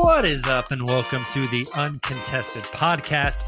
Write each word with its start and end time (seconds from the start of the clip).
What 0.00 0.24
is 0.24 0.46
up, 0.46 0.70
and 0.70 0.86
welcome 0.86 1.24
to 1.32 1.44
the 1.48 1.66
Uncontested 1.74 2.62
Podcast, 2.62 3.42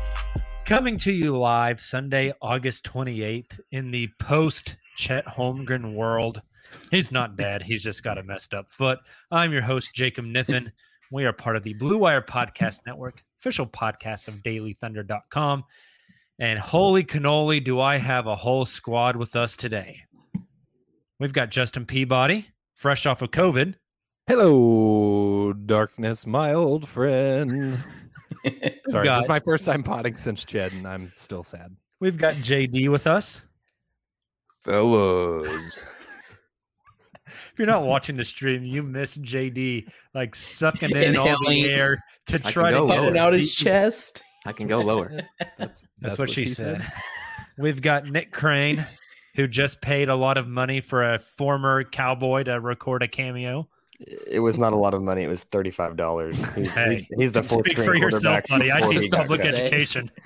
coming 0.67 0.97
to 0.99 1.13
you 1.13 1.39
live 1.39 1.81
Sunday, 1.81 2.35
August 2.43 2.85
28th, 2.85 3.61
in 3.71 3.93
the 3.93 4.09
post 4.19 4.77
Chet 4.97 5.25
Holmgren 5.27 5.95
world. 5.95 6.43
He's 6.91 7.13
not 7.13 7.37
dead, 7.37 7.63
he's 7.63 7.85
just 7.85 8.03
got 8.03 8.19
a 8.19 8.25
messed 8.25 8.53
up 8.53 8.69
foot. 8.69 8.99
I'm 9.31 9.53
your 9.53 9.63
host, 9.63 9.95
Jacob 9.95 10.25
Niffen. 10.25 10.73
We 11.13 11.25
are 11.25 11.33
part 11.33 11.55
of 11.55 11.63
the 11.63 11.75
Blue 11.75 11.99
Wire 11.99 12.21
Podcast 12.21 12.81
Network, 12.85 13.23
official 13.39 13.67
podcast 13.67 14.27
of 14.27 14.43
dailythunder.com. 14.43 15.63
And 16.41 16.59
holy 16.59 17.05
cannoli, 17.05 17.63
do 17.63 17.81
I 17.81 17.97
have 17.97 18.27
a 18.27 18.37
whole 18.37 18.65
squad 18.65 19.15
with 19.15 19.37
us 19.37 19.57
today. 19.57 20.01
We've 21.21 21.33
got 21.33 21.51
Justin 21.51 21.87
Peabody, 21.87 22.49
fresh 22.75 23.07
off 23.07 23.23
of 23.23 23.31
COVID. 23.31 23.77
Hello, 24.27 25.40
darkness, 25.53 26.27
my 26.27 26.55
old 26.55 26.89
friend. 26.89 27.79
Sorry, 28.89 29.05
got- 29.05 29.17
this 29.17 29.25
is 29.25 29.29
my 29.29 29.41
first 29.41 29.65
time 29.65 29.83
potting 29.83 30.17
since 30.17 30.45
Jed, 30.45 30.73
and 30.73 30.87
I'm 30.87 31.13
still 31.17 31.43
sad. 31.43 31.75
We've 32.01 32.17
got 32.17 32.35
JD 32.37 32.91
with 32.91 33.07
us. 33.07 33.45
Fellas. 34.63 35.85
If 37.27 37.55
you're 37.59 37.67
not 37.67 37.85
watching 37.85 38.17
the 38.17 38.25
stream, 38.25 38.65
you 38.65 38.83
miss 38.83 39.17
JD 39.19 39.87
like 40.15 40.35
sucking 40.35 40.97
in 40.97 41.17
all 41.17 41.37
the 41.47 41.69
air 41.69 42.03
to 42.27 42.39
can 42.39 42.53
try 42.53 42.71
to 42.71 42.79
go 42.79 42.89
get 42.89 42.95
lower. 42.95 43.05
his 43.05 43.07
Puffing 43.07 43.21
out 43.21 43.33
his 43.33 43.55
chest. 43.55 44.23
I 44.47 44.53
can 44.53 44.67
go 44.67 44.81
lower. 44.81 45.21
That's, 45.59 45.83
That's, 46.01 46.19
what, 46.19 46.31
she 46.31 46.47
said. 46.47 46.85
We've 47.59 47.81
got 47.83 48.09
Nick 48.09 48.33
Crane, 48.33 48.85
who 49.35 49.47
just 49.47 49.83
paid 49.83 50.09
a 50.09 50.15
lot 50.15 50.39
of 50.39 50.49
money 50.49 50.81
for 50.81 51.15
a 51.15 51.19
former 51.19 51.85
cowboy 51.85 52.45
to 52.45 52.59
record 52.61 53.03
a 53.03 53.09
cameo. 53.09 53.69
It 54.27 54.41
was 54.41 54.57
not 54.57 54.73
a 54.73 54.77
lot 54.77 54.95
of 54.95 55.03
money. 55.03 55.25
It 55.25 55.29
was 55.29 55.45
thirty-five 55.45 55.95
dollars. 55.97 56.37
He's, 56.55 56.71
Hey, 56.71 57.07
he's 57.19 57.33
the 57.33 57.43
fourth 57.43 57.67
Speak 57.67 57.79
string 57.79 58.01
for 58.01 58.07
yourself, 58.07 58.41
buddy. 58.49 58.73
I 58.73 58.81
teach 58.87 59.11
public 59.11 59.41
education. 59.43 60.11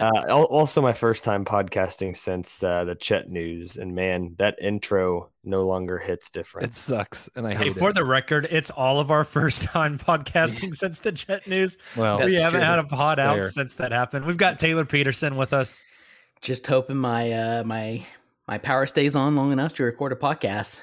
Uh, 0.00 0.10
also, 0.44 0.80
my 0.80 0.92
first 0.92 1.24
time 1.24 1.44
podcasting 1.44 2.16
since 2.16 2.62
uh, 2.62 2.84
the 2.84 2.94
Chet 2.94 3.28
news, 3.28 3.76
and 3.76 3.94
man, 3.94 4.34
that 4.38 4.56
intro 4.62 5.30
no 5.42 5.66
longer 5.66 5.98
hits 5.98 6.30
different. 6.30 6.68
It 6.68 6.74
sucks, 6.74 7.28
and 7.34 7.46
I 7.46 7.54
Hey, 7.54 7.64
hate 7.64 7.76
for 7.76 7.90
it. 7.90 7.94
the 7.94 8.04
record, 8.04 8.46
it's 8.50 8.70
all 8.70 9.00
of 9.00 9.10
our 9.10 9.24
first 9.24 9.62
time 9.64 9.98
podcasting 9.98 10.74
since 10.76 11.00
the 11.00 11.10
Chet 11.10 11.46
News. 11.48 11.76
well, 11.96 12.24
we 12.24 12.34
haven't 12.36 12.60
true. 12.60 12.68
had 12.68 12.78
a 12.78 12.84
pod 12.84 13.18
out 13.18 13.36
Fair. 13.38 13.50
since 13.50 13.74
that 13.76 13.90
happened. 13.90 14.24
We've 14.26 14.36
got 14.36 14.58
Taylor 14.60 14.84
Peterson 14.84 15.36
with 15.36 15.52
us. 15.52 15.80
Just 16.40 16.66
hoping 16.68 16.96
my 16.96 17.32
uh 17.32 17.64
my 17.64 18.04
my 18.46 18.58
power 18.58 18.86
stays 18.86 19.16
on 19.16 19.34
long 19.34 19.50
enough 19.52 19.74
to 19.74 19.82
record 19.82 20.12
a 20.12 20.16
podcast 20.16 20.80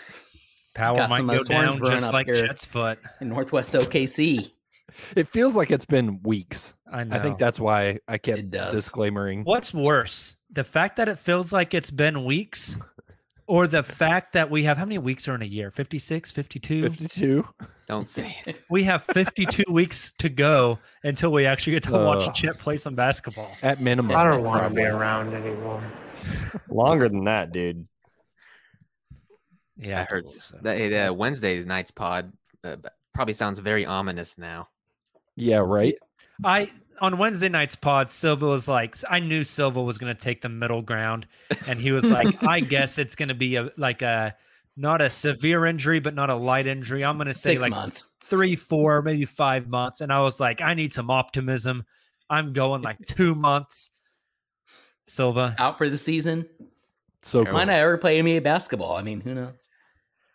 Power 0.75 0.95
Got 0.95 1.09
might 1.09 1.17
some 1.17 1.27
go 1.27 1.33
of 1.33 1.39
those 1.39 1.47
down 1.47 1.79
just 1.85 2.05
up 2.05 2.13
like 2.13 2.27
here. 2.27 2.45
Chet's 2.47 2.65
foot. 2.65 2.99
in 3.21 3.29
Northwest 3.29 3.73
OKC. 3.73 4.51
it 5.15 5.27
feels 5.29 5.55
like 5.55 5.71
it's 5.71 5.85
been 5.85 6.21
weeks. 6.23 6.73
I 6.91 7.03
know. 7.03 7.15
I 7.15 7.19
think 7.19 7.39
that's 7.39 7.59
why 7.59 7.99
I 8.07 8.17
kept 8.17 8.39
It 8.39 8.51
does. 8.51 8.73
disclaimering. 8.75 9.43
What's 9.43 9.73
worse, 9.73 10.35
the 10.51 10.63
fact 10.63 10.97
that 10.97 11.09
it 11.09 11.17
feels 11.17 11.51
like 11.51 11.73
it's 11.73 11.91
been 11.91 12.23
weeks, 12.25 12.77
or 13.47 13.67
the 13.67 13.83
fact 13.83 14.33
that 14.33 14.49
we 14.51 14.63
have 14.63 14.77
how 14.77 14.85
many 14.85 14.97
weeks 14.97 15.27
are 15.27 15.35
in 15.35 15.41
a 15.41 15.45
year? 15.45 15.71
56, 15.71 16.31
52? 16.31 16.81
52. 16.89 17.47
Don't 17.87 18.07
say 18.09 18.35
it. 18.45 18.61
We 18.69 18.83
have 18.83 19.03
52 19.03 19.63
weeks 19.71 20.11
to 20.19 20.29
go 20.29 20.79
until 21.03 21.31
we 21.31 21.45
actually 21.45 21.73
get 21.73 21.83
to 21.83 21.91
watch 21.93 22.27
Ugh. 22.27 22.33
Chet 22.33 22.57
play 22.57 22.77
some 22.77 22.95
basketball. 22.95 23.51
At 23.63 23.79
minimum. 23.81 24.15
I 24.15 24.23
don't 24.23 24.43
want 24.43 24.67
to 24.67 24.73
be 24.73 24.83
around 24.83 25.33
anymore. 25.33 25.83
Longer 26.69 27.07
than 27.07 27.23
that, 27.25 27.51
dude. 27.51 27.87
Yeah, 29.77 30.01
I 30.01 30.03
heard 30.03 30.27
so. 30.27 30.57
that 30.61 31.09
uh, 31.09 31.13
Wednesday 31.13 31.63
night's 31.63 31.91
pod 31.91 32.31
uh, 32.63 32.77
probably 33.13 33.33
sounds 33.33 33.59
very 33.59 33.85
ominous 33.85 34.37
now. 34.37 34.69
Yeah, 35.35 35.57
right. 35.57 35.95
I 36.43 36.71
on 37.01 37.17
Wednesday 37.17 37.49
night's 37.49 37.75
pod, 37.75 38.09
Silva 38.09 38.47
was 38.47 38.67
like, 38.67 38.95
I 39.09 39.19
knew 39.19 39.43
Silva 39.43 39.81
was 39.81 39.97
going 39.97 40.15
to 40.15 40.19
take 40.19 40.41
the 40.41 40.49
middle 40.49 40.81
ground, 40.81 41.27
and 41.67 41.79
he 41.79 41.91
was 41.91 42.09
like, 42.09 42.41
I 42.43 42.59
guess 42.61 42.97
it's 42.97 43.15
going 43.15 43.29
to 43.29 43.35
be 43.35 43.55
a 43.55 43.69
like 43.77 44.01
a 44.01 44.35
not 44.77 45.01
a 45.01 45.09
severe 45.09 45.65
injury, 45.65 45.99
but 45.99 46.13
not 46.13 46.29
a 46.29 46.35
light 46.35 46.67
injury. 46.67 47.03
I'm 47.03 47.17
going 47.17 47.27
to 47.27 47.33
say 47.33 47.51
Six 47.53 47.63
like 47.63 47.71
months. 47.71 48.11
three, 48.23 48.55
four, 48.55 49.01
maybe 49.01 49.25
five 49.25 49.67
months. 49.67 50.01
And 50.01 50.11
I 50.11 50.21
was 50.21 50.39
like, 50.39 50.61
I 50.61 50.73
need 50.73 50.91
some 50.91 51.09
optimism. 51.09 51.85
I'm 52.29 52.53
going 52.53 52.81
like 52.81 52.97
two 53.05 53.35
months. 53.35 53.91
Silva, 55.07 55.55
Out 55.59 55.77
for 55.77 55.87
the 55.87 55.97
season. 55.99 56.47
So 57.25 57.43
Might 57.43 57.53
Might 57.53 57.63
not 57.65 57.75
ever 57.77 57.97
play 57.97 58.21
NBA 58.21 58.43
basketball. 58.43 58.95
I 58.95 59.01
mean, 59.01 59.19
who 59.19 59.33
knows? 59.33 59.67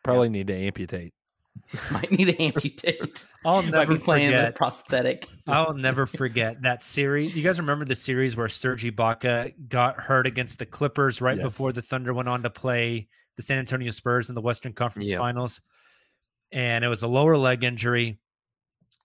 Probably 0.03 0.29
need 0.29 0.49
to 0.49 0.55
amputate. 0.57 1.15
Might 1.93 2.11
need 2.11 2.25
to 2.25 2.43
amputate. 2.43 3.25
I'll 3.45 3.63
never 3.63 3.95
be 3.95 4.01
playing 4.01 4.31
forget. 4.31 4.49
with 4.49 4.55
prosthetic. 4.57 5.29
I'll 5.47 5.73
never 5.73 6.05
forget 6.19 6.63
that 6.63 6.83
series. 6.83 7.37
You 7.37 7.45
guys 7.45 7.61
remember 7.61 7.85
the 7.85 7.95
series 7.95 8.37
where 8.37 8.49
Serge 8.49 8.83
Ibaka 8.83 9.69
got 9.69 10.01
hurt 10.01 10.27
against 10.27 10.59
the 10.59 10.67
Clippers 10.67 11.21
right 11.21 11.37
Yes. 11.37 11.45
before 11.45 11.73
the 11.73 11.81
Thunder 11.81 12.13
went 12.13 12.29
on 12.29 12.43
to 12.43 12.51
play 12.51 13.07
the 13.37 13.43
San 13.43 13.61
Antonio 13.61 13.93
Spurs 13.93 14.29
in 14.29 14.35
the 14.35 14.41
Western 14.41 14.73
Conference 14.73 15.11
Yeah. 15.13 15.19
Finals, 15.19 15.61
and 16.51 16.85
it 16.85 16.89
was 16.89 17.05
a 17.05 17.09
lower 17.09 17.37
leg 17.37 17.63
injury. 17.63 18.19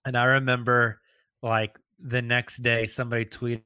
And 0.04 0.18
I 0.18 0.24
remember, 0.24 1.00
like 1.40 1.78
the 2.00 2.20
next 2.20 2.58
day, 2.58 2.86
somebody 2.86 3.26
tweeted 3.26 3.62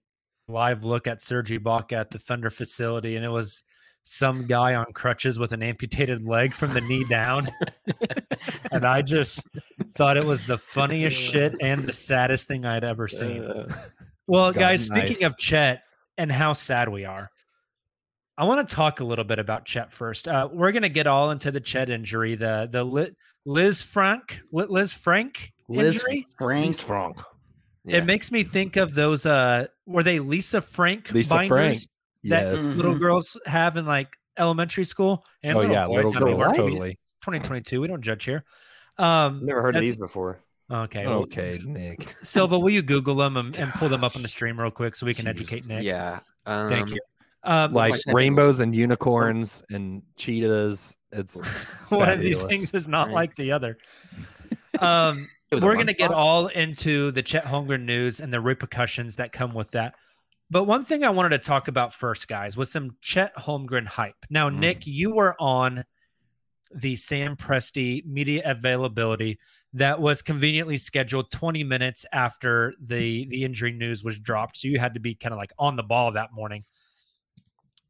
live 0.47 0.85
look 0.85 1.07
at 1.07 1.23
Serge 1.23 1.49
Ibaka 1.49 1.93
at 1.95 2.11
the 2.11 2.19
Thunder 2.19 2.51
facility, 2.51 3.17
and 3.17 3.25
it 3.25 3.31
was 3.31 3.63
some 4.03 4.47
guy 4.47 4.75
on 4.75 4.87
crutches 4.95 5.39
with 5.39 5.53
an 5.53 5.63
amputated 5.63 6.25
leg 6.27 6.53
from 6.55 6.73
the 6.75 6.81
knee 6.81 7.05
down. 7.05 7.49
and 8.73 8.85
I 8.85 9.03
just 9.03 9.47
thought 9.91 10.17
it 10.17 10.25
was 10.25 10.47
the 10.47 10.59
funniest 10.59 11.17
shit 11.21 11.55
and 11.61 11.85
the 11.85 11.93
saddest 11.93 12.49
thing 12.49 12.65
I'd 12.65 12.85
ever 12.85 13.07
seen. 13.09 13.45
Uh, 13.45 13.67
Well, 14.27 14.53
God, 14.53 14.61
guys, 14.61 14.89
nice. 14.89 15.07
speaking 15.09 15.27
of 15.27 15.37
Chet 15.37 15.83
and 16.17 16.31
how 16.31 16.53
sad 16.53 16.89
we 16.89 17.05
are, 17.05 17.29
I 18.39 18.45
want 18.45 18.67
to 18.67 18.75
talk 18.75 19.01
a 19.01 19.05
little 19.05 19.25
bit 19.25 19.39
about 19.39 19.65
Chet 19.67 19.93
first. 19.93 20.27
Uh, 20.27 20.49
we're 20.53 20.73
going 20.73 20.83
to 20.83 20.89
get 20.89 21.07
all 21.07 21.31
into 21.31 21.51
the 21.51 21.61
Chet 21.61 21.91
injury, 21.91 22.37
the 22.37 22.69
the 22.71 22.83
Li- 22.85 23.11
Lisfranc, 23.47 24.41
Li- 24.53 24.67
Lisfranc 24.67 25.51
Liz 25.69 26.03
injury. 26.03 26.27
Frank. 26.39 26.77
Frank. 26.77 27.17
Yeah. 27.85 27.99
It 27.99 28.05
makes 28.07 28.31
me 28.33 28.43
think 28.43 28.77
of 28.77 28.95
those. 28.95 29.27
Uh, 29.27 29.67
were 29.87 30.03
they 30.03 30.21
Lisa 30.21 30.61
Frank 30.63 31.13
Lisa 31.13 31.47
Frank. 31.49 31.79
Binders 32.23 32.63
that 32.63 32.69
Yes. 32.69 32.77
little 32.77 32.95
girls 32.95 33.37
have 33.47 33.77
in 33.77 33.87
like 33.87 34.17
elementary 34.37 34.85
school? 34.85 35.25
And 35.43 35.57
Oh 35.57 35.61
little 35.61 35.75
yeah, 35.75 35.87
boys, 35.87 36.13
little 36.13 36.37
girls 36.37 36.57
totally. 36.57 36.99
2022. 37.23 37.81
We 37.81 37.89
don't 37.89 38.03
judge 38.03 38.25
here. 38.25 38.45
Um, 38.99 39.45
Never 39.45 39.63
heard 39.63 39.77
of 39.77 39.83
these 39.83 39.97
before. 39.97 40.41
Okay. 40.71 41.07
well, 41.07 41.21
Okay, 41.23 41.61
Nick. 41.65 42.15
Silva, 42.23 42.59
will 42.59 42.71
you 42.71 42.83
Google 42.83 43.17
them 43.17 43.37
and, 43.37 43.57
and 43.57 43.73
pull 43.73 43.89
them 43.89 44.05
up 44.05 44.15
on 44.17 44.23
the 44.23 44.29
stream 44.29 44.59
real 44.61 44.71
quick 44.71 44.95
so 44.95 45.05
we 45.07 45.15
can 45.15 45.27
educate 45.27 45.67
Nick? 45.67 45.83
Yeah. 45.83 46.21
Um, 46.47 46.69
Thank 46.69 46.91
you. 46.91 46.99
Um, 47.43 47.73
Like 47.73 47.95
second- 47.95 48.15
rainbows 48.15 48.61
and 48.61 48.75
unicorns 48.77 49.63
and 49.71 50.03
cheetahs. 50.17 50.95
It's 51.13 51.35
one 51.91 52.09
of 52.09 52.21
these 52.21 52.43
things 52.45 52.73
is 52.73 52.87
not 52.87 53.09
Right. 53.09 53.15
like 53.15 53.37
the 53.37 53.53
other. 53.53 53.79
Um, 54.79 55.27
It 55.51 55.57
was 55.57 55.63
a 55.65 55.67
we're 55.67 55.75
going 55.75 55.89
to 55.89 55.93
get 55.95 56.13
all 56.13 56.47
into 56.47 57.11
the 57.11 57.23
Chet 57.23 57.45
Holmgren 57.45 57.83
news 57.85 58.21
and 58.21 58.33
the 58.33 58.41
repercussions 58.41 59.17
that 59.17 59.33
come 59.33 59.53
with 59.53 59.73
that. 59.73 59.95
But 60.51 60.65
one 60.65 60.85
thing 60.85 61.05
I 61.05 61.11
wanted 61.11 61.31
to 61.31 61.39
talk 61.39 61.69
about 61.69 61.95
first, 61.95 62.27
guys, 62.27 62.57
was 62.57 62.73
some 62.73 62.97
Chet 63.01 63.35
Holmgren 63.37 63.87
hype. 63.87 64.27
Now, 64.29 64.51
Mm. 64.51 64.59
Nick, 64.59 64.87
you 64.87 65.15
were 65.15 65.37
on 65.41 65.85
the 66.75 66.97
Sam 66.97 67.37
Presti 67.37 68.05
media 68.05 68.43
availability 68.45 69.39
that 69.73 70.01
was 70.01 70.23
conveniently 70.23 70.77
scheduled 70.77 71.31
20 71.31 71.63
minutes 71.65 72.05
after 72.13 72.75
the 72.81 73.27
the 73.27 73.45
injury 73.45 73.73
news 73.73 74.03
was 74.03 74.19
dropped. 74.19 74.57
So 74.57 74.69
you 74.69 74.79
had 74.81 74.95
to 74.95 75.01
be 75.01 75.15
kind 75.15 75.33
of 75.33 75.39
like 75.39 75.53
on 75.59 75.77
the 75.77 75.83
ball 75.83 76.13
that 76.13 76.33
morning. 76.33 76.65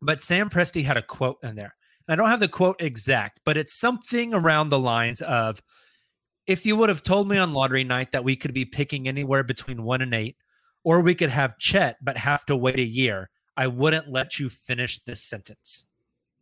But 0.03 0.21
Sam 0.21 0.51
Presti 0.51 0.85
had 0.85 0.97
a 0.97 1.03
quote 1.03 1.39
in 1.43 1.55
there. 1.55 1.75
And 2.07 2.13
I 2.13 2.17
don't 2.17 2.31
have 2.31 2.41
the 2.41 2.49
quote 2.49 2.77
exact, 2.81 3.41
but 3.45 3.57
it's 3.57 3.79
something 3.79 4.35
around 4.35 4.69
the 4.69 4.79
lines 4.79 5.21
of 5.23 5.63
if 6.47 6.67
you 6.67 6.75
would 6.77 6.89
have 6.89 7.03
told 7.03 7.29
me 7.29 7.37
on 7.39 7.53
lottery 7.53 7.85
night 7.85 8.13
that 8.13 8.25
we 8.25 8.35
could 8.37 8.53
be 8.53 8.65
picking 8.65 9.07
anywhere 9.07 9.45
between 9.45 9.83
one 9.83 10.01
and 10.01 10.15
eight, 10.15 10.37
or 10.85 11.01
we 11.01 11.15
could 11.15 11.31
have 11.31 11.59
Chet 11.59 11.97
but 12.03 12.17
have 12.17 12.45
to 12.47 12.57
wait 12.57 12.79
a 12.79 12.85
year, 12.85 13.31
I 13.57 13.67
wouldn't 13.67 14.09
let 14.09 14.39
you 14.39 14.49
finish 14.49 14.99
this 15.01 15.23
sentence. 15.23 15.87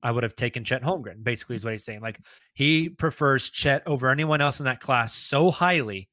I 0.02 0.12
would 0.12 0.22
have 0.22 0.36
taken 0.36 0.62
Chet 0.62 0.82
Holmgren, 0.82 1.24
basically, 1.24 1.56
is 1.56 1.64
what 1.64 1.72
he's 1.72 1.84
saying. 1.84 2.00
Like 2.00 2.20
he 2.54 2.88
prefers 2.88 3.50
Chet 3.50 3.82
over 3.86 4.10
anyone 4.10 4.40
else 4.40 4.60
in 4.60 4.64
that 4.66 4.80
class 4.80 5.12
so 5.12 5.50
highly 5.50 6.08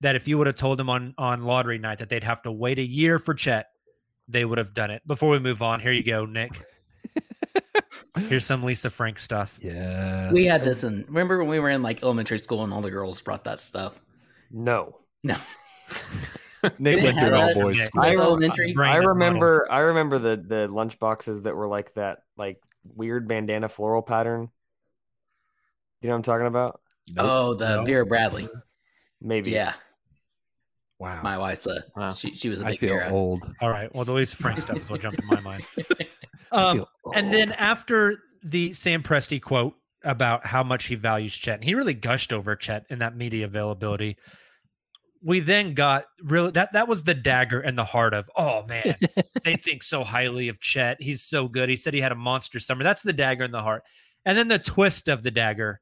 that 0.00 0.14
if 0.14 0.28
you 0.28 0.38
would 0.38 0.46
have 0.46 0.56
told 0.56 0.78
him 0.78 0.90
on 0.90 1.14
on 1.16 1.44
lottery 1.44 1.78
night 1.78 1.98
that 1.98 2.08
they'd 2.08 2.24
have 2.24 2.42
to 2.42 2.52
wait 2.52 2.78
a 2.78 2.82
year 2.84 3.18
for 3.18 3.34
Chet, 3.34 3.68
they 4.28 4.44
would 4.44 4.58
have 4.58 4.74
done 4.74 4.90
it. 4.90 5.02
Before 5.06 5.30
we 5.30 5.38
move 5.38 5.62
on, 5.62 5.80
here 5.80 5.92
you 5.92 6.04
go, 6.04 6.26
Nick. 6.26 6.52
Here's 8.18 8.44
some 8.44 8.62
Lisa 8.62 8.90
Frank 8.90 9.18
stuff. 9.18 9.58
yeah. 9.62 10.30
We 10.32 10.44
had 10.44 10.60
this 10.60 10.84
and 10.84 11.06
Remember 11.06 11.38
when 11.38 11.48
we 11.48 11.60
were 11.60 11.70
in 11.70 11.82
like 11.82 12.02
elementary 12.02 12.38
school 12.38 12.64
and 12.64 12.72
all 12.72 12.82
the 12.82 12.90
girls 12.90 13.20
brought 13.22 13.44
that 13.44 13.60
stuff? 13.60 14.00
No. 14.50 14.98
No. 15.22 15.36
Nick 16.78 17.00
Didn't 17.00 17.04
went 17.04 17.20
through 17.20 17.34
all 17.34 17.54
boys. 17.54 17.90
I, 17.96 18.16
elementary. 18.16 18.74
I 18.76 18.96
remember 18.96 19.66
I 19.70 19.80
remember 19.80 20.18
the 20.18 20.36
the 20.36 20.68
lunch 20.68 20.98
boxes 20.98 21.42
that 21.42 21.54
were 21.54 21.68
like 21.68 21.94
that 21.94 22.22
like 22.36 22.60
weird 22.94 23.28
bandana 23.28 23.68
floral 23.68 24.02
pattern. 24.02 24.48
You 26.00 26.08
know 26.08 26.14
what 26.14 26.16
I'm 26.18 26.22
talking 26.22 26.46
about? 26.46 26.80
Oh, 27.16 27.54
the 27.54 27.76
No. 27.76 27.84
Vera 27.84 28.06
Bradley. 28.06 28.48
Maybe. 29.20 29.50
Yeah, 29.50 29.72
Wow. 30.98 31.20
my 31.22 31.38
wife's 31.38 31.66
a. 31.66 31.84
Wow. 31.96 32.12
She 32.12 32.34
she 32.34 32.48
was 32.48 32.60
a 32.62 32.66
I 32.66 32.70
big 32.70 32.80
feel 32.80 32.94
Vera. 32.94 33.10
old. 33.10 33.50
All 33.60 33.70
right. 33.70 33.92
Well, 33.94 34.04
the 34.04 34.12
Lisa 34.12 34.36
Frank 34.36 34.60
stuff 34.60 34.76
is 34.76 34.90
what 34.90 35.00
jumped 35.00 35.20
in 35.20 35.26
my 35.28 35.40
mind. 35.40 35.64
Um, 36.50 36.86
and 37.14 37.30
then 37.30 37.52
after 37.52 38.22
the 38.42 38.72
Sam 38.72 39.02
Presti 39.02 39.38
quote 39.38 39.74
about 40.02 40.46
how 40.46 40.62
much 40.62 40.86
he 40.86 40.94
values 40.94 41.36
Chet, 41.36 41.56
and 41.56 41.64
he 41.64 41.74
really 41.74 41.92
gushed 41.92 42.32
over 42.32 42.56
Chet 42.56 42.86
in 42.88 43.00
that 43.00 43.14
media 43.18 43.44
availability. 43.44 44.16
We 45.22 45.40
then 45.40 45.74
got 45.74 46.04
really 46.22 46.50
that 46.52 46.72
that 46.72 46.86
was 46.88 47.04
the 47.04 47.14
dagger 47.14 47.60
in 47.60 47.74
the 47.76 47.84
heart 47.84 48.14
of 48.14 48.30
oh 48.36 48.64
man, 48.66 48.96
they 49.44 49.56
think 49.56 49.82
so 49.82 50.04
highly 50.04 50.48
of 50.48 50.60
Chet. 50.60 51.00
He's 51.00 51.22
so 51.22 51.48
good. 51.48 51.68
He 51.68 51.76
said 51.76 51.94
he 51.94 52.00
had 52.00 52.12
a 52.12 52.16
monster 52.16 52.60
summer. 52.60 52.84
That's 52.84 53.02
the 53.02 53.12
dagger 53.12 53.44
in 53.44 53.50
the 53.50 53.62
heart. 53.62 53.82
And 54.24 54.36
then 54.38 54.48
the 54.48 54.58
twist 54.58 55.08
of 55.08 55.22
the 55.22 55.30
dagger 55.30 55.80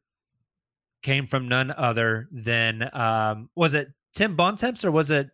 came 1.02 1.26
from 1.26 1.48
none 1.48 1.70
other 1.70 2.28
than 2.32 2.88
um 2.92 3.50
was 3.54 3.74
it 3.74 3.88
Tim 4.14 4.34
Bontemps 4.36 4.84
or 4.84 4.90
was 4.90 5.10
it 5.10 5.28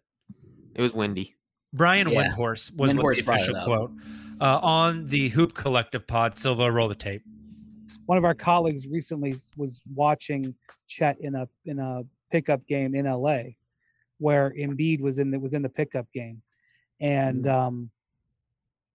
It 0.74 0.82
was 0.82 0.92
windy. 0.92 1.36
Brian 1.72 2.08
Yeah. 2.08 2.28
Windhorst 2.30 2.76
was 2.76 2.92
Windhorst 2.92 3.24
the 3.24 3.32
official 3.32 3.54
quote 3.64 3.92
uh, 4.40 4.58
on 4.60 5.06
the 5.06 5.28
Hoop 5.30 5.54
Collective 5.54 6.06
pod. 6.06 6.36
Silva, 6.36 6.70
roll 6.70 6.88
the 6.88 6.94
tape. 6.94 7.22
one 8.06 8.18
of 8.18 8.24
our 8.24 8.34
colleagues 8.34 8.86
recently 8.88 9.34
was 9.56 9.80
watching 9.94 10.54
Chet 10.88 11.16
in 11.20 11.34
a 11.36 11.48
in 11.64 11.78
a 11.78 12.02
pickup 12.30 12.66
game 12.66 12.94
in 12.94 13.06
LA, 13.06 13.42
where 14.22 14.54
Embiid 14.56 15.00
was 15.00 15.18
in 15.18 15.30
the 15.32 15.38
was 15.38 15.52
in 15.52 15.62
the 15.62 15.68
pickup 15.68 16.06
game, 16.12 16.40
and 17.00 17.46
um, 17.48 17.90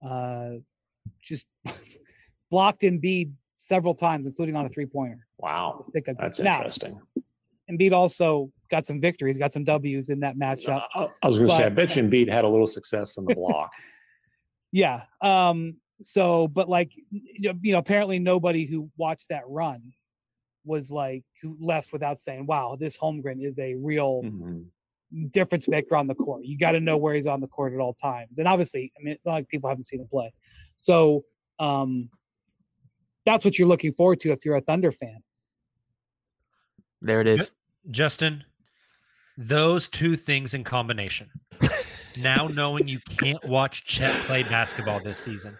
uh, 0.04 0.52
just 1.22 1.46
blocked 2.50 2.80
Embiid 2.80 3.32
several 3.56 3.94
times, 3.94 4.26
including 4.26 4.56
on 4.56 4.64
a 4.64 4.68
three 4.70 4.86
pointer. 4.86 5.26
Wow, 5.38 5.84
that's 6.18 6.40
Now, 6.40 6.56
interesting. 6.58 7.00
Embiid 7.70 7.92
also 7.92 8.50
got 8.70 8.86
some 8.86 9.00
victories, 9.00 9.36
got 9.36 9.52
some 9.52 9.64
W's 9.64 10.08
in 10.08 10.20
that 10.20 10.38
matchup. 10.38 10.82
I, 10.94 11.08
I 11.22 11.26
was 11.26 11.36
going 11.36 11.50
to 11.50 11.56
say, 11.56 11.64
I 11.64 11.68
bet 11.68 11.94
you 11.94 12.02
Embiid 12.02 12.28
had 12.30 12.44
a 12.44 12.48
little 12.48 12.66
success 12.66 13.18
on 13.18 13.24
the 13.26 13.34
block. 13.34 13.70
Yeah. 14.70 15.04
Um, 15.22 15.76
so, 16.02 16.46
but 16.46 16.68
like, 16.68 16.92
you 17.10 17.54
know, 17.72 17.78
apparently 17.78 18.18
nobody 18.18 18.66
who 18.66 18.90
watched 18.98 19.30
that 19.30 19.44
run 19.48 19.94
was 20.66 20.90
like 20.90 21.24
who 21.40 21.56
left 21.58 21.90
without 21.90 22.20
saying, 22.20 22.44
"Wow, 22.44 22.76
this 22.78 22.94
Holmgren 22.94 23.42
is 23.42 23.58
a 23.58 23.74
real 23.76 24.22
Mhm. 24.22 24.66
Difference 25.30 25.68
maker 25.68 25.96
on 25.96 26.06
the 26.06 26.14
court." 26.14 26.44
You 26.44 26.58
got 26.58 26.72
to 26.72 26.80
know 26.80 26.96
where 26.96 27.14
he's 27.14 27.26
on 27.26 27.40
the 27.40 27.46
court 27.46 27.72
at 27.72 27.80
all 27.80 27.94
times. 27.94 28.38
And 28.38 28.48
obviously, 28.48 28.92
I 28.98 29.02
mean, 29.02 29.14
it's 29.14 29.26
not 29.26 29.32
like 29.32 29.48
people 29.48 29.68
haven't 29.68 29.84
seen 29.84 30.00
him 30.00 30.08
play. 30.08 30.32
So, 30.76 31.24
um, 31.58 32.10
that's 33.24 33.44
what 33.44 33.58
you're 33.58 33.68
looking 33.68 33.92
forward 33.92 34.20
to 34.20 34.32
if 34.32 34.44
you're 34.44 34.56
a 34.56 34.60
Thunder 34.60 34.92
fan. 34.92 35.22
There 37.02 37.20
it 37.20 37.26
is. 37.26 37.50
Justin, 37.90 38.44
those 39.36 39.88
two 39.88 40.16
things 40.16 40.54
in 40.54 40.64
combination. 40.64 41.30
now 42.18 42.48
knowing 42.48 42.88
you 42.88 42.98
can't 43.18 43.42
watch 43.44 43.84
Chet 43.84 44.12
play 44.22 44.42
basketball 44.42 45.00
this 45.00 45.18
season, 45.18 45.56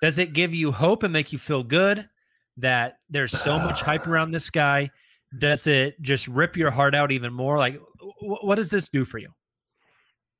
does 0.00 0.18
it 0.18 0.32
give 0.32 0.54
you 0.54 0.72
hope 0.72 1.02
and 1.02 1.12
make 1.12 1.32
you 1.32 1.38
feel 1.38 1.62
good 1.62 2.08
that 2.56 2.98
there's 3.10 3.32
so 3.32 3.58
much 3.58 3.82
hype 3.82 4.06
around 4.06 4.30
this 4.30 4.50
guy? 4.50 4.90
Does 5.38 5.66
it 5.66 6.00
just 6.00 6.26
rip 6.28 6.56
your 6.56 6.70
heart 6.70 6.94
out 6.94 7.12
even 7.12 7.32
more? 7.32 7.58
Like, 7.58 7.78
wh- 7.78 7.87
what 8.20 8.56
does 8.56 8.70
this 8.70 8.88
do 8.88 9.04
for 9.04 9.18
you? 9.18 9.28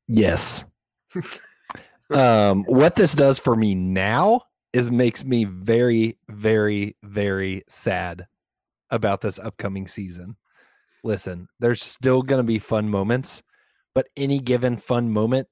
Yes. 0.06 0.64
um, 2.14 2.64
what 2.64 2.94
this 2.94 3.14
does 3.14 3.38
for 3.38 3.56
me 3.56 3.74
now 3.74 4.42
is 4.72 4.90
makes 4.90 5.24
me 5.24 5.44
very, 5.44 6.18
very, 6.28 6.96
very 7.02 7.64
sad 7.68 8.26
about 8.90 9.20
this 9.20 9.38
upcoming 9.38 9.86
season. 9.86 10.36
Listen, 11.04 11.48
there's 11.60 11.82
still 11.82 12.22
going 12.22 12.40
to 12.40 12.46
be 12.46 12.58
fun 12.58 12.88
moments, 12.88 13.42
but 13.94 14.08
any 14.16 14.38
given 14.38 14.76
fun 14.76 15.10
moment 15.10 15.48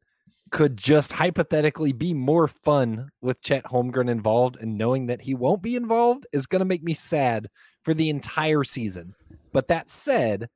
could 0.51 0.77
just 0.77 1.13
hypothetically 1.13 1.93
be 1.93 2.15
more 2.15 2.47
fun 2.47 3.09
with 3.21 3.41
Chet 3.43 3.65
Holmgren 3.65 4.09
involved, 4.09 4.57
and 4.61 4.79
knowing 4.79 5.07
that 5.07 5.21
he 5.21 5.35
won't 5.35 5.63
be 5.63 5.77
involved 5.77 6.27
is 6.33 6.47
going 6.47 6.61
to 6.61 6.67
make 6.67 6.83
me 6.83 6.95
sad 6.95 7.49
for 7.83 7.95
the 7.95 8.11
entire 8.11 8.65
season. 8.65 9.15
But 9.53 9.69
that 9.69 9.89
said, 9.89 10.49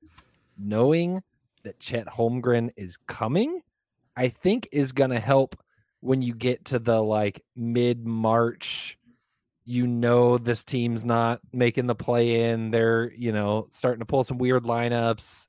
knowing 0.58 1.22
that 1.64 1.80
Chet 1.80 2.06
Holmgren 2.06 2.70
is 2.76 2.96
coming, 2.96 3.60
I 4.16 4.28
think 4.28 4.68
is 4.72 4.92
going 4.92 5.10
to 5.10 5.20
help 5.20 5.56
when 6.00 6.22
you 6.22 6.34
get 6.34 6.64
to 6.66 6.78
the 6.78 7.00
like 7.02 7.42
mid 7.56 8.06
March. 8.06 8.96
You 9.64 9.86
know, 9.86 10.38
this 10.38 10.64
team's 10.64 11.04
not 11.04 11.40
making 11.52 11.86
the 11.86 11.94
play 11.94 12.50
in. 12.50 12.70
They're, 12.70 13.12
you 13.12 13.30
know, 13.32 13.68
starting 13.70 14.00
to 14.00 14.06
pull 14.06 14.24
some 14.24 14.38
weird 14.38 14.64
lineups. 14.64 15.46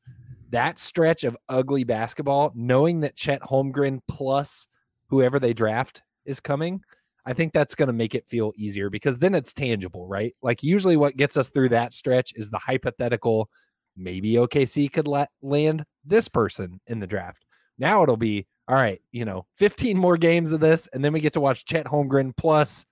That 0.51 0.79
stretch 0.79 1.23
of 1.23 1.37
ugly 1.49 1.85
basketball, 1.85 2.51
knowing 2.53 2.99
that 2.99 3.15
Chet 3.15 3.41
Holmgren 3.41 3.99
plus 4.07 4.67
whoever 5.07 5.39
they 5.39 5.53
draft 5.53 6.03
is 6.25 6.39
coming, 6.39 6.81
I 7.25 7.33
think 7.33 7.53
that's 7.53 7.75
going 7.75 7.87
to 7.87 7.93
make 7.93 8.15
it 8.15 8.27
feel 8.27 8.51
easier 8.55 8.89
because 8.89 9.17
then 9.17 9.33
it's 9.33 9.53
tangible, 9.53 10.07
right? 10.07 10.35
Like, 10.41 10.63
usually 10.63 10.97
what 10.97 11.17
gets 11.17 11.37
us 11.37 11.49
through 11.49 11.69
that 11.69 11.93
stretch 11.93 12.33
is 12.35 12.49
the 12.49 12.59
hypothetical 12.59 13.49
maybe 13.95 14.33
OKC 14.33 14.91
could 14.91 15.07
la- 15.07 15.25
land 15.41 15.85
this 16.05 16.27
person 16.27 16.79
in 16.87 16.99
the 16.99 17.07
draft. 17.07 17.45
Now 17.77 18.03
it'll 18.03 18.17
be 18.17 18.47
all 18.67 18.75
right, 18.75 19.01
you 19.11 19.25
know, 19.25 19.45
15 19.57 19.97
more 19.97 20.17
games 20.17 20.51
of 20.51 20.59
this, 20.59 20.87
and 20.93 21.03
then 21.03 21.11
we 21.11 21.19
get 21.19 21.33
to 21.33 21.41
watch 21.41 21.65
Chet 21.65 21.85
Holmgren 21.85 22.31
plus 22.37 22.85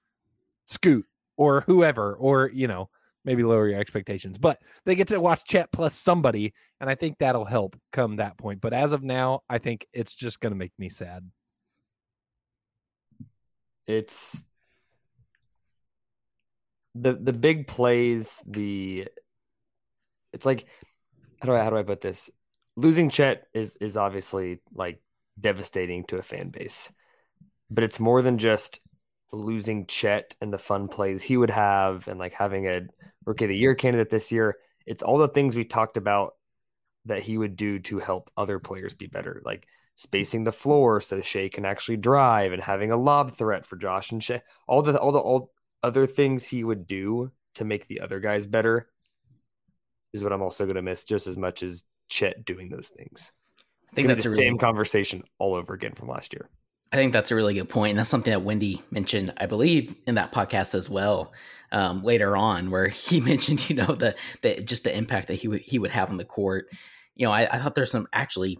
Scoot 0.65 1.06
or 1.38 1.62
whoever, 1.62 2.15
or 2.15 2.51
you 2.53 2.68
know, 2.68 2.89
maybe 3.24 3.44
lower 3.44 3.70
your 3.70 3.79
expectations, 3.79 4.38
but 4.38 4.60
they 4.86 4.96
get 4.96 5.08
to 5.10 5.22
watch 5.22 5.44
Chet 5.46 5.72
plus 5.72 5.96
somebody, 5.96 6.53
and 6.82 6.89
I 6.89 6.96
think 6.96 7.18
that'll 7.18 7.46
help 7.46 7.77
come 7.91 8.18
that 8.18 8.38
point. 8.38 8.60
But 8.62 8.74
as 8.74 8.91
of 8.91 9.03
now, 9.03 9.41
I 9.50 9.58
think 9.58 9.88
it's 9.94 10.15
just 10.15 10.39
going 10.39 10.51
to 10.51 10.58
make 10.58 10.74
me 10.77 10.89
sad. 10.89 11.29
It's 13.88 14.44
the 16.96 17.13
the 17.13 17.34
big 17.34 17.68
plays, 17.68 18.44
the 18.46 19.08
it's 20.34 20.46
like 20.46 20.68
how 21.41 21.48
do 21.48 21.55
I 21.55 21.63
how 21.63 21.69
do 21.69 21.77
I 21.77 21.84
put 21.84 22.01
this? 22.01 22.29
Losing 22.75 23.10
Chet 23.10 23.48
is 23.53 23.77
is 23.77 23.98
obviously 23.98 24.60
like 24.74 25.01
devastating 25.39 26.05
to 26.05 26.17
a 26.17 26.24
fan 26.24 26.50
base, 26.50 26.91
but 27.69 27.84
it's 27.84 28.00
more 28.00 28.22
than 28.22 28.38
just 28.38 28.81
losing 29.31 29.86
Chet 29.86 30.36
and 30.41 30.51
the 30.51 30.58
fun 30.58 30.88
plays 30.88 31.22
he 31.22 31.38
would 31.38 31.50
have, 31.50 32.08
and 32.08 32.19
like 32.19 32.34
having 32.34 32.67
a 32.67 32.81
rookie 33.25 33.46
of 33.46 33.50
the 33.50 33.58
year 33.58 33.75
candidate 33.75 34.10
this 34.10 34.31
year. 34.31 34.58
It's 34.86 35.03
all 35.03 35.17
the 35.17 35.27
things 35.27 35.55
we 35.55 35.65
talked 35.65 35.98
about 35.98 36.36
that 37.05 37.24
he 37.24 37.38
would 37.38 37.55
do 37.55 37.79
to 37.79 38.00
help 38.00 38.31
other 38.36 38.60
players 38.60 38.93
be 38.93 39.08
better, 39.08 39.41
like 39.46 39.67
spacing 39.96 40.43
the 40.43 40.51
floor 40.51 41.01
so 41.01 41.22
Shai 41.22 41.50
can 41.50 41.65
actually 41.65 41.98
drive 41.98 42.53
and 42.53 42.63
having 42.63 42.91
a 42.91 42.98
lob 42.98 43.36
threat 43.36 43.65
for 43.65 43.75
Josh 43.75 44.12
and 44.12 44.24
Shai. 44.24 44.41
All 44.67 44.81
the 44.81 44.98
all 45.00 45.12
the 45.12 45.19
all 45.19 45.53
other 45.84 46.05
things 46.05 46.46
he 46.46 46.63
would 46.63 46.88
do 46.88 47.31
to 47.55 47.65
make 47.65 47.88
the 47.88 48.01
other 48.01 48.19
guys 48.19 48.48
better 48.48 48.89
is 50.13 50.24
what 50.24 50.34
I'm 50.34 50.42
also 50.42 50.66
going 50.66 50.75
to 50.75 50.82
miss 50.82 51.04
just 51.04 51.28
as 51.28 51.38
much 51.38 51.63
as 51.63 51.84
Chet 52.10 52.46
doing 52.46 52.70
those 52.70 52.89
things. 52.89 53.32
I 53.92 53.96
think 53.96 54.08
that's 54.08 54.24
the 54.24 54.32
really 54.32 54.44
same 54.44 54.58
conversation 54.58 55.24
all 55.39 55.56
over 55.56 55.74
again 55.74 55.94
from 55.94 56.08
last 56.08 56.34
year. 56.34 56.50
I 56.92 56.96
think 56.96 57.13
that's 57.13 57.30
a 57.30 57.36
really 57.36 57.54
good 57.54 57.70
point, 57.70 57.92
and 57.92 58.00
that's 58.00 58.10
something 58.10 58.32
that 58.32 58.42
Wendy 58.42 58.82
mentioned, 58.89 59.34
I 59.38 59.46
believe, 59.46 59.94
in 60.08 60.16
that 60.16 60.32
podcast 60.32 60.74
as 60.74 60.89
well 60.89 61.34
um, 61.72 62.04
later 62.04 62.36
on, 62.36 62.72
where 62.72 62.88
he 62.88 63.22
mentioned, 63.22 63.70
you 63.70 63.75
know, 63.75 63.96
the, 63.96 64.16
the 64.42 64.62
just 64.62 64.84
the 64.84 64.96
impact 64.96 65.28
that 65.28 65.36
he 65.36 65.48
would 65.48 65.62
he 65.62 65.80
would 65.80 65.92
have 65.92 66.10
on 66.10 66.18
the 66.18 66.25
court. 66.25 66.68
You 67.16 67.25
know, 67.25 67.32
I, 67.32 67.48
I 67.51 67.60
thought 67.60 67.75
there's 67.75 67.92
some 67.92 68.08
actually 68.13 68.60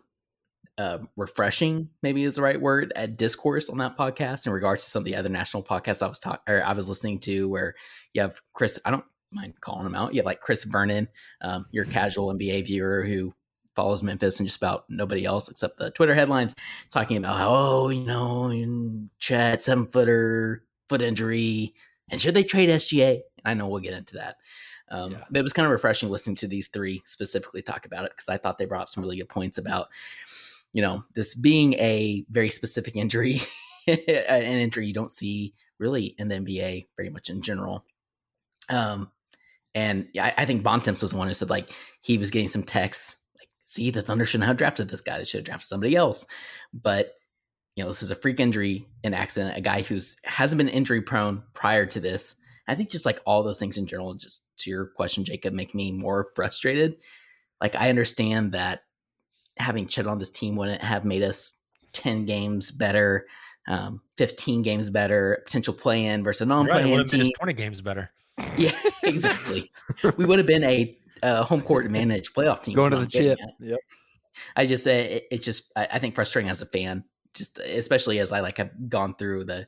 uh, 0.78 1.00
refreshing, 1.16 1.90
maybe 2.04 2.24
is 2.24 2.36
the 2.36 2.42
right 2.42 2.60
word, 2.60 2.94
at 2.96 3.18
discourse 3.18 3.70
on 3.70 3.80
that 3.80 3.98
podcast 3.98 4.46
in 4.46 4.54
regards 4.54 4.84
to 4.84 4.90
some 4.90 5.02
of 5.02 5.06
the 5.06 5.16
other 5.16 5.30
national 5.30 5.64
podcasts 5.64 6.02
I 6.02 6.08
was 6.08 6.20
talking 6.20 6.42
or 6.48 6.64
I 6.64 6.74
was 6.74 6.88
listening 6.88 7.20
to, 7.22 7.50
where 7.50 7.76
you 8.14 8.22
have 8.22 8.40
Chris. 8.54 8.80
I 8.86 8.92
don't 8.92 9.06
mind 9.32 9.60
calling 9.62 9.86
him 9.86 9.96
out. 9.96 10.14
You 10.14 10.20
have 10.20 10.26
like 10.26 10.42
Chris 10.42 10.64
Vernon, 10.64 11.08
um, 11.42 11.66
your 11.72 11.86
casual 11.86 12.34
NBA 12.34 12.66
viewer 12.66 13.04
who 13.04 13.34
follows 13.76 14.04
Memphis 14.04 14.40
and 14.40 14.48
just 14.48 14.62
about 14.62 14.86
nobody 14.90 15.26
else 15.26 15.48
except 15.50 15.78
the 15.78 15.92
Twitter 15.92 16.14
headlines 16.14 16.56
talking 16.92 17.18
about 17.18 17.38
how, 17.38 17.50
oh, 17.50 17.90
you 17.90 18.04
know, 18.04 19.08
Chet, 19.20 19.62
seven 19.62 19.88
footer, 19.88 20.64
foot 20.90 21.02
injury, 21.02 21.74
and 22.12 22.20
should 22.20 22.34
they 22.34 22.44
trade 22.44 22.70
SGA? 22.70 23.22
I 23.46 23.54
know 23.54 23.68
we'll 23.68 23.80
get 23.80 23.94
into 23.94 24.16
that. 24.16 24.38
Um, 24.92 25.12
yeah. 25.12 25.24
But 25.30 25.40
it 25.40 25.44
was 25.44 25.54
kind 25.54 25.66
of 25.66 25.72
refreshing 25.72 26.10
listening 26.10 26.36
to 26.38 26.48
these 26.48 26.68
three 26.68 27.02
specifically 27.06 27.62
talk 27.62 27.86
about 27.86 28.06
it 28.06 28.12
because 28.12 28.28
I 28.28 28.38
thought 28.38 28.58
they 28.58 28.66
brought 28.66 28.82
up 28.82 28.90
some 28.90 29.04
really 29.04 29.18
good 29.18 29.30
points 29.30 29.58
about, 29.58 29.88
you 30.74 30.82
know, 30.82 31.04
this 31.14 31.36
being 31.36 31.74
a 31.76 32.26
very 32.30 32.50
specific 32.50 32.96
injury, 32.96 33.42
an 33.88 34.44
injury 34.44 34.88
you 34.88 34.94
don't 34.94 35.12
see 35.12 35.54
really 35.78 36.16
in 36.18 36.28
the 36.28 36.36
NBA 36.36 36.88
very 36.98 37.10
much 37.10 37.30
in 37.30 37.42
general. 37.42 37.86
Um, 38.70 39.12
and 39.76 40.08
I, 40.20 40.34
I 40.38 40.46
think 40.46 40.64
Bontemps 40.64 41.02
was 41.02 41.12
the 41.12 41.18
one 41.18 41.28
who 41.28 41.34
said 41.34 41.50
like 41.50 41.70
he 42.02 42.18
was 42.18 42.32
getting 42.32 42.48
some 42.48 42.64
texts 42.64 43.16
like, 43.40 43.50
see, 43.66 43.92
the 43.92 44.02
Thunder 44.02 44.26
shouldn't 44.26 44.48
have 44.48 44.58
drafted 44.58 44.90
this 44.90 45.02
guy. 45.02 45.18
They 45.18 45.26
should 45.26 45.40
have 45.40 45.46
drafted 45.46 45.68
somebody 45.68 45.96
else. 45.96 46.26
But 46.74 47.14
you 47.76 47.84
know, 47.84 47.90
this 47.90 48.04
is 48.04 48.12
a 48.12 48.16
freak 48.16 48.40
injury, 48.40 48.86
an 49.04 49.14
accident, 49.14 49.58
a 49.58 49.62
guy 49.62 49.84
who's 49.84 50.18
hasn't 50.26 50.58
been 50.58 50.68
injury 50.68 51.02
prone 51.02 51.44
prior 51.54 51.86
to 51.86 52.00
this. 52.00 52.36
I 52.68 52.76
think 52.76 52.90
just 52.90 53.06
like 53.06 53.22
all 53.26 53.42
those 53.42 53.58
things 53.58 53.78
in 53.78 53.88
general, 53.88 54.14
just 54.16 54.44
to 54.58 54.70
your 54.70 54.88
question, 54.88 55.24
Jacob, 55.24 55.54
make 55.54 55.74
me 55.74 55.92
more 55.92 56.30
frustrated. 56.36 56.98
Like 57.62 57.76
I 57.76 57.90
understand 57.90 58.52
that 58.52 58.82
having 59.58 59.88
Chet 59.88 60.08
on 60.08 60.20
this 60.20 60.30
team 60.30 60.56
wouldn't 60.56 60.84
have 60.84 61.06
made 61.06 61.24
us 61.24 61.54
10 61.94 62.26
games 62.26 62.72
better, 62.72 63.28
um, 63.68 64.02
15 64.18 64.62
games 64.62 64.90
better, 64.90 65.42
potential 65.46 65.74
play 65.74 66.06
in 66.06 66.24
versus 66.24 66.48
non 66.48 66.68
play 66.68 66.84
in 66.84 66.98
right, 66.98 67.08
team. 67.08 67.32
20 67.38 67.54
games 67.54 67.82
better. 67.82 68.12
Yeah, 68.58 68.72
exactly. 69.10 69.72
we 70.18 70.26
would 70.26 70.40
have 70.40 70.48
been 70.48 70.64
a 70.64 70.98
uh, 71.24 71.44
home 71.44 71.62
court 71.62 71.86
advantage 71.86 72.34
playoff 72.34 72.64
team. 72.64 72.76
Going 72.76 72.92
to 72.92 72.98
the 72.98 73.08
chip. 73.08 73.40
Yep. 73.60 73.80
I 74.56 74.66
just 74.66 74.84
say 74.84 75.16
it, 75.16 75.28
it's 75.32 75.46
just 75.46 75.72
I, 75.76 75.88
I, 75.94 76.00
think 76.00 76.16
frustrating 76.16 76.50
as 76.50 76.62
a 76.62 76.66
fan, 76.66 77.04
just 77.34 77.60
especially 77.60 78.20
as 78.20 78.32
I 78.32 78.40
like 78.40 78.58
have 78.58 78.72
gone 78.90 79.16
through 79.16 79.46
the 79.46 79.68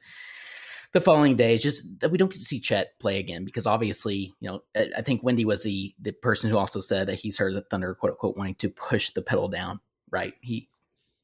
the 0.94 1.02
following 1.02 1.36
days, 1.36 1.64
just 1.64 2.00
that 2.00 2.12
we 2.12 2.18
don't 2.18 2.30
get 2.30 2.38
to 2.38 2.46
see 2.46 2.60
Chet 2.60 3.00
play 3.00 3.20
again 3.20 3.46
because 3.46 3.66
obviously, 3.66 4.34
you 4.40 4.50
know, 4.50 4.62
I 4.76 5.02
think 5.02 5.24
Wendy 5.24 5.46
was 5.46 5.64
the 5.64 5.94
the 6.00 6.12
person 6.12 6.50
who 6.50 6.58
also 6.58 6.80
said 6.80 7.08
that 7.08 7.16
he's 7.16 7.38
heard 7.38 7.54
the 7.54 7.62
Thunder 7.62 7.94
quote 7.96 8.12
unquote 8.14 8.38
wanting 8.38 8.56
to 8.56 8.70
push 8.70 9.10
the 9.12 9.22
pedal 9.22 9.48
down. 9.48 9.80
Right? 10.10 10.34
He 10.42 10.70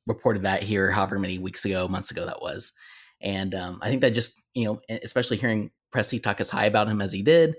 reported 0.06 0.44
that 0.44 0.64
here, 0.64 0.92
however 0.92 1.20
many 1.20 1.38
weeks 1.40 1.66
ago, 1.66 1.88
months 1.88 2.12
ago 2.12 2.26
that 2.26 2.42
was, 2.42 2.74
and 3.22 3.54
um, 3.56 3.80
I 3.82 3.90
think 3.90 4.02
that 4.02 4.14
just 4.14 4.42
you 4.54 4.66
know, 4.66 4.82
especially 5.04 5.38
hearing 5.38 5.72
Presti 5.94 6.22
talk 6.22 6.40
as 6.40 6.50
high 6.50 6.66
about 6.66 6.88
him 6.88 7.02
as 7.02 7.12
he 7.12 7.22
did, 7.22 7.56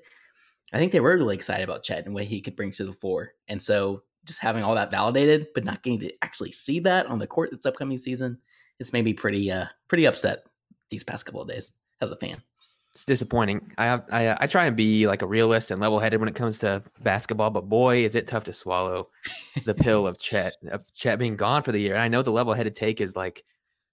I 0.73 0.79
think 0.79 0.93
they 0.93 1.01
were 1.01 1.15
really 1.15 1.35
excited 1.35 1.65
about 1.65 1.83
Chet 1.83 2.05
and 2.05 2.15
what 2.15 2.25
he 2.25 2.41
could 2.41 2.57
bring 2.57 2.73
to 2.73 2.85
the 2.85 2.93
floor. 2.93 3.33
And 3.49 3.61
so 3.61 4.03
just 4.25 4.41
having 4.41 4.63
all 4.63 4.75
that 4.75 4.91
validated, 4.91 5.49
but 5.55 5.65
not 5.65 5.83
getting 5.83 6.01
to 6.01 6.13
actually 6.23 6.53
see 6.53 6.81
that 6.81 7.07
on 7.07 7.19
the 7.19 7.27
court 7.27 7.51
this 7.51 7.67
upcoming 7.67 7.97
season, 7.97 8.39
it's 8.79 8.93
made 8.93 9.05
me 9.05 9.15
pretty 9.15 9.51
uh 9.51 9.67
pretty 9.89 10.07
upset 10.07 10.45
these 10.91 11.05
past 11.05 11.27
couple 11.27 11.43
of 11.43 11.49
days 11.49 11.73
as 12.01 12.11
a 12.11 12.17
fan. 12.17 12.43
It's 12.93 13.05
disappointing. 13.05 13.73
I 13.79 13.85
have, 13.87 14.05
I 14.11 14.37
I 14.41 14.47
try 14.47 14.67
and 14.67 14.77
be 14.77 15.07
like 15.07 15.23
a 15.23 15.27
realist 15.27 15.71
and 15.71 15.81
level 15.81 16.01
headed 16.01 16.21
when 16.21 16.29
it 16.29 16.35
comes 16.35 16.59
to 16.59 16.83
basketball, 17.01 17.51
but 17.51 17.69
boy, 17.69 18.05
is 18.05 18.15
it 18.15 18.27
tough 18.27 18.45
to 18.45 18.53
swallow 18.53 19.09
the 19.65 19.75
pill 19.75 20.07
of 20.07 20.19
Chet 20.19 20.55
of 20.71 20.83
Chet 20.93 21.19
being 21.19 21.37
gone 21.37 21.63
for 21.63 21.73
the 21.73 21.81
year. 21.81 21.97
I 21.97 22.09
know 22.09 22.23
the 22.23 22.31
level 22.31 22.55
headed 22.55 22.77
take 22.77 23.01
is 23.01 23.17
like 23.17 23.45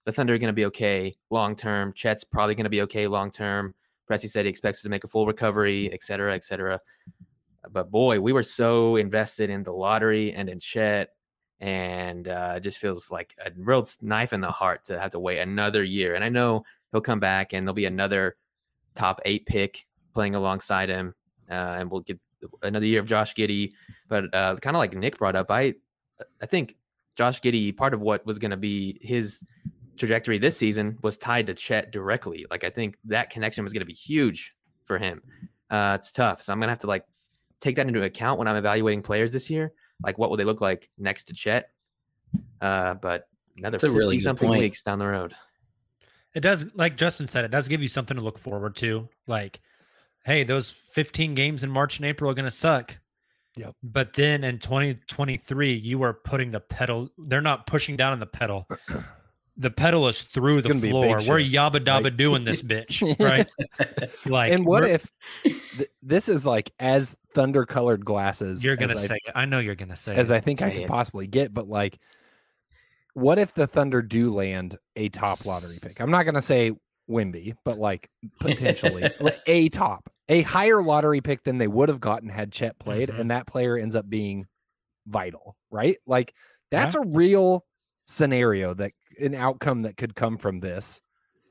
the 0.04 0.12
Thunder 0.12 0.34
are 0.34 0.38
going 0.38 0.48
to 0.48 0.52
be 0.52 0.66
okay 0.66 1.16
long 1.30 1.56
term. 1.56 1.92
Chet's 1.94 2.24
probably 2.24 2.54
going 2.54 2.64
to 2.64 2.70
be 2.70 2.82
okay 2.82 3.06
long 3.06 3.30
term. 3.30 3.74
Presti 4.08 4.28
said 4.28 4.44
he 4.44 4.50
expects 4.50 4.82
to 4.82 4.88
make 4.88 5.04
a 5.04 5.08
full 5.08 5.26
recovery, 5.26 5.92
et 5.92 6.02
cetera, 6.02 6.34
et 6.34 6.44
cetera. 6.44 6.80
But 7.70 7.90
boy, 7.90 8.20
we 8.20 8.32
were 8.32 8.44
so 8.44 8.96
invested 8.96 9.50
in 9.50 9.64
the 9.64 9.72
lottery 9.72 10.32
and 10.32 10.48
in 10.48 10.60
Chet, 10.60 11.10
and 11.58 12.28
uh, 12.28 12.54
it 12.56 12.60
just 12.60 12.78
feels 12.78 13.10
like 13.10 13.34
a 13.44 13.50
real 13.56 13.84
knife 14.00 14.32
in 14.32 14.40
the 14.40 14.50
heart 14.50 14.84
to 14.84 15.00
have 15.00 15.10
to 15.12 15.18
wait 15.18 15.38
another 15.38 15.82
year. 15.82 16.14
And 16.14 16.22
I 16.22 16.28
know 16.28 16.64
he'll 16.92 17.00
come 17.00 17.20
back, 17.20 17.52
and 17.52 17.66
there'll 17.66 17.74
be 17.74 17.86
another 17.86 18.36
top 18.94 19.20
eight 19.24 19.46
pick 19.46 19.86
playing 20.14 20.34
alongside 20.34 20.88
him, 20.88 21.14
uh, 21.50 21.76
and 21.78 21.90
we'll 21.90 22.02
get 22.02 22.20
another 22.62 22.86
year 22.86 23.00
of 23.00 23.06
Josh 23.06 23.34
Giddey. 23.34 23.72
But 24.08 24.32
uh, 24.32 24.56
kind 24.56 24.76
of 24.76 24.78
like 24.78 24.94
Nick 24.94 25.18
brought 25.18 25.36
up, 25.36 25.50
I 25.50 25.74
I 26.40 26.46
think 26.46 26.76
Josh 27.16 27.40
Giddey, 27.40 27.76
part 27.76 27.94
of 27.94 28.02
what 28.02 28.24
was 28.24 28.38
going 28.38 28.52
to 28.52 28.56
be 28.56 28.98
his 29.02 29.42
trajectory 29.96 30.38
this 30.38 30.56
season 30.56 30.98
was 31.02 31.16
tied 31.16 31.46
to 31.48 31.54
Chet 31.54 31.92
directly. 31.92 32.46
Like 32.50 32.64
I 32.64 32.70
think 32.70 32.96
that 33.04 33.30
connection 33.30 33.64
was 33.64 33.72
going 33.72 33.80
to 33.80 33.86
be 33.86 33.94
huge 33.94 34.54
for 34.84 34.98
him. 34.98 35.22
Uh, 35.70 35.96
it's 35.98 36.12
tough, 36.12 36.42
so 36.42 36.52
I'm 36.52 36.60
gonna 36.60 36.70
have 36.70 36.78
to 36.80 36.86
like 36.86 37.04
take 37.60 37.76
that 37.76 37.88
into 37.88 38.02
account 38.02 38.38
when 38.38 38.46
I'm 38.46 38.56
evaluating 38.56 39.02
players 39.02 39.32
this 39.32 39.50
year. 39.50 39.72
Like 40.04 40.18
what 40.18 40.30
will 40.30 40.36
they 40.36 40.44
look 40.44 40.60
like 40.60 40.88
next 40.96 41.24
to 41.24 41.34
Chet? 41.34 41.70
Uh, 42.60 42.94
but 42.94 43.28
another 43.56 43.78
a 43.86 43.90
really 43.90 44.20
something 44.20 44.48
point. 44.48 44.60
weeks 44.60 44.82
down 44.82 44.98
the 44.98 45.06
road. 45.06 45.34
It 46.34 46.40
does, 46.40 46.66
like 46.74 46.96
Justin 46.96 47.26
said, 47.26 47.46
it 47.46 47.50
does 47.50 47.66
give 47.66 47.82
you 47.82 47.88
something 47.88 48.16
to 48.16 48.22
look 48.22 48.38
forward 48.38 48.76
to. 48.76 49.08
Like, 49.26 49.60
hey, 50.26 50.44
those 50.44 50.70
15 50.70 51.34
games 51.34 51.64
in 51.64 51.70
March 51.70 51.98
and 51.98 52.04
April 52.04 52.30
are 52.30 52.34
going 52.34 52.44
to 52.44 52.50
suck. 52.50 52.98
Yep. 53.56 53.74
But 53.82 54.12
then 54.12 54.44
in 54.44 54.58
2023, 54.58 55.72
you 55.72 56.02
are 56.02 56.12
putting 56.12 56.50
the 56.50 56.60
pedal. 56.60 57.08
They're 57.16 57.40
not 57.40 57.66
pushing 57.66 57.96
down 57.96 58.12
on 58.12 58.20
the 58.20 58.26
pedal. 58.26 58.68
The 59.58 59.70
pedal 59.70 60.06
is 60.08 60.20
through 60.22 60.60
the 60.62 60.68
gonna 60.68 60.80
be 60.80 60.88
a 60.88 60.90
floor. 60.90 61.16
We're 61.26 61.40
yabba 61.40 61.76
dabba 61.84 62.04
right? 62.04 62.16
doing 62.16 62.44
this 62.44 62.60
bitch, 62.60 63.00
right? 63.18 63.46
like, 64.26 64.52
and 64.52 64.66
what 64.66 64.84
if 64.84 65.10
th- 65.42 65.88
this 66.02 66.28
is 66.28 66.44
like 66.44 66.70
as 66.78 67.16
thunder 67.34 67.64
colored 67.64 68.04
glasses? 68.04 68.62
you're 68.62 68.76
gonna 68.76 68.92
as 68.92 69.04
I- 69.04 69.06
say 69.08 69.18
it? 69.26 69.32
I 69.34 69.46
know 69.46 69.58
you're 69.58 69.74
gonna 69.74 69.96
say 69.96 70.14
as 70.14 70.30
it. 70.30 70.34
I 70.34 70.40
think 70.40 70.60
I 70.62 70.70
could 70.70 70.82
it. 70.82 70.88
possibly 70.88 71.26
get, 71.26 71.54
but 71.54 71.68
like, 71.68 71.98
what 73.14 73.38
if 73.38 73.54
the 73.54 73.66
Thunder 73.66 74.02
do 74.02 74.34
land 74.34 74.76
a 74.94 75.08
top 75.08 75.46
lottery 75.46 75.78
pick? 75.80 76.00
I'm 76.00 76.10
not 76.10 76.24
gonna 76.24 76.42
say 76.42 76.72
Wimby, 77.08 77.54
but 77.64 77.78
like 77.78 78.10
potentially 78.40 79.04
like 79.20 79.38
a 79.46 79.70
top, 79.70 80.10
a 80.28 80.42
higher 80.42 80.82
lottery 80.82 81.22
pick 81.22 81.44
than 81.44 81.56
they 81.56 81.68
would 81.68 81.88
have 81.88 82.00
gotten 82.00 82.28
had 82.28 82.52
Chet 82.52 82.78
played, 82.78 83.08
Mhm. 83.08 83.20
and 83.20 83.30
that 83.30 83.46
player 83.46 83.78
ends 83.78 83.96
up 83.96 84.06
being 84.08 84.46
vital, 85.06 85.56
right? 85.70 85.96
Like 86.06 86.34
that's 86.70 86.94
a 86.94 87.00
real 87.00 87.64
scenario 88.06 88.74
that 88.74 88.92
an 89.20 89.34
outcome 89.34 89.80
that 89.82 89.96
could 89.96 90.14
come 90.14 90.36
from 90.38 90.58
this. 90.58 91.00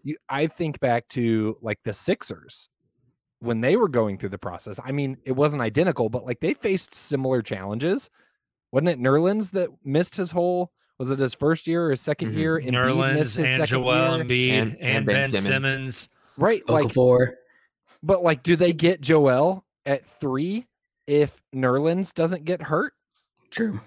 You, 0.04 0.16
I 0.30 0.48
think 0.48 0.80
back 0.80 1.08
to 1.10 1.58
like 1.62 1.80
the 1.84 1.94
Sixers 1.94 2.70
when 3.40 3.62
they 3.62 3.76
were 3.76 3.88
going 3.90 4.18
through 4.18 4.30
the 4.30 4.38
process. 4.38 4.80
I 4.84 4.92
mean, 4.92 5.18
it 5.26 5.32
wasn't 5.34 5.62
identical, 5.62 6.10
but 6.10 6.26
like 6.26 6.40
they 6.40 6.54
faced 6.54 6.94
similar 6.96 7.42
challenges. 7.42 8.10
Wasn't 8.72 8.88
it 8.90 9.00
Nerlens 9.00 9.52
that 9.52 9.70
missed 9.84 10.16
his 10.16 10.32
whole? 10.32 10.72
Was 11.00 11.10
it 11.12 11.20
his 11.20 11.34
first 11.34 11.68
year 11.68 11.88
or 11.88 11.90
his 11.92 12.02
2nd 12.02 12.32
Mhm. 12.34 12.38
year? 12.38 12.60
Embiid 12.60 12.66
missed 12.66 12.76
Nerlens 12.76 13.18
his 13.18 13.38
and 13.40 13.46
second 13.48 13.66
Joel 13.68 14.18
year. 14.18 14.26
Embiid 14.26 14.52
and, 14.52 14.72
And- 14.74 14.82
and 14.82 15.06
Ben, 15.06 15.16
Ben 15.16 15.30
Simmons. 15.30 15.46
Simmons. 15.48 16.10
right? 16.38 16.68
Like, 16.70 16.86
Okafor. 16.88 17.34
but 18.04 18.24
like, 18.24 18.44
do 18.44 18.56
they 18.56 18.74
get 18.74 19.02
Joel 19.02 19.66
at 19.86 20.06
three 20.06 20.66
if 21.08 21.42
Nerlens 21.54 22.14
doesn't 22.14 22.46
get 22.46 22.62
hurt? 22.62 22.94
True. 23.52 23.80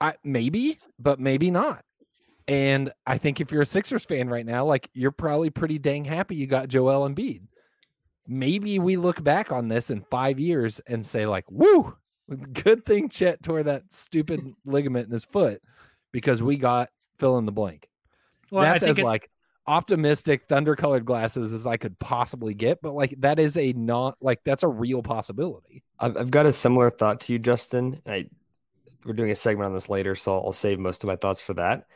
I 0.00 0.14
maybe, 0.24 0.78
but 0.98 1.18
maybe 1.20 1.50
not. 1.50 1.84
And 2.50 2.92
I 3.06 3.16
think 3.16 3.40
if 3.40 3.52
you're 3.52 3.62
a 3.62 3.66
Sixers 3.66 4.04
fan 4.04 4.28
right 4.28 4.44
now, 4.44 4.64
like 4.66 4.90
you're 4.92 5.12
probably 5.12 5.50
pretty 5.50 5.78
dang 5.78 6.04
happy 6.04 6.34
you 6.34 6.46
got 6.46 6.68
Joel 6.68 7.08
Embiid 7.08 7.42
maybe 8.30 8.78
we 8.78 8.96
look 8.96 9.22
back 9.22 9.50
on 9.50 9.68
this 9.68 9.90
in 9.90 10.00
five 10.02 10.38
years 10.38 10.80
and 10.86 11.04
say, 11.04 11.26
like, 11.26 11.44
woo, 11.50 11.94
good 12.52 12.86
thing 12.86 13.08
Chet 13.08 13.42
tore 13.42 13.64
that 13.64 13.82
stupid 13.90 14.54
ligament 14.64 15.06
in 15.06 15.12
his 15.12 15.24
foot 15.24 15.60
because 16.12 16.42
we 16.42 16.56
got 16.56 16.90
fill 17.18 17.38
in 17.38 17.44
the 17.44 17.52
blank. 17.52 17.88
Well, 18.50 18.62
I 18.62 18.70
That's 18.70 18.84
think 18.84 18.90
as 18.90 18.98
it- 18.98 19.04
like 19.04 19.30
optimistic 19.66 20.44
thunder 20.48 20.74
colored 20.74 21.04
glasses 21.04 21.52
as 21.52 21.66
I 21.66 21.76
could 21.76 21.98
possibly 21.98 22.54
get, 22.54 22.80
but 22.80 22.94
like 22.94 23.14
that 23.18 23.38
is 23.38 23.56
a 23.56 23.72
not 23.72 24.16
like 24.20 24.40
that's 24.44 24.62
a 24.62 24.68
real 24.68 25.02
possibility. 25.02 25.82
I've, 25.98 26.16
I've 26.16 26.30
got 26.30 26.46
a 26.46 26.52
similar 26.52 26.88
thought 26.88 27.20
to 27.22 27.32
you, 27.32 27.38
Justin. 27.38 28.00
I 28.06 28.28
we're 29.04 29.14
doing 29.14 29.30
a 29.30 29.36
segment 29.36 29.66
on 29.66 29.72
this 29.72 29.88
later, 29.88 30.14
so 30.14 30.34
I'll, 30.34 30.46
I'll 30.46 30.52
save 30.52 30.78
most 30.78 31.02
of 31.02 31.08
my 31.08 31.16
thoughts 31.16 31.40
for 31.42 31.54
that. 31.54 31.86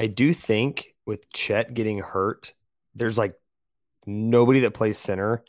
I 0.00 0.06
do 0.06 0.32
think 0.32 0.94
with 1.06 1.30
Chet 1.32 1.74
getting 1.74 1.98
hurt, 1.98 2.54
there's 2.94 3.18
like 3.18 3.34
nobody 4.06 4.60
that 4.60 4.72
plays 4.72 4.98
center 4.98 5.44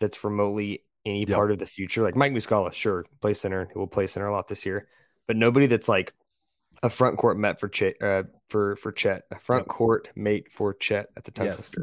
that's 0.00 0.24
remotely 0.24 0.84
any 1.04 1.20
Yep. 1.26 1.36
part 1.36 1.50
of 1.50 1.58
the 1.58 1.66
future. 1.66 2.02
Like 2.02 2.16
Mike 2.16 2.32
Muscala, 2.32 2.72
sure, 2.72 3.04
plays 3.20 3.40
center. 3.40 3.68
He 3.72 3.78
will 3.78 3.86
play 3.86 4.06
center 4.06 4.26
a 4.26 4.32
lot 4.32 4.48
this 4.48 4.64
year, 4.66 4.88
but 5.26 5.36
nobody 5.36 5.66
that's 5.66 5.88
like 5.88 6.14
a 6.82 6.88
front 6.90 7.18
court 7.18 7.36
met 7.38 7.60
for 7.60 7.68
Chet, 7.68 8.00
uh, 8.02 8.22
for 8.48 8.76
for 8.76 8.90
Chet, 8.92 9.24
a 9.30 9.38
front 9.38 9.68
court 9.68 10.08
mate 10.16 10.50
for 10.50 10.72
Chet 10.74 11.08
at 11.16 11.24
the 11.24 11.30
time. 11.30 11.46
Yes. 11.46 11.74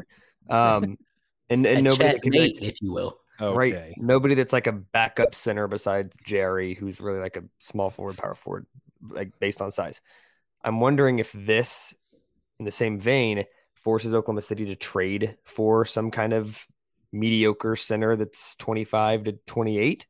Um, 0.50 0.98
and 1.50 1.64
and 1.66 1.78
A 1.78 1.82
nobody 1.82 2.04
Chet 2.12 2.22
can 2.22 2.32
be 2.32 2.38
like- 2.40 2.62
if 2.62 2.82
you 2.82 2.92
will. 2.92 3.20
Right. 3.40 3.94
Nobody 3.96 4.34
that's 4.34 4.52
like 4.52 4.66
a 4.66 4.72
backup 4.72 5.32
center 5.32 5.68
besides 5.68 6.16
Jerry, 6.24 6.74
who's 6.74 7.00
really 7.00 7.20
like 7.20 7.36
a 7.36 7.44
small 7.58 7.90
forward, 7.90 8.16
power 8.18 8.34
forward, 8.34 8.66
like 9.08 9.30
based 9.38 9.62
on 9.62 9.70
size. 9.70 10.00
I'm 10.64 10.80
wondering 10.80 11.20
if 11.20 11.30
this, 11.32 11.94
in 12.58 12.64
the 12.64 12.72
same 12.72 12.98
vein, 12.98 13.44
forces 13.74 14.14
Oklahoma 14.14 14.42
City 14.42 14.66
to 14.66 14.76
trade 14.76 15.36
for 15.44 15.84
some 15.84 16.10
kind 16.10 16.32
of 16.32 16.66
mediocre 17.12 17.76
center 17.76 18.16
that's 18.16 18.56
25 18.56 19.24
to 19.24 19.32
28 19.46 20.06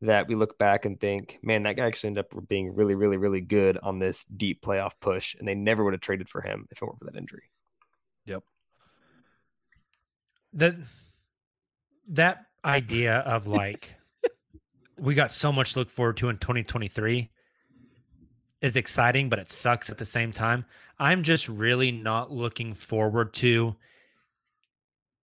that 0.00 0.28
we 0.28 0.36
look 0.36 0.58
back 0.58 0.84
and 0.84 1.00
think, 1.00 1.38
man, 1.42 1.64
that 1.64 1.76
guy 1.76 1.86
actually 1.86 2.08
ended 2.08 2.24
up 2.24 2.48
being 2.48 2.74
really, 2.74 2.94
really, 2.94 3.16
really 3.16 3.40
good 3.40 3.78
on 3.82 3.98
this 3.98 4.24
deep 4.24 4.62
playoff 4.62 4.92
push. 5.00 5.34
And 5.34 5.46
they 5.46 5.56
never 5.56 5.82
would 5.82 5.92
have 5.92 6.00
traded 6.00 6.28
for 6.28 6.40
him 6.40 6.66
if 6.70 6.80
it 6.80 6.84
weren't 6.84 6.98
for 7.00 7.06
that 7.06 7.16
injury. 7.16 7.50
Yep. 8.26 8.44
that 10.52 10.74
that 12.08 12.44
idea 12.64 13.16
of 13.20 13.46
like 13.46 13.94
we 14.98 15.14
got 15.14 15.32
so 15.32 15.50
much 15.50 15.72
to 15.72 15.78
look 15.78 15.90
forward 15.90 16.18
to 16.18 16.28
in 16.28 16.36
2023 16.36 17.30
is 18.62 18.76
exciting 18.76 19.28
but 19.28 19.38
it 19.38 19.50
sucks 19.50 19.90
at 19.90 19.98
the 19.98 20.04
same 20.04 20.32
time. 20.32 20.64
I'm 20.98 21.22
just 21.22 21.48
really 21.48 21.92
not 21.92 22.32
looking 22.32 22.74
forward 22.74 23.32
to 23.34 23.76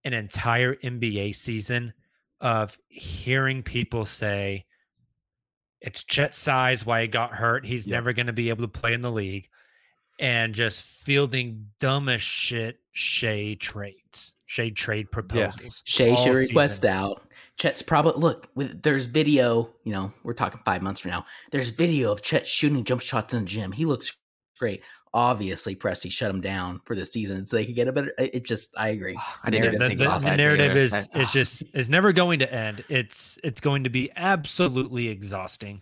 an 0.04 0.12
entire 0.14 0.74
nba 0.76 1.34
season 1.34 1.92
of 2.40 2.78
hearing 2.88 3.62
people 3.62 4.04
say 4.04 4.64
it's 5.80 6.04
Chet 6.04 6.34
size 6.34 6.86
why 6.86 7.02
he 7.02 7.08
got 7.08 7.32
hurt. 7.32 7.66
He's 7.66 7.86
Yep. 7.86 7.92
never 7.92 8.12
going 8.12 8.26
to 8.28 8.32
be 8.32 8.48
able 8.48 8.62
to 8.66 8.80
play 8.80 8.94
in 8.94 9.00
the 9.02 9.10
league 9.12 9.48
and 10.18 10.54
just 10.54 11.04
fielding 11.04 11.70
dumb 11.78 12.08
as 12.08 12.22
shit 12.22 12.78
shade 12.92 13.60
trades 13.60 14.35
shade 14.46 14.76
trade 14.76 15.10
proposals 15.10 15.82
Shai 15.84 16.14
should 16.14 16.36
request 16.36 16.76
season. 16.82 16.90
out. 16.90 17.22
Chet's 17.58 17.82
probably 17.82 18.20
look. 18.20 18.48
With, 18.54 18.82
there's 18.82 19.06
video. 19.06 19.70
You 19.84 19.92
know, 19.92 20.12
we're 20.22 20.34
talking 20.34 20.60
five 20.64 20.82
months 20.82 21.00
from 21.00 21.10
now. 21.12 21.24
There's 21.50 21.70
video 21.70 22.12
of 22.12 22.22
Chet 22.22 22.46
shooting 22.46 22.84
jump 22.84 23.00
shots 23.02 23.34
in 23.34 23.40
the 23.40 23.46
gym. 23.46 23.72
He 23.72 23.84
looks 23.84 24.16
great. 24.58 24.82
Obviously, 25.14 25.74
Presti 25.74 26.10
shut 26.12 26.30
him 26.30 26.42
down 26.42 26.80
for 26.84 26.94
the 26.94 27.06
season 27.06 27.46
so 27.46 27.56
they 27.56 27.64
could 27.64 27.74
get 27.74 27.88
a 27.88 27.92
better. 27.92 28.12
It 28.18 28.34
it 28.34 28.44
just, 28.44 28.74
I 28.76 28.88
agree. 28.90 29.18
I 29.42 29.48
didn't 29.50 29.78
the, 29.78 29.88
the- 29.88 29.94
the 29.94 30.18
that, 30.18 30.36
narrative 30.36 30.72
Taylor. 30.72 30.80
is 30.80 31.08
That- 31.08 31.20
is 31.20 31.32
just 31.32 31.62
is 31.72 31.88
never 31.88 32.12
going 32.12 32.40
to 32.40 32.52
end. 32.54 32.84
It's 32.90 33.38
it's 33.42 33.60
going 33.60 33.84
to 33.84 33.90
be 33.90 34.10
absolutely 34.14 35.08
exhausting. 35.08 35.80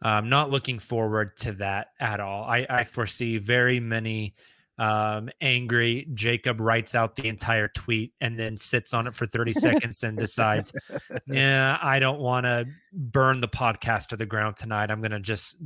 I'm 0.00 0.28
not 0.28 0.50
looking 0.52 0.78
forward 0.78 1.36
to 1.38 1.52
that 1.54 1.88
at 1.98 2.20
all. 2.20 2.44
I, 2.44 2.64
I 2.70 2.84
foresee 2.84 3.38
very 3.38 3.80
many 3.80 4.34
um, 4.78 5.28
angry. 5.40 6.06
Jacob 6.14 6.60
writes 6.60 6.94
out 6.94 7.16
the 7.16 7.26
entire 7.28 7.68
tweet 7.68 8.12
and 8.20 8.38
then 8.38 8.56
sits 8.56 8.94
on 8.94 9.06
it 9.06 9.14
for 9.14 9.26
30 9.26 9.52
seconds 9.54 10.02
and 10.04 10.16
decides, 10.16 10.72
yeah, 11.26 11.78
I 11.82 11.98
don't 11.98 12.20
want 12.20 12.44
to 12.44 12.66
burn 12.92 13.40
the 13.40 13.48
podcast 13.48 14.08
to 14.08 14.16
the 14.16 14.26
ground 14.26 14.56
tonight. 14.56 14.90
I'm 14.90 15.00
going 15.00 15.10
to 15.10 15.20
just 15.20 15.56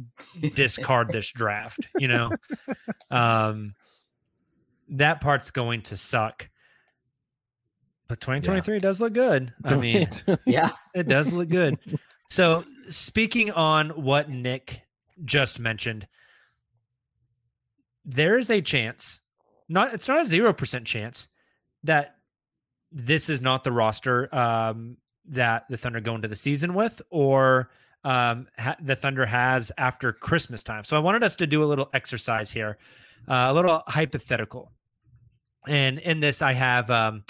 discard 0.55 1.13
this 1.13 1.31
draft. 1.31 1.89
You 1.99 2.09
know, 2.09 2.31
um, 3.11 3.75
that 4.91 5.21
part's 5.21 5.51
going 5.51 5.83
to 5.83 5.97
suck. 5.97 6.49
But 8.09 8.21
2023 8.21 8.79
does 8.79 9.01
look 9.01 9.13
good. 9.15 9.53
I 9.65 9.75
mean, 9.77 10.09
Yeah. 10.47 10.71
it 10.95 11.09
does 11.09 11.33
look 11.33 11.49
good. 11.49 11.79
So, 12.29 12.65
speaking 12.89 13.51
on 13.53 13.91
what 13.91 14.29
Nick 14.29 14.83
just 15.25 15.59
mentioned, 15.61 16.07
there 18.05 18.39
is 18.39 18.51
a 18.51 18.61
chance, 18.61 19.21
not 19.69 19.95
it's 19.95 20.09
not 20.09 20.23
a 20.23 20.27
zero 20.27 20.53
percent 20.53 20.87
chance 20.87 21.29
that 21.85 22.17
this 22.91 23.29
is 23.29 23.41
not 23.41 23.65
the 23.65 23.73
roster 23.73 24.35
um, 24.35 24.97
that 25.27 25.65
the 25.69 25.77
Thunder 25.77 26.01
go 26.01 26.15
into 26.15 26.29
the 26.29 26.37
season 26.37 26.75
with, 26.75 27.01
or 27.11 27.71
um, 28.05 28.49
ha- 28.59 28.77
the 28.81 28.97
Thunder 28.97 29.25
has 29.25 29.73
after 29.79 30.13
Christmas 30.13 30.63
time. 30.63 30.85
So, 30.85 30.97
I 30.97 31.01
wanted 31.01 31.23
us 31.23 31.37
to 31.37 31.47
do 31.47 31.65
a 31.65 31.67
little 31.67 31.89
exercise 31.95 32.51
here, 32.51 32.79
uh, 33.29 33.49
a 33.49 33.53
little 33.53 33.83
hypothetical. 33.87 34.73
And 35.69 36.01
in 36.01 36.19
this, 36.19 36.43
I 36.43 36.53
have 36.55 36.91
um, 36.91 37.23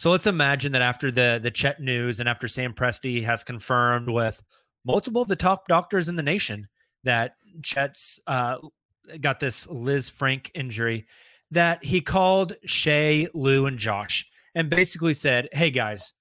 so 0.00 0.10
let's 0.10 0.26
imagine 0.26 0.72
that 0.72 0.80
after 0.80 1.10
the 1.10 1.38
the 1.42 1.50
Chet 1.50 1.78
news 1.78 2.20
and 2.20 2.28
after 2.28 2.48
Sam 2.48 2.72
Presti 2.72 3.22
has 3.22 3.44
confirmed 3.44 4.08
with 4.08 4.42
multiple 4.82 5.20
of 5.20 5.28
the 5.28 5.36
top 5.36 5.68
doctors 5.68 6.08
in 6.08 6.16
the 6.16 6.22
nation 6.22 6.68
that 7.04 7.34
Chet's 7.62 8.18
uh, 8.26 8.56
got 9.20 9.40
this 9.40 9.66
Lisfranc 9.66 10.50
injury, 10.54 11.06
that 11.50 11.84
he 11.84 12.00
called 12.00 12.54
Shai, 12.64 13.26
Lu, 13.34 13.66
and 13.66 13.78
Josh 13.78 14.26
and 14.54 14.70
basically 14.70 15.14
said, 15.14 15.48
"Hey 15.52 15.70
guys, 15.70 16.12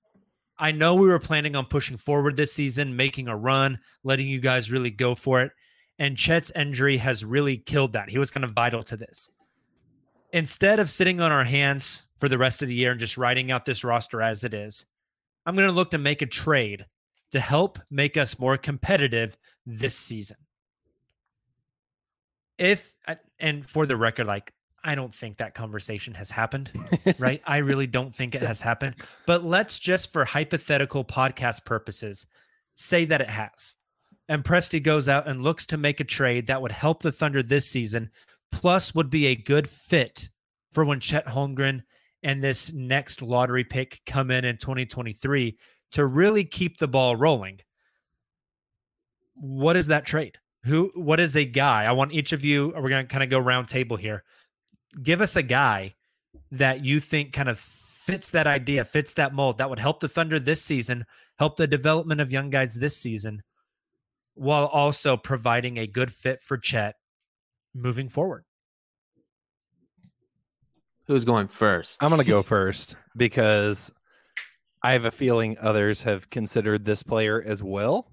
I 0.57 0.71
know 0.71 0.95
we 0.95 1.07
were 1.07 1.19
planning 1.19 1.55
on 1.55 1.65
pushing 1.65 1.97
forward 1.97 2.35
this 2.35 2.53
season, 2.53 2.95
making 2.95 3.27
a 3.27 3.37
run, 3.37 3.79
letting 4.03 4.27
you 4.27 4.39
guys 4.39 4.71
really 4.71 4.91
go 4.91 5.15
for 5.15 5.41
it, 5.41 5.51
and 5.97 6.17
Chet's 6.17 6.51
injury 6.55 6.97
has 6.97 7.23
really 7.25 7.57
killed 7.57 7.93
that. 7.93 8.09
He 8.09 8.17
was 8.17 8.31
kind 8.31 8.43
of 8.43 8.51
vital 8.51 8.83
to 8.83 8.97
this." 8.97 9.29
instead 10.31 10.79
of 10.79 10.89
sitting 10.89 11.21
on 11.21 11.31
our 11.31 11.43
hands 11.43 12.05
for 12.17 12.29
the 12.29 12.37
rest 12.37 12.61
of 12.61 12.67
the 12.67 12.75
year 12.75 12.91
and 12.91 12.99
just 12.99 13.17
writing 13.17 13.51
out 13.51 13.65
this 13.65 13.83
roster 13.83 14.21
as 14.21 14.43
it 14.43 14.53
is, 14.53 14.85
I'm 15.45 15.55
going 15.55 15.67
to 15.67 15.73
look 15.73 15.91
to 15.91 15.97
make 15.97 16.21
a 16.21 16.27
trade 16.27 16.85
to 17.31 17.39
help 17.39 17.79
make 17.89 18.17
us 18.17 18.39
more 18.39 18.57
competitive 18.57 19.37
this 19.65 19.95
season. 19.95 20.37
If, 22.59 22.93
uh, 23.07 23.15
and 23.39 23.67
for 23.67 23.85
the 23.85 23.97
record, 23.97 24.27
like, 24.27 24.53
I 24.83 24.95
don't 24.95 25.13
think 25.13 25.37
that 25.37 25.55
conversation 25.55 26.13
has 26.13 26.29
happened, 26.29 26.71
right? 27.17 27.41
I 27.47 27.57
really 27.57 27.87
don't 27.87 28.13
think 28.13 28.35
it 28.35 28.41
has 28.41 28.61
happened. 28.61 28.95
But 29.25 29.43
let's 29.43 29.79
just, 29.79 30.13
for 30.13 30.23
hypothetical 30.25 31.03
podcast 31.03 31.65
purposes, 31.65 32.25
say 32.75 33.05
that 33.05 33.21
it 33.21 33.29
has. 33.29 33.75
And 34.27 34.43
Presti 34.43 34.81
goes 34.81 35.09
out 35.09 35.27
and 35.27 35.41
looks 35.41 35.65
to 35.67 35.77
make 35.77 35.99
a 35.99 36.05
trade 36.05 36.47
that 36.47 36.61
would 36.61 36.71
help 36.71 37.01
the 37.01 37.11
Thunder 37.11 37.41
this 37.41 37.67
season 37.67 38.11
plus 38.51 38.93
would 38.95 39.09
be 39.09 39.27
a 39.27 39.35
good 39.35 39.67
fit 39.67 40.29
for 40.71 40.85
when 40.85 40.99
Chet 40.99 41.25
Holmgren 41.25 41.81
and 42.23 42.43
this 42.43 42.73
next 42.73 43.21
lottery 43.21 43.63
pick 43.63 44.01
come 44.05 44.31
in 44.31 44.45
in 44.45 44.57
2023 44.57 45.57
to 45.91 46.05
really 46.05 46.43
keep 46.43 46.77
the 46.77 46.87
ball 46.87 47.15
rolling. 47.15 47.59
What 49.35 49.77
is 49.77 49.87
that 49.87 50.05
trade? 50.05 50.37
Who 50.63 50.91
what 50.95 51.19
is 51.19 51.35
a 51.35 51.45
guy? 51.45 51.85
I 51.85 51.91
want 51.91 52.11
each 52.11 52.33
of 52.33 52.43
you 52.43 52.73
uh, 52.75 52.81
we're 52.81 52.89
going 52.89 53.05
to 53.05 53.11
kind 53.11 53.23
of 53.23 53.29
go 53.29 53.39
round 53.39 53.67
table 53.67 53.97
here. 53.97 54.23
Give 55.01 55.21
us 55.21 55.35
a 55.35 55.43
guy 55.43 55.95
that 56.51 56.83
you 56.83 56.99
think 56.99 57.33
kind 57.33 57.49
of 57.49 57.59
fits 57.59 58.31
that 58.31 58.47
idea, 58.47 58.83
fits 58.83 59.13
that 59.13 59.33
mold 59.33 59.59
that 59.59 59.69
would 59.69 59.79
help 59.79 59.99
the 59.99 60.09
Thunder 60.09 60.39
this 60.39 60.63
season, 60.63 61.05
help 61.37 61.55
the 61.55 61.67
development 61.67 62.19
of 62.19 62.31
young 62.31 62.49
guys 62.49 62.75
this 62.75 62.97
season 62.97 63.41
while 64.39 64.65
also 64.67 65.17
providing 65.17 65.77
a 65.77 65.85
good 65.85 66.11
fit 66.11 66.41
for 66.41 66.57
Chet 66.57 66.95
moving 67.73 68.07
forward. 68.07 68.45
Who's 71.07 71.25
going 71.25 71.47
first? 71.47 72.01
I'm 72.01 72.09
going 72.09 72.23
to 72.23 72.29
go 72.29 72.41
first 72.43 72.95
because 73.17 73.91
I 74.81 74.93
have 74.93 75.05
a 75.05 75.11
feeling 75.11 75.57
others 75.59 76.01
have 76.03 76.29
considered 76.29 76.85
this 76.85 77.03
player 77.03 77.43
as 77.45 77.61
well. 77.61 78.11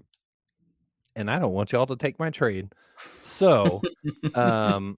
And 1.17 1.31
I 1.31 1.39
don't 1.39 1.51
want 1.51 1.71
y'all 1.71 1.87
to 1.87 1.95
take 1.95 2.19
my 2.19 2.29
trade. 2.29 2.69
So, 3.21 3.81
um, 4.35 4.97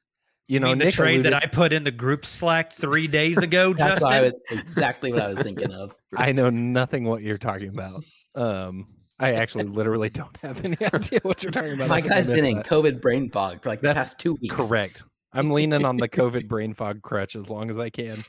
you 0.50 0.60
know, 0.60 0.68
mean 0.68 0.78
the 0.80 0.86
Nick 0.86 0.94
trade 0.94 1.24
that 1.24 1.34
I 1.34 1.46
put 1.46 1.72
in 1.72 1.86
the 1.86 1.92
group 1.92 2.26
Slack 2.26 2.74
three 2.74 3.08
days 3.08 3.38
ago, 3.38 3.74
That's 3.78 4.02
Justin. 4.02 4.24
what 4.24 4.34
was, 4.34 4.60
exactly 4.60 5.14
what 5.14 5.22
I 5.22 5.28
was 5.30 5.40
thinking 5.40 5.72
of. 5.72 5.96
I 6.18 6.34
know 6.34 6.50
nothing 6.50 7.06
what 7.06 7.22
you're 7.22 7.38
talking 7.38 7.70
about. 7.70 8.04
Um, 8.36 8.88
I 9.18 9.34
actually 9.34 9.64
literally 9.66 10.10
don't 10.10 10.36
have 10.44 10.64
any 10.66 10.78
idea 10.94 11.20
what 11.24 11.42
you're 11.42 11.54
talking 11.54 11.74
about. 11.74 11.88
My 11.88 11.98
I 11.98 12.02
think 12.02 12.12
I 12.12 12.16
guy's 12.16 12.28
been 12.28 12.46
in 12.46 12.56
that. 12.58 12.66
COVID 12.66 13.00
brain 13.00 13.30
fog 13.30 13.64
for 13.64 13.70
like 13.70 13.80
the 13.82 13.88
That's 13.88 13.98
past 13.98 14.20
two 14.20 14.38
weeks. 14.42 14.56
Correct. 14.56 15.04
I'm 15.32 15.52
leaning 15.52 15.86
on 15.86 15.96
the 15.96 16.10
COVID 16.10 16.48
brain 16.50 16.74
fog 16.74 17.02
crutch 17.02 17.36
as 17.36 17.50
long 17.50 17.70
as 17.70 17.80
I 17.80 17.90
can. 17.90 18.24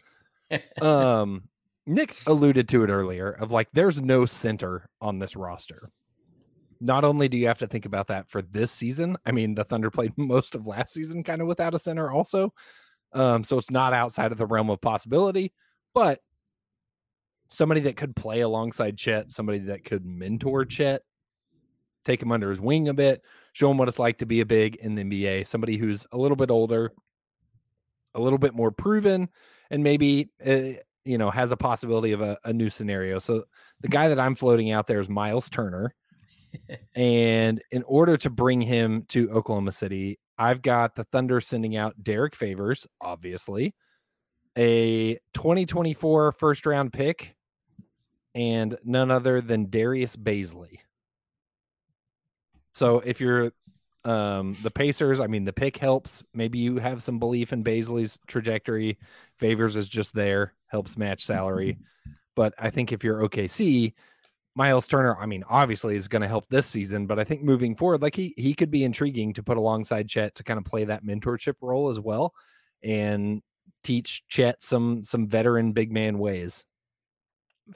Um, 0.81 1.45
Nick 1.87 2.17
alluded 2.27 2.69
to 2.69 2.85
it 2.85 2.91
earlier 2.91 3.31
of 3.31 3.51
like 3.51 3.69
there's 3.73 4.01
no 4.01 4.27
center 4.27 4.89
on 5.01 5.19
this 5.19 5.35
roster. 5.35 5.91
Not 6.81 7.05
only 7.05 7.29
do 7.29 7.37
you 7.37 7.47
have 7.47 7.59
to 7.59 7.67
think 7.67 7.87
about 7.87 8.07
that 8.09 8.29
for 8.29 8.43
this 8.43 8.71
season, 8.71 9.17
I 9.27 9.33
mean 9.33 9.55
the 9.55 9.65
Thunder 9.65 9.91
played 9.91 10.13
most 10.17 10.55
of 10.55 10.67
last 10.67 10.95
season 10.95 11.23
kind 11.23 11.41
of 11.41 11.49
without 11.49 11.75
a 11.75 11.79
center 11.79 12.11
also. 12.11 12.53
Um, 13.13 13.43
so 13.45 13.59
it's 13.59 13.71
not 13.71 13.93
outside 13.93 14.33
of 14.33 14.39
the 14.39 14.47
realm 14.47 14.71
of 14.71 14.81
possibility, 14.81 15.53
but 15.95 16.21
somebody 17.49 17.81
that 17.81 17.97
could 17.97 18.15
play 18.15 18.41
alongside 18.41 18.97
Chet, 18.97 19.31
somebody 19.33 19.59
that 19.59 19.85
could 19.85 20.07
mentor 20.07 20.65
Chet, 20.65 21.03
take 22.05 22.23
him 22.23 22.33
under 22.33 22.49
his 22.49 22.61
wing 22.61 22.89
a 22.89 22.95
bit, 22.95 23.23
show 23.53 23.71
him 23.71 23.77
what 23.77 23.89
it's 23.89 23.99
like 23.99 24.19
to 24.19 24.27
be 24.27 24.41
a 24.41 24.47
big 24.47 24.77
in 24.77 24.95
the 24.95 25.03
NBA, 25.03 25.47
somebody 25.47 25.77
who's 25.77 26.07
a 26.13 26.19
little 26.19 26.37
bit 26.37 26.51
older, 26.51 26.93
a 28.15 28.21
little 28.21 28.39
bit 28.39 28.55
more 28.55 28.71
proven, 28.71 29.29
and 29.71 29.83
maybe 29.83 30.31
uh, 30.47 30.81
you 31.05 31.19
know 31.19 31.31
has 31.31 31.53
a 31.53 31.57
possibility 31.57 32.13
of 32.13 32.21
a, 32.21 32.39
a 32.45 32.53
new 32.53 32.71
scenario. 32.71 33.19
So 33.19 33.45
the 33.81 33.89
guy 33.89 34.09
that 34.09 34.21
I'm 34.21 34.35
floating 34.35 34.71
out 34.71 34.87
there 34.87 35.01
is 35.01 35.09
Miles 35.09 35.51
Turner. 35.51 35.95
And 36.95 37.63
in 37.71 37.83
order 37.85 38.17
to 38.19 38.31
bring 38.31 38.61
him 38.61 39.05
to 39.09 39.31
Oklahoma 39.31 39.73
City, 39.73 40.19
I've 40.37 40.63
got 40.63 40.95
the 40.95 41.05
Thunder 41.05 41.41
sending 41.41 41.77
out 41.77 42.03
Derrick 42.03 42.35
Favors, 42.35 42.87
obviously, 43.01 43.75
a 44.57 45.15
2024 45.35 46.33
first 46.33 46.67
round 46.67 46.93
pick, 46.93 47.35
and 48.35 48.77
none 48.85 49.11
other 49.11 49.41
than 49.41 49.71
Darius 49.71 50.17
Bazley. 50.17 50.79
So 52.73 53.01
if 53.01 53.21
you're 53.21 53.53
um 54.05 54.57
the 54.63 54.71
Pacers, 54.71 55.21
I 55.21 55.27
mean 55.27 55.45
the 55.45 55.53
pick 55.53 55.77
helps. 55.77 56.23
Maybe 56.33 56.59
you 56.59 56.79
have 56.79 57.03
some 57.03 57.19
belief 57.19 57.53
in 57.53 57.63
Bazley's 57.63 58.19
trajectory. 58.27 58.99
Favors 59.39 59.77
is 59.77 59.89
just 59.89 60.15
there, 60.15 60.55
helps 60.67 60.97
match 60.97 61.25
salary. 61.25 61.79
But 62.37 62.55
I 62.59 62.71
think 62.71 62.93
if 62.93 63.03
you're 63.05 63.29
OKC, 63.29 63.93
Miles 64.55 64.87
Turner, 64.87 65.17
I 65.17 65.27
mean, 65.27 65.45
obviously 65.49 65.97
is 65.97 66.09
going 66.09 66.23
to 66.23 66.29
help 66.29 66.49
this 66.49 66.67
season, 66.67 67.07
but 67.07 67.19
I 67.19 67.25
think 67.25 67.43
moving 67.43 67.77
forward, 67.77 68.03
like 68.03 68.17
he 68.17 68.35
he 68.37 68.53
could 68.55 68.71
be 68.71 68.85
intriguing 68.85 69.33
to 69.35 69.43
put 69.43 69.57
alongside 69.57 70.09
Chet 70.09 70.35
to 70.37 70.45
kind 70.45 70.59
of 70.59 70.65
play 70.65 70.85
that 70.85 71.05
mentorship 71.05 71.55
role 71.61 71.89
as 71.89 72.01
well 72.01 72.35
and 72.83 73.43
teach 73.85 74.25
Chet 74.29 74.63
some 74.63 75.05
some 75.05 75.29
veteran 75.29 75.73
big 75.73 75.93
man 75.93 76.19
ways. 76.19 76.65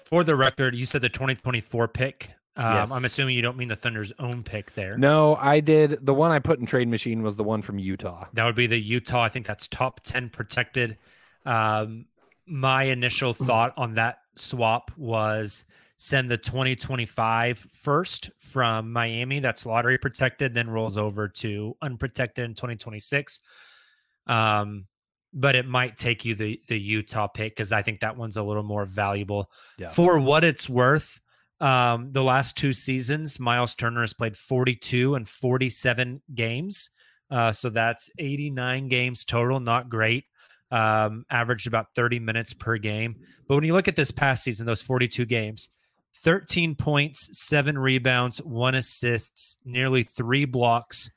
For 0.06 0.24
the 0.24 0.34
record, 0.34 0.74
you 0.74 0.86
said 0.86 1.02
the 1.02 1.08
2024 1.08 1.88
pick. 1.88 2.30
Um, 2.56 2.74
Yes. 2.74 2.90
I'm 2.90 3.04
assuming 3.04 3.34
you 3.34 3.42
don't 3.42 3.56
mean 3.56 3.68
the 3.68 3.76
Thunder's 3.76 4.12
own 4.18 4.42
pick 4.42 4.72
there. 4.72 4.96
No, 4.96 5.36
I 5.36 5.60
did. 5.60 6.04
The 6.04 6.14
one 6.14 6.30
I 6.30 6.38
put 6.38 6.58
in 6.60 6.66
trade 6.66 6.88
machine 6.88 7.22
was 7.22 7.36
the 7.36 7.44
one 7.44 7.62
from 7.62 7.78
Utah. 7.78 8.24
That 8.32 8.44
would 8.44 8.54
be 8.54 8.66
the 8.66 8.78
Utah. 8.78 9.22
I 9.22 9.28
think 9.28 9.46
that's 9.46 9.66
top 9.68 10.00
10 10.04 10.30
protected. 10.30 10.98
Um, 11.44 12.06
my 12.46 12.84
initial 12.84 13.32
thought 13.32 13.72
on 13.76 13.94
that 13.94 14.18
swap 14.36 14.90
was 14.96 15.64
send 15.96 16.30
the 16.30 16.36
2025 16.36 17.58
first 17.58 18.30
from 18.38 18.92
Miami. 18.92 19.38
That's 19.38 19.64
lottery 19.64 19.98
protected, 19.98 20.54
then 20.54 20.68
rolls 20.68 20.96
over 20.96 21.28
to 21.28 21.76
unprotected 21.82 22.44
in 22.44 22.54
2026. 22.54 23.40
Um, 24.26 24.86
but 25.32 25.56
it 25.56 25.66
might 25.66 25.96
take 25.96 26.24
you 26.24 26.34
the 26.34 26.60
the 26.68 26.78
Utah 26.78 27.26
pick 27.26 27.56
because 27.56 27.72
I 27.72 27.82
think 27.82 28.00
that 28.00 28.16
one's 28.16 28.36
a 28.36 28.42
little 28.42 28.62
more 28.62 28.84
valuable. 28.84 29.50
Yeah. 29.78 29.88
For 29.88 30.18
what 30.18 30.44
it's 30.44 30.68
worth, 30.68 31.20
um, 31.60 32.12
the 32.12 32.22
last 32.22 32.56
two 32.56 32.72
seasons, 32.72 33.40
Miles 33.40 33.74
Turner 33.74 34.02
has 34.02 34.14
played 34.14 34.36
42 34.36 35.14
and 35.14 35.28
47 35.28 36.22
games. 36.34 36.90
Uh, 37.30 37.52
so 37.52 37.70
that's 37.70 38.10
89 38.18 38.88
games 38.88 39.24
total. 39.24 39.60
Not 39.60 39.88
great. 39.88 40.24
Um, 40.70 41.24
averaged 41.30 41.66
about 41.66 41.94
30 41.94 42.18
minutes 42.18 42.52
per 42.54 42.78
game. 42.78 43.16
But 43.48 43.56
when 43.56 43.64
you 43.64 43.74
look 43.74 43.88
at 43.88 43.96
this 43.96 44.10
past 44.10 44.44
season, 44.44 44.66
those 44.66 44.82
42 44.82 45.24
games, 45.24 45.70
13 46.16 46.74
points, 46.74 47.38
seven 47.38 47.76
rebounds, 47.78 48.38
one 48.38 48.74
assists, 48.74 49.56
nearly 49.64 50.02
three 50.02 50.44
blocks, 50.44 51.10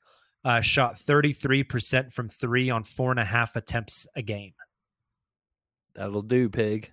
uh, 0.43 0.61
shot 0.61 0.95
33% 0.95 2.11
from 2.11 2.27
three 2.29 2.69
on 2.69 2.83
four 2.83 3.11
and 3.11 3.19
a 3.19 3.25
half 3.25 3.55
attempts 3.55 4.07
a 4.15 4.21
game. 4.21 4.53
That'll 5.95 6.21
do, 6.21 6.49
pig. 6.49 6.91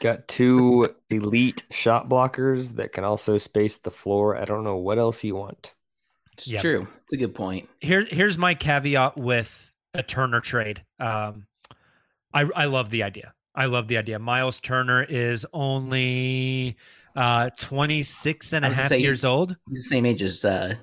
Got 0.00 0.28
two 0.28 0.94
elite 1.10 1.64
shot 1.70 2.08
blockers 2.08 2.76
that 2.76 2.92
can 2.92 3.04
also 3.04 3.36
space 3.38 3.76
the 3.78 3.90
floor. 3.90 4.36
I 4.36 4.44
don't 4.44 4.64
know 4.64 4.76
what 4.76 4.98
else 4.98 5.22
you 5.24 5.34
want. 5.34 5.74
It's 6.34 6.48
Yeah. 6.50 6.60
true. 6.60 6.86
It's 7.04 7.12
a 7.12 7.16
good 7.16 7.34
point. 7.34 7.68
here 7.80 8.06
here's 8.08 8.38
my 8.38 8.54
caveat 8.54 9.16
with 9.18 9.72
a 9.92 10.02
Turner 10.02 10.40
trade. 10.40 10.82
Um, 10.98 11.46
I 12.32 12.42
I 12.54 12.64
love 12.66 12.88
the 12.90 13.02
idea. 13.02 13.34
I 13.54 13.66
love 13.66 13.88
the 13.88 13.98
idea. 13.98 14.18
Miles 14.18 14.60
Turner 14.60 15.02
is 15.02 15.46
only 15.52 16.76
uh 17.16 17.50
26 17.58 18.52
and 18.52 18.64
I 18.64 18.68
a 18.68 18.72
half 18.72 18.88
say, 18.88 18.98
years 18.98 19.24
old. 19.24 19.56
He's 19.68 19.84
the 19.84 19.88
same 19.88 20.06
age 20.06 20.22
as, 20.22 20.44
uh, 20.44 20.74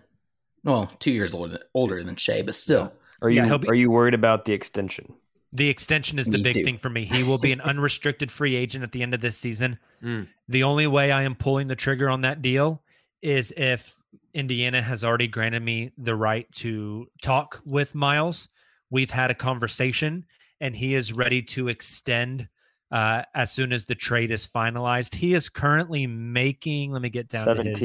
well, 0.64 0.92
two 1.00 1.12
years 1.12 1.34
older, 1.34 1.60
older 1.74 2.04
than 2.04 2.16
Shai, 2.16 2.42
but 2.42 2.56
still. 2.56 2.92
Are 3.22 3.30
you 3.30 3.44
Yeah, 3.44 3.58
be- 3.58 3.68
are 3.70 3.76
you 3.76 3.90
worried 3.90 4.14
about 4.14 4.46
the 4.46 4.54
extension? 4.54 5.14
The 5.54 5.70
extension 5.70 6.20
is 6.20 6.28
the 6.28 6.44
big 6.44 6.54
too. 6.56 6.64
thing 6.64 6.78
for 6.78 6.90
me. 6.90 7.06
He 7.06 7.24
will 7.24 7.38
be 7.38 7.54
an 7.54 7.62
unrestricted 7.62 8.30
free 8.32 8.56
agent 8.56 8.84
at 8.84 8.92
the 8.92 9.02
end 9.02 9.14
of 9.14 9.22
this 9.22 9.38
season. 9.38 9.80
Mm. 10.04 10.28
The 10.48 10.62
only 10.62 10.86
way 10.86 11.12
I 11.12 11.24
am 11.24 11.34
pulling 11.34 11.66
the 11.66 11.76
trigger 11.76 12.08
on 12.08 12.22
that 12.22 12.44
deal 12.44 12.84
is 13.24 13.52
if 13.58 14.00
Indiana 14.36 14.80
has 14.80 15.04
already 15.04 15.26
granted 15.28 15.64
me 15.64 15.92
the 15.98 16.16
right 16.16 16.46
to 16.58 17.08
talk 17.24 17.60
with 17.66 17.96
Miles. 17.96 18.48
We've 18.92 19.10
had 19.10 19.32
a 19.32 19.34
conversation 19.34 20.26
and 20.62 20.76
he 20.76 20.94
is 20.94 21.14
ready 21.14 21.42
to 21.42 21.68
extend 21.68 22.48
uh, 22.92 23.24
as 23.34 23.52
soon 23.52 23.74
as 23.74 23.86
the 23.86 23.96
trade 23.96 24.32
is 24.32 24.48
finalized. 24.48 25.16
He 25.16 25.34
is 25.34 25.50
currently 25.50 26.08
making, 26.08 26.92
let 26.92 27.02
me 27.02 27.10
get 27.10 27.28
down 27.30 27.46
to 27.48 27.64
his 27.64 27.80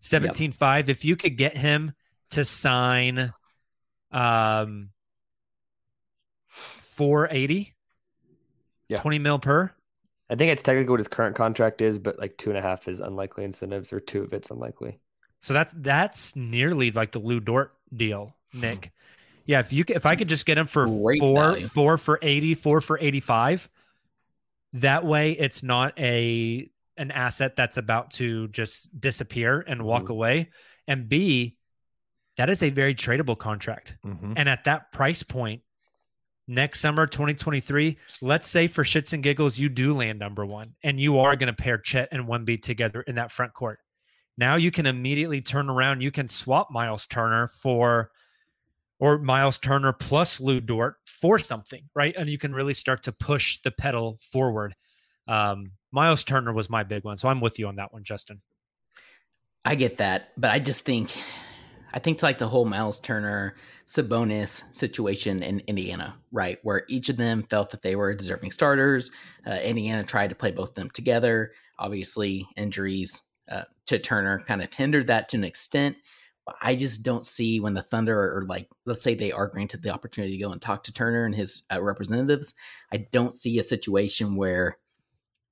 17 0.00 0.52
5. 0.52 0.88
if 0.88 1.04
you 1.04 1.16
could 1.16 1.36
get 1.36 1.56
him 1.56 1.92
to 2.30 2.44
sign 2.44 3.32
um 4.12 4.90
480 6.48 7.74
Yeah. 8.88 8.98
20 8.98 9.18
mil 9.18 9.38
per 9.38 9.72
I 10.28 10.36
think 10.36 10.52
it's 10.52 10.62
technically 10.62 10.90
what 10.90 11.00
his 11.00 11.08
current 11.08 11.34
contract 11.34 11.82
is, 11.82 11.98
but 11.98 12.18
like 12.20 12.36
two 12.36 12.50
and 12.50 12.58
a 12.58 12.62
half 12.62 12.86
is 12.86 13.00
unlikely 13.00 13.42
incentives, 13.44 13.92
or 13.92 13.98
two 13.98 14.22
of 14.22 14.32
it's 14.32 14.50
unlikely. 14.52 15.00
so 15.40 15.52
that's 15.54 15.72
that's 15.76 16.36
nearly 16.36 16.92
like 16.92 17.10
the 17.12 17.18
Lu 17.18 17.40
Dort 17.40 17.74
deal 17.94 18.36
nick 18.52 18.92
yeah 19.46 19.58
if 19.60 19.72
you 19.72 19.84
if 19.88 20.06
i 20.06 20.14
could 20.16 20.28
just 20.28 20.44
get 20.46 20.56
him 20.58 20.66
for 20.66 20.86
Great 20.86 21.18
four 21.20 21.34
value. 21.36 21.66
four 21.66 21.98
for 21.98 22.18
80 22.22 22.54
four 22.54 22.80
for 22.80 22.98
85 23.00 23.68
that 24.74 25.04
way 25.04 25.32
it's 25.32 25.62
not 25.62 25.98
a 25.98 26.70
an 26.96 27.10
asset 27.10 27.56
that's 27.56 27.76
about 27.76 28.10
to 28.12 28.48
just 28.48 28.88
disappear 29.00 29.60
and 29.66 29.82
walk 29.82 30.04
Mm-hmm. 30.04 30.12
away 30.12 30.50
and 30.86 31.08
b 31.08 31.56
that 32.36 32.48
is 32.50 32.62
a 32.62 32.70
very 32.70 32.94
tradable 32.94 33.36
contract 33.36 33.96
Mhm. 34.04 34.34
And 34.36 34.48
at 34.48 34.64
that 34.64 34.92
price 34.92 35.22
point, 35.22 35.62
next 36.46 36.80
summer, 36.80 37.06
2023, 37.06 37.98
let's 38.22 38.48
say 38.48 38.66
for 38.66 38.82
shits 38.82 39.12
and 39.12 39.22
giggles, 39.22 39.58
you 39.58 39.68
do 39.68 39.94
land 39.94 40.18
number 40.18 40.46
one 40.46 40.74
and 40.82 40.98
you 40.98 41.18
are 41.18 41.36
going 41.36 41.48
to 41.48 41.52
pair 41.52 41.76
Chet 41.78 42.08
and 42.12 42.26
1b 42.26 42.62
together 42.62 43.02
in 43.02 43.16
that 43.16 43.30
front 43.30 43.52
court. 43.52 43.78
Now 44.38 44.54
you 44.56 44.70
can 44.70 44.86
immediately 44.86 45.42
turn 45.42 45.68
around. 45.68 46.00
You 46.00 46.10
can 46.10 46.28
swap 46.28 46.70
Miles 46.70 47.06
Turner 47.06 47.46
for, 47.46 48.10
or 49.00 49.18
Miles 49.18 49.58
Turner 49.58 49.92
plus 49.92 50.40
Lu 50.40 50.60
Dort 50.60 50.96
for 51.04 51.38
something, 51.38 51.82
right? 51.94 52.14
And 52.16 52.28
you 52.28 52.38
can 52.38 52.54
really 52.54 52.74
start 52.74 53.02
to 53.04 53.12
push 53.12 53.60
the 53.62 53.70
pedal 53.70 54.18
forward. 54.20 54.76
Um, 55.26 55.72
Miles 55.90 56.22
Turner 56.22 56.52
was 56.52 56.70
my 56.70 56.84
big 56.84 57.02
one. 57.02 57.18
So 57.18 57.28
I'm 57.28 57.40
with 57.40 57.58
you 57.58 57.66
on 57.66 57.76
that 57.76 57.92
one, 57.92 58.04
Justin. 58.04 58.42
I 59.64 59.74
get 59.74 59.96
that, 59.96 60.30
but 60.36 60.50
I 60.50 60.58
just 60.58 60.84
think, 60.84 61.10
I 61.92 61.98
think 61.98 62.18
to 62.18 62.24
like 62.24 62.38
the 62.38 62.48
whole 62.48 62.64
Miles 62.64 63.00
Turner 63.00 63.56
Sabonis 63.86 64.74
situation 64.74 65.42
in 65.42 65.60
Indiana, 65.66 66.16
right, 66.30 66.58
where 66.62 66.84
each 66.88 67.08
of 67.08 67.16
them 67.16 67.42
felt 67.50 67.70
that 67.70 67.82
they 67.82 67.96
were 67.96 68.14
deserving 68.14 68.52
starters. 68.52 69.10
Uh, 69.46 69.58
Indiana 69.62 70.04
tried 70.04 70.30
to 70.30 70.36
play 70.36 70.50
both 70.50 70.70
of 70.70 70.74
them 70.76 70.90
together. 70.90 71.52
Obviously, 71.78 72.46
injuries 72.56 73.22
uh, 73.50 73.64
to 73.86 73.98
Turner 73.98 74.40
kind 74.46 74.62
of 74.62 74.72
hindered 74.72 75.08
that 75.08 75.28
to 75.30 75.36
an 75.36 75.44
extent. 75.44 75.96
I 76.60 76.74
just 76.74 77.02
don't 77.02 77.26
see 77.26 77.60
when 77.60 77.74
the 77.74 77.82
Thunder 77.82 78.38
are 78.38 78.44
like, 78.46 78.68
let's 78.86 79.02
say 79.02 79.14
they 79.14 79.32
are 79.32 79.46
granted 79.46 79.82
the 79.82 79.90
opportunity 79.90 80.36
to 80.36 80.42
go 80.42 80.52
and 80.52 80.60
talk 80.60 80.84
to 80.84 80.92
Turner 80.92 81.24
and 81.24 81.34
his 81.34 81.62
uh, 81.72 81.82
representatives. 81.82 82.54
I 82.92 83.06
don't 83.12 83.36
see 83.36 83.58
a 83.58 83.62
situation 83.62 84.36
where 84.36 84.78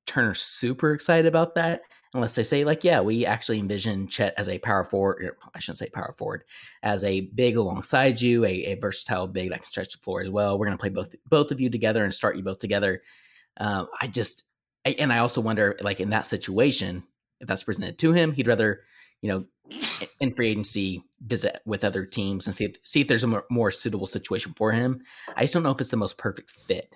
Turner's 0.06 0.40
super 0.40 0.92
excited 0.92 1.26
about 1.26 1.54
that 1.56 1.82
unless 2.14 2.34
they 2.34 2.42
say 2.42 2.64
like 2.64 2.84
yeah 2.84 3.00
we 3.00 3.26
actually 3.26 3.58
envision 3.58 4.08
chet 4.08 4.34
as 4.36 4.48
a 4.48 4.58
power 4.58 4.84
forward 4.84 5.22
or 5.22 5.36
i 5.54 5.58
shouldn't 5.58 5.78
say 5.78 5.88
power 5.90 6.14
forward 6.16 6.42
as 6.82 7.04
a 7.04 7.22
big 7.34 7.56
alongside 7.56 8.20
you 8.20 8.44
a, 8.44 8.64
a 8.64 8.74
versatile 8.76 9.26
big 9.26 9.50
that 9.50 9.58
can 9.58 9.66
stretch 9.66 9.92
the 9.92 9.98
floor 9.98 10.22
as 10.22 10.30
well 10.30 10.58
we're 10.58 10.70
to 10.70 10.76
play 10.76 10.88
both 10.88 11.14
both 11.28 11.50
of 11.50 11.60
you 11.60 11.68
together 11.68 12.04
and 12.04 12.14
start 12.14 12.36
you 12.36 12.42
both 12.42 12.58
together 12.58 13.02
um, 13.58 13.88
i 14.00 14.06
just 14.06 14.44
I, 14.86 14.90
and 14.98 15.12
i 15.12 15.18
also 15.18 15.40
wonder 15.40 15.76
like 15.82 16.00
in 16.00 16.10
that 16.10 16.26
situation 16.26 17.04
if 17.40 17.46
that's 17.46 17.64
presented 17.64 17.98
to 17.98 18.12
him 18.12 18.32
he'd 18.32 18.48
rather 18.48 18.80
you 19.22 19.30
know 19.30 19.44
in 20.20 20.32
free 20.32 20.48
agency 20.48 21.02
visit 21.20 21.60
with 21.66 21.84
other 21.84 22.06
teams 22.06 22.46
and 22.46 22.56
see 22.56 22.64
if, 22.64 22.76
see 22.82 23.00
if 23.02 23.08
there's 23.08 23.24
a 23.24 23.26
more, 23.26 23.44
more 23.50 23.70
suitable 23.70 24.06
situation 24.06 24.54
for 24.56 24.72
him 24.72 25.02
i 25.36 25.42
just 25.42 25.52
don't 25.52 25.62
know 25.62 25.70
if 25.70 25.80
it's 25.80 25.90
the 25.90 25.96
most 25.96 26.18
perfect 26.18 26.50
fit 26.50 26.94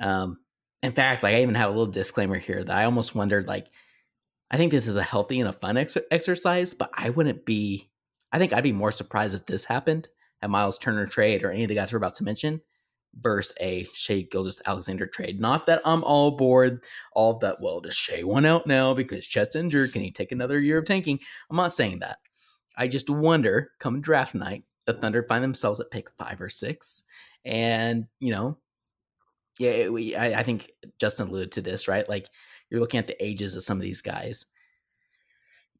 um, 0.00 0.38
in 0.82 0.92
fact, 0.92 1.22
like 1.22 1.34
I 1.34 1.42
even 1.42 1.54
have 1.54 1.68
a 1.68 1.72
little 1.72 1.92
disclaimer 1.92 2.38
here 2.38 2.62
that 2.62 2.76
I 2.76 2.84
almost 2.84 3.14
wondered, 3.14 3.48
like, 3.48 3.66
I 4.50 4.56
think 4.56 4.70
this 4.70 4.86
is 4.86 4.96
a 4.96 5.02
healthy 5.02 5.40
and 5.40 5.48
a 5.48 5.52
fun 5.52 5.76
ex- 5.76 5.96
exercise, 6.10 6.74
but 6.74 6.90
I 6.94 7.10
wouldn't 7.10 7.44
be. 7.44 7.90
I 8.32 8.38
think 8.38 8.52
I'd 8.52 8.62
be 8.62 8.72
more 8.72 8.92
surprised 8.92 9.34
if 9.34 9.46
this 9.46 9.64
happened 9.64 10.08
at 10.42 10.50
Miles 10.50 10.78
Turner 10.78 11.06
trade 11.06 11.42
or 11.42 11.50
any 11.50 11.64
of 11.64 11.68
the 11.68 11.74
guys 11.74 11.92
we're 11.92 11.98
about 11.98 12.16
to 12.16 12.24
mention 12.24 12.60
versus 13.20 13.54
a 13.60 13.86
Shai 13.94 14.22
Gilgeous-Alexander 14.30 15.06
trade. 15.06 15.40
Not 15.40 15.66
that 15.66 15.80
I'm 15.84 16.04
all 16.04 16.28
aboard 16.28 16.84
all 17.12 17.32
of 17.32 17.40
that. 17.40 17.60
Well, 17.60 17.80
does 17.80 17.94
Shai 17.94 18.22
one 18.22 18.44
out 18.44 18.66
now 18.66 18.94
because 18.94 19.26
Chet's 19.26 19.56
injured? 19.56 19.92
Can 19.92 20.02
he 20.02 20.10
take 20.10 20.32
another 20.32 20.60
year 20.60 20.78
of 20.78 20.84
tanking? 20.84 21.18
I'm 21.50 21.56
not 21.56 21.74
saying 21.74 22.00
that. 22.00 22.18
I 22.76 22.88
just 22.88 23.08
wonder, 23.08 23.70
come 23.78 24.00
draft 24.00 24.34
night, 24.34 24.64
the 24.84 24.92
Thunder 24.92 25.22
find 25.22 25.42
themselves 25.42 25.80
at 25.80 25.90
pick 25.90 26.10
five 26.10 26.40
or 26.40 26.48
six, 26.48 27.04
and 27.44 28.06
you 28.20 28.32
know, 28.32 28.58
yeah, 29.58 29.88
we. 29.88 30.14
I, 30.14 30.40
I 30.40 30.42
think 30.42 30.70
Justin 31.00 31.28
alluded 31.28 31.52
to 31.52 31.62
this, 31.62 31.88
right? 31.88 32.08
Like 32.08 32.28
you're 32.68 32.80
looking 32.80 32.98
at 32.98 33.06
the 33.06 33.24
ages 33.24 33.56
of 33.56 33.62
some 33.62 33.78
of 33.78 33.82
these 33.82 34.02
guys. 34.02 34.46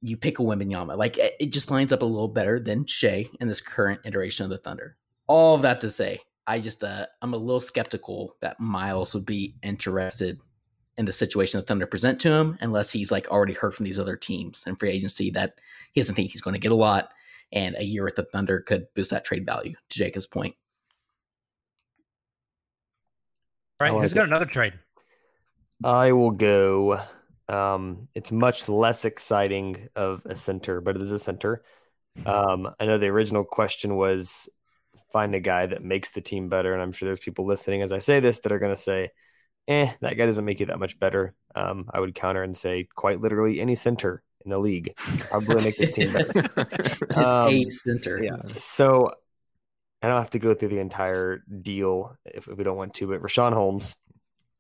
You 0.01 0.17
pick 0.17 0.39
a 0.39 0.43
Wembanyama, 0.43 0.97
like 0.97 1.19
it, 1.19 1.35
it 1.39 1.53
just 1.53 1.71
lines 1.71 1.93
up 1.93 2.03
a 2.03 2.07
little 2.07 2.29
better 2.29 2.59
than 2.59 2.87
Shea 2.87 3.29
in 3.41 3.49
this 3.49 3.61
current 3.61 4.01
iteration 4.05 4.45
of 4.45 4.51
the 4.51 4.59
Thunder. 4.59 4.97
All 5.27 5.55
of 5.55 5.63
that 5.63 5.81
to 5.83 5.91
say, 5.91 6.21
I 6.47 6.61
just 6.61 6.85
uh, 6.85 7.07
I'm 7.23 7.35
a 7.35 7.39
little 7.39 7.61
skeptical 7.61 8.37
that 8.41 8.61
Miles 8.61 9.15
would 9.15 9.27
be 9.27 9.57
interested 9.63 10.39
in 10.99 11.05
the 11.05 11.13
situation 11.13 11.61
the 11.61 11.67
Thunder 11.67 11.87
present 11.87 12.21
to 12.21 12.33
him 12.33 12.57
unless 12.61 12.91
he's 12.91 13.13
like 13.13 13.29
already 13.29 13.53
heard 13.53 13.75
from 13.75 13.85
these 13.85 13.99
other 13.99 14.17
teams 14.17 14.65
and 14.67 14.79
free 14.79 14.91
agency 14.91 15.31
that 15.31 15.55
he 15.93 16.01
doesn't 16.01 16.15
think 16.15 16.31
he's 16.31 16.41
going 16.41 16.55
to 16.55 16.61
get 16.61 16.71
a 16.71 16.75
lot, 16.75 17.11
and 17.53 17.77
a 17.77 17.85
year 17.85 18.05
with 18.05 18.17
the 18.17 18.25
Thunder 18.25 18.61
could 18.61 18.87
boost 18.95 19.11
that 19.11 19.25
trade 19.25 19.45
value. 19.47 19.75
To 19.91 19.99
Jacob's 19.99 20.27
point, 20.27 20.55
All 23.81 23.87
right, 23.87 23.95
I 23.97 24.01
who's 24.01 24.13
like 24.13 24.15
got 24.15 24.25
it. 24.25 24.29
another 24.29 24.47
trade? 24.47 24.75
I 25.85 26.13
will 26.13 26.31
go. 26.31 27.01
Um, 27.49 28.09
it's 28.15 28.33
much 28.33 28.69
less 28.69 29.05
exciting 29.05 29.89
of 29.95 30.25
a 30.27 30.35
center, 30.37 30.81
but 30.81 30.97
it 30.97 31.03
is 31.03 31.13
a 31.13 31.19
center. 31.19 31.63
Um, 32.25 32.69
I 32.81 32.87
know 32.87 32.99
the 32.99 33.09
original 33.09 33.45
question 33.45 33.97
was 33.97 34.49
find 35.17 35.35
a 35.35 35.41
guy 35.41 35.65
that 35.67 35.83
makes 35.83 36.11
the 36.11 36.21
team 36.21 36.49
better, 36.49 36.73
and 36.75 36.83
I'm 36.83 36.93
sure 36.93 37.07
there's 37.07 37.21
people 37.29 37.47
listening 37.47 37.83
as 37.83 37.93
I 37.93 38.01
say 38.01 38.21
this 38.21 38.39
that 38.41 38.53
are 38.53 38.59
going 38.65 38.75
to 38.75 38.81
say, 38.91 39.11
"Eh, 39.69 39.89
that 40.03 40.17
guy 40.19 40.27
doesn't 40.27 40.45
make 40.45 40.61
you 40.61 40.67
that 40.67 40.79
much 40.79 40.99
better." 40.99 41.35
Um, 41.55 41.79
I 41.95 42.01
would 42.01 42.15
counter 42.15 42.43
and 42.43 42.57
say, 42.57 42.89
quite 42.95 43.21
literally, 43.21 43.61
any 43.61 43.75
center 43.77 44.23
in 44.45 44.51
the 44.51 44.59
league 44.59 44.89
probably 45.31 45.65
make 45.65 45.77
this 45.79 45.93
team 45.93 46.13
better. 46.13 46.33
just 47.17 47.33
a 47.33 47.47
Um, 47.47 47.69
center. 47.69 48.23
yeah. 48.23 48.37
So 48.59 49.13
I 50.03 50.09
don't 50.09 50.21
have 50.21 50.31
to 50.37 50.39
go 50.39 50.55
through 50.55 50.69
the 50.75 50.79
entire 50.81 51.43
deal 51.63 52.17
if, 52.25 52.47
if 52.49 52.57
we 52.59 52.63
don't 52.65 52.77
want 52.77 52.95
to, 52.95 53.07
but 53.09 53.23
Richaun 53.23 53.53
Holmes, 53.55 53.95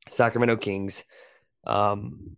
Sacramento 0.08 0.56
Kings. 0.56 1.04
Um, 1.66 2.36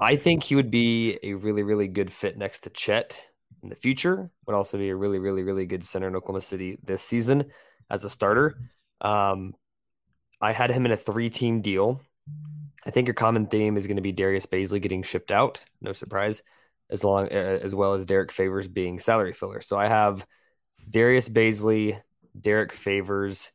I 0.00 0.16
think 0.16 0.42
he 0.44 0.54
would 0.54 0.70
be 0.70 1.18
a 1.22 1.34
really, 1.34 1.62
really 1.62 1.88
good 1.88 2.10
fit 2.12 2.36
next 2.38 2.60
to 2.64 2.70
Chet 2.70 3.22
in 3.62 3.68
the 3.68 3.74
future. 3.74 4.30
Would 4.46 4.56
also 4.56 4.78
be 4.78 4.90
a 4.90 4.96
really, 4.96 5.18
really, 5.18 5.42
really 5.42 5.66
good 5.66 5.84
center 5.84 6.08
in 6.08 6.16
Oklahoma 6.16 6.40
City 6.40 6.78
this 6.82 7.02
season 7.02 7.50
as 7.90 8.04
a 8.04 8.10
starter. 8.10 8.56
Um, 9.00 9.54
I 10.40 10.52
had 10.52 10.70
him 10.70 10.86
in 10.86 10.92
a 10.92 10.96
three-team 10.96 11.62
deal. 11.62 12.00
I 12.84 12.90
think 12.90 13.06
your 13.06 13.14
common 13.14 13.46
theme 13.46 13.76
is 13.76 13.86
going 13.86 13.96
to 13.96 14.02
be 14.02 14.12
Darius 14.12 14.46
Bazley 14.46 14.82
getting 14.82 15.02
shipped 15.02 15.30
out. 15.30 15.62
No 15.80 15.92
surprise, 15.92 16.42
as 16.90 17.04
long 17.04 17.26
uh, 17.26 17.58
as 17.62 17.74
well 17.74 17.94
as 17.94 18.06
Derrick 18.06 18.32
Favors 18.32 18.66
being 18.66 18.98
salary 18.98 19.32
filler. 19.32 19.60
So 19.60 19.78
I 19.78 19.86
have 19.86 20.26
Darius 20.90 21.28
Bazley, 21.28 22.00
Derrick 22.38 22.72
Favors, 22.72 23.52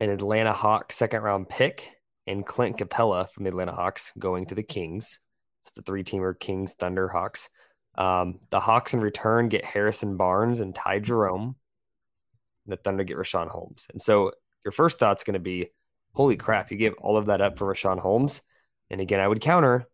an 0.00 0.10
Atlanta 0.10 0.52
Hawk 0.52 0.92
second 0.92 1.22
round 1.22 1.48
pick, 1.48 1.96
and 2.26 2.44
Clint 2.44 2.78
Capela 2.78 3.28
from 3.30 3.44
the 3.44 3.50
Atlanta 3.50 3.72
Hawks 3.72 4.12
going 4.18 4.46
to 4.46 4.54
the 4.54 4.62
Kings. 4.62 5.20
It's 5.60 5.78
a 5.78 5.82
three 5.82 6.02
teamer 6.02 6.38
Kings, 6.38 6.74
Thunder, 6.74 7.08
Hawks. 7.08 7.50
Um, 7.96 8.38
the 8.50 8.60
Hawks 8.60 8.94
in 8.94 9.00
return 9.00 9.48
get 9.48 9.64
Harrison 9.64 10.16
Barnes 10.16 10.60
and 10.60 10.74
Ty 10.74 11.00
Jerome. 11.00 11.56
And 12.66 12.72
the 12.72 12.76
Thunder 12.76 13.04
get 13.04 13.16
Richaun 13.16 13.48
Holmes. 13.48 13.86
And 13.90 14.00
so 14.00 14.32
your 14.64 14.72
first 14.72 14.98
thought's 14.98 15.24
going 15.24 15.34
to 15.34 15.40
be, 15.40 15.70
holy 16.12 16.36
crap, 16.36 16.70
you 16.70 16.76
gave 16.76 16.94
all 16.94 17.16
of 17.16 17.26
that 17.26 17.40
up 17.40 17.58
for 17.58 17.72
Richaun 17.72 17.98
Holmes. 17.98 18.42
And 18.90 19.00
again, 19.00 19.20
I 19.20 19.28
would 19.28 19.40
counter 19.40 19.86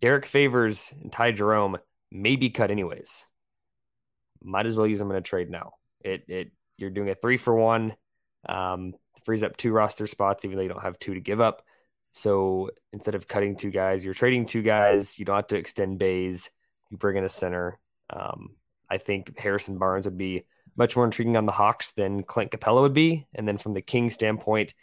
Derrick 0.00 0.26
Favors 0.26 0.92
and 1.00 1.10
Ty 1.10 1.32
Jerome 1.32 1.78
may 2.10 2.36
be 2.36 2.50
cut 2.50 2.70
anyways. 2.70 3.26
Might 4.42 4.66
as 4.66 4.76
well 4.76 4.86
use 4.86 4.98
them 4.98 5.10
in 5.10 5.16
a 5.16 5.22
trade 5.22 5.50
now. 5.50 5.72
It 6.00 6.24
it 6.28 6.52
you're 6.76 6.90
doing 6.90 7.08
a 7.08 7.14
three 7.14 7.36
for 7.36 7.54
one. 7.54 7.94
Um, 8.48 8.94
frees 9.24 9.42
up 9.42 9.56
two 9.56 9.72
roster 9.72 10.06
spots, 10.06 10.44
even 10.44 10.56
though 10.56 10.62
you 10.62 10.68
don't 10.68 10.82
have 10.82 10.98
two 10.98 11.14
to 11.14 11.20
give 11.20 11.40
up. 11.40 11.62
So 12.12 12.70
instead 12.92 13.14
of 13.14 13.26
cutting 13.26 13.56
two 13.56 13.70
guys, 13.70 14.04
you're 14.04 14.14
trading 14.14 14.46
two 14.46 14.62
guys. 14.62 15.18
You 15.18 15.24
don't 15.24 15.36
have 15.36 15.48
to 15.48 15.56
extend 15.56 15.98
bays. 15.98 16.50
You 16.90 16.96
bring 16.96 17.16
in 17.16 17.24
a 17.24 17.28
center. 17.28 17.78
Um, 18.10 18.56
I 18.88 18.98
think 18.98 19.38
Harrison 19.38 19.78
Barnes 19.78 20.06
would 20.06 20.18
be 20.18 20.44
much 20.76 20.96
more 20.96 21.04
intriguing 21.04 21.36
on 21.36 21.46
the 21.46 21.52
Hawks 21.52 21.92
than 21.92 22.22
Clint 22.22 22.50
Capela 22.50 22.82
would 22.82 22.94
be. 22.94 23.26
And 23.34 23.48
then 23.48 23.58
from 23.58 23.72
the 23.72 23.82
Kings 23.82 24.14
standpoint, 24.14 24.74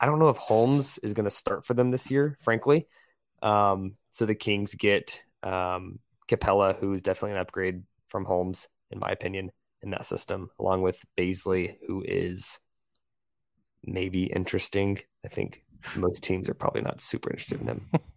I 0.00 0.06
don't 0.06 0.18
know 0.18 0.30
if 0.30 0.36
Holmes 0.36 0.98
is 0.98 1.12
going 1.12 1.24
to 1.24 1.30
start 1.30 1.64
for 1.64 1.74
them 1.74 1.90
this 1.90 2.10
year, 2.10 2.36
frankly. 2.40 2.88
Um, 3.42 3.96
so 4.10 4.26
the 4.26 4.34
Kings 4.34 4.74
get 4.74 5.22
um, 5.42 5.98
Capela, 6.28 6.76
who's 6.76 7.02
definitely 7.02 7.32
an 7.32 7.42
upgrade 7.42 7.82
from 8.08 8.24
Holmes, 8.24 8.68
in 8.90 8.98
my 8.98 9.10
opinion, 9.10 9.52
in 9.82 9.90
that 9.90 10.06
system, 10.06 10.50
along 10.58 10.82
with 10.82 11.04
Bazley, 11.16 11.76
who 11.86 12.02
is 12.06 12.58
maybe 13.84 14.24
interesting. 14.24 15.00
I 15.24 15.28
think 15.28 15.62
most 15.96 16.22
teams 16.22 16.48
are 16.48 16.54
probably 16.54 16.82
not 16.82 17.00
super 17.00 17.30
interested 17.30 17.60
in 17.60 17.68
him. 17.68 17.90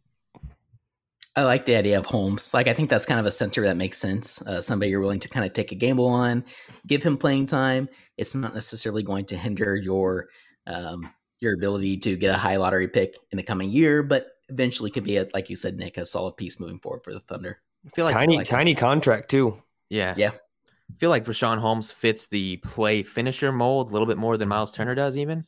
I 1.36 1.44
like 1.44 1.66
the 1.66 1.76
idea 1.76 1.98
of 1.98 2.06
Holmes. 2.06 2.54
Like, 2.54 2.68
I 2.68 2.74
think 2.74 2.90
that's 2.90 3.06
kind 3.06 3.20
of 3.20 3.26
a 3.26 3.32
center 3.32 3.64
that 3.64 3.76
makes 3.76 4.00
sense. 4.00 4.42
Uh, 4.44 4.62
somebody 4.62 4.90
you're 4.92 5.02
willing 5.02 5.20
to 5.20 5.30
kind 5.30 5.46
of 5.46 5.52
take 5.52 5.72
a 5.74 5.76
gamble 5.76 6.08
on, 6.08 6.46
give 6.88 7.04
him 7.04 7.18
playing 7.18 7.48
time. 7.48 7.90
It's 8.18 8.36
not 8.36 8.54
necessarily 8.54 9.04
going 9.04 9.26
to 9.26 9.38
hinder 9.38 9.76
your 9.76 10.30
um, 10.66 11.10
your 11.42 11.54
ability 11.54 11.98
to 11.98 12.16
get 12.16 12.34
a 12.34 12.38
high 12.38 12.56
lottery 12.56 12.88
pick 12.88 13.18
in 13.32 13.38
the 13.38 13.44
coming 13.44 13.70
year, 13.70 14.02
but 14.02 14.28
eventually 14.50 14.90
could 14.90 15.04
be 15.04 15.18
a, 15.18 15.28
like 15.34 15.50
you 15.50 15.56
said, 15.56 15.78
Nick, 15.78 15.98
a 15.98 16.06
solid 16.06 16.38
piece 16.38 16.60
moving 16.60 16.80
forward 16.80 17.04
for 17.04 17.14
the 17.14 17.20
Thunder. 17.20 17.60
I 17.86 17.90
feel 17.90 18.06
like 18.06 18.14
tiny, 18.14 18.38
like- 18.38 18.48
tiny 18.48 18.74
contract 18.74 19.30
too. 19.30 19.62
Yeah. 19.90 20.14
Yeah. 20.18 20.32
I 20.32 20.98
feel 20.98 21.10
like 21.10 21.26
Richaun 21.26 21.58
Holmes 21.60 21.92
fits 21.92 22.28
the 22.28 22.58
play 22.58 23.04
finisher 23.04 23.52
mold 23.52 23.90
a 23.90 23.92
little 23.92 24.08
bit 24.08 24.18
more 24.18 24.38
than 24.38 24.48
Miles 24.48 24.72
Turner 24.72 24.96
does, 24.96 25.18
even. 25.18 25.46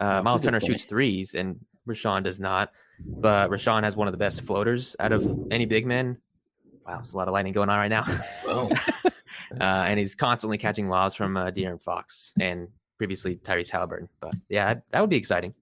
Uh, 0.00 0.22
Miles 0.22 0.42
Turner 0.42 0.58
point. 0.58 0.72
shoots 0.72 0.84
threes 0.84 1.34
and 1.34 1.60
Richaun 1.86 2.24
does 2.24 2.40
not. 2.40 2.72
But 3.04 3.50
Richaun 3.50 3.84
has 3.84 3.96
one 3.96 4.08
of 4.08 4.12
the 4.12 4.18
best 4.18 4.42
floaters 4.42 4.96
out 4.98 5.12
of 5.12 5.26
any 5.50 5.66
big 5.66 5.86
men. 5.86 6.18
Wow, 6.86 6.96
there's 6.96 7.12
a 7.12 7.16
lot 7.16 7.28
of 7.28 7.34
lightning 7.34 7.52
going 7.52 7.68
on 7.68 7.78
right 7.78 7.88
now. 7.88 8.04
Oh, 8.46 8.70
uh, 9.04 9.10
and 9.60 9.98
he's 9.98 10.14
constantly 10.14 10.58
catching 10.58 10.88
lobs 10.88 11.14
from 11.14 11.36
uh, 11.36 11.50
De'Aaron 11.50 11.80
Fox 11.80 12.32
and 12.40 12.68
previously 12.98 13.36
Tyrese 13.36 13.70
Halliburton. 13.70 14.08
But 14.20 14.34
yeah, 14.48 14.74
that 14.90 15.00
would 15.00 15.10
be 15.10 15.16
exciting. 15.16 15.54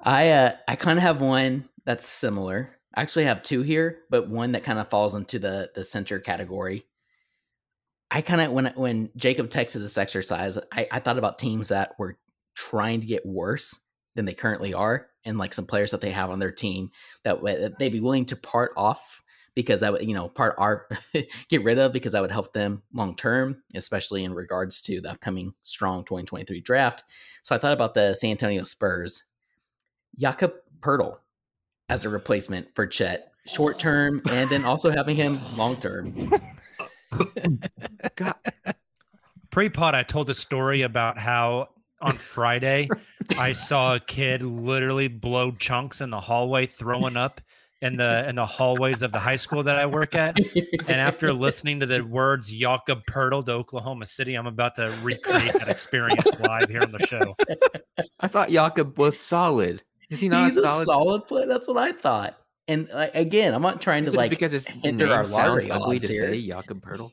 I 0.00 0.30
uh, 0.30 0.56
I 0.66 0.76
kind 0.76 0.98
of 0.98 1.02
have 1.02 1.20
one 1.20 1.68
that's 1.84 2.06
similar. 2.06 2.78
I 2.94 3.02
actually 3.02 3.24
have 3.24 3.42
two 3.42 3.62
here, 3.62 4.00
but 4.10 4.28
one 4.28 4.52
that 4.52 4.64
kind 4.64 4.78
of 4.78 4.88
falls 4.88 5.14
into 5.14 5.38
the 5.38 5.70
the 5.74 5.84
center 5.84 6.18
category. 6.18 6.86
I 8.10 8.22
kind 8.22 8.40
of 8.40 8.52
when 8.52 8.66
when 8.74 9.10
Jacob 9.16 9.48
texted 9.48 9.80
this 9.80 9.98
exercise, 9.98 10.58
I, 10.72 10.88
I 10.90 11.00
thought 11.00 11.18
about 11.18 11.38
teams 11.38 11.68
that 11.68 11.98
were 11.98 12.16
trying 12.54 13.00
to 13.00 13.06
get 13.06 13.26
worse 13.26 13.80
than 14.18 14.24
they 14.24 14.34
currently 14.34 14.74
are, 14.74 15.06
and 15.24 15.38
like 15.38 15.54
some 15.54 15.64
players 15.64 15.92
that 15.92 16.00
they 16.00 16.10
have 16.10 16.30
on 16.30 16.40
their 16.40 16.50
team 16.50 16.90
that, 17.22 17.40
that 17.44 17.78
they'd 17.78 17.92
be 17.92 18.00
willing 18.00 18.24
to 18.24 18.34
part 18.34 18.72
off 18.76 19.22
because 19.54 19.78
that 19.78 19.92
would 19.92 20.02
you 20.02 20.12
know 20.12 20.28
part 20.28 20.56
our 20.58 20.88
get 21.48 21.62
rid 21.62 21.78
of 21.78 21.92
because 21.92 22.12
that 22.12 22.20
would 22.20 22.32
help 22.32 22.52
them 22.52 22.82
long 22.92 23.14
term, 23.14 23.62
especially 23.76 24.24
in 24.24 24.34
regards 24.34 24.80
to 24.80 25.00
the 25.00 25.12
upcoming 25.12 25.54
strong 25.62 26.04
2023 26.04 26.60
draft. 26.60 27.04
So 27.44 27.54
I 27.54 27.58
thought 27.58 27.72
about 27.72 27.94
the 27.94 28.12
San 28.14 28.32
Antonio 28.32 28.64
Spurs, 28.64 29.22
Jakob 30.18 30.54
Poeltl 30.80 31.18
as 31.88 32.04
a 32.04 32.08
replacement 32.08 32.74
for 32.74 32.84
Chet, 32.84 33.30
short 33.46 33.78
term, 33.78 34.20
and 34.32 34.50
then 34.50 34.64
also 34.64 34.90
having 34.90 35.14
him 35.14 35.38
long 35.56 35.76
term. 35.76 36.12
Pre-pod, 39.52 39.94
I 39.94 40.02
told 40.02 40.28
a 40.28 40.34
story 40.34 40.82
about 40.82 41.18
how 41.18 41.68
on 42.00 42.12
Friday 42.14 42.88
I 43.36 43.52
saw 43.52 43.94
a 43.96 44.00
kid 44.00 44.42
literally 44.42 45.08
blow 45.08 45.50
chunks 45.52 46.00
in 46.00 46.10
the 46.10 46.20
hallway, 46.20 46.66
throwing 46.66 47.16
up 47.16 47.40
in 47.80 47.96
the 47.96 48.28
in 48.28 48.34
the 48.34 48.46
hallways 48.46 49.02
of 49.02 49.12
the 49.12 49.18
high 49.18 49.36
school 49.36 49.62
that 49.62 49.78
I 49.78 49.86
work 49.86 50.14
at. 50.14 50.36
And 50.88 50.90
after 51.00 51.32
listening 51.32 51.80
to 51.80 51.86
the 51.86 52.02
words 52.02 52.50
Jakob 52.50 53.02
Poeltl 53.08 53.44
to 53.46 53.52
Oklahoma 53.52 54.06
City, 54.06 54.34
I'm 54.34 54.46
about 54.46 54.74
to 54.76 54.92
recreate 55.02 55.52
that 55.52 55.68
experience 55.68 56.24
live 56.40 56.68
here 56.68 56.82
on 56.82 56.92
the 56.92 57.06
show. 57.06 57.36
I 58.20 58.26
thought 58.28 58.50
Jakob 58.50 58.98
was 58.98 59.18
solid. 59.18 59.82
Is 60.10 60.20
he 60.20 60.28
not 60.28 60.46
He's 60.46 60.56
a 60.56 60.62
solid? 60.62 60.86
solid 60.86 61.26
player. 61.26 61.46
That's 61.46 61.68
what 61.68 61.76
I 61.76 61.92
thought. 61.92 62.38
And 62.66 62.88
like, 62.92 63.14
again, 63.14 63.54
I'm 63.54 63.62
not 63.62 63.80
trying 63.80 64.04
Is 64.04 64.12
to 64.12 64.16
it 64.16 64.22
like 64.22 64.30
because 64.30 64.52
his 64.52 64.66
hinder 64.66 65.06
name 65.06 65.14
our 65.14 65.24
sounds 65.24 65.68
ugly 65.70 66.00
to 66.00 66.06
here. 66.06 66.32
say, 66.32 66.46
Jakob 66.46 66.82
Poeltl? 66.84 67.12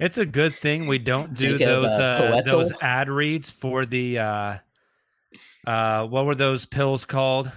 It's 0.00 0.18
a 0.18 0.26
good 0.26 0.54
thing 0.54 0.86
we 0.86 0.98
don't 0.98 1.34
do 1.34 1.58
Jacob, 1.58 1.82
those 1.82 1.90
uh, 1.90 2.02
uh, 2.38 2.42
those 2.42 2.72
ad 2.80 3.08
reads 3.08 3.50
for 3.50 3.84
the 3.86 4.18
uh 4.18 4.56
uh 5.66 6.06
what 6.06 6.26
were 6.26 6.34
those 6.34 6.64
pills 6.66 7.04
called? 7.04 7.50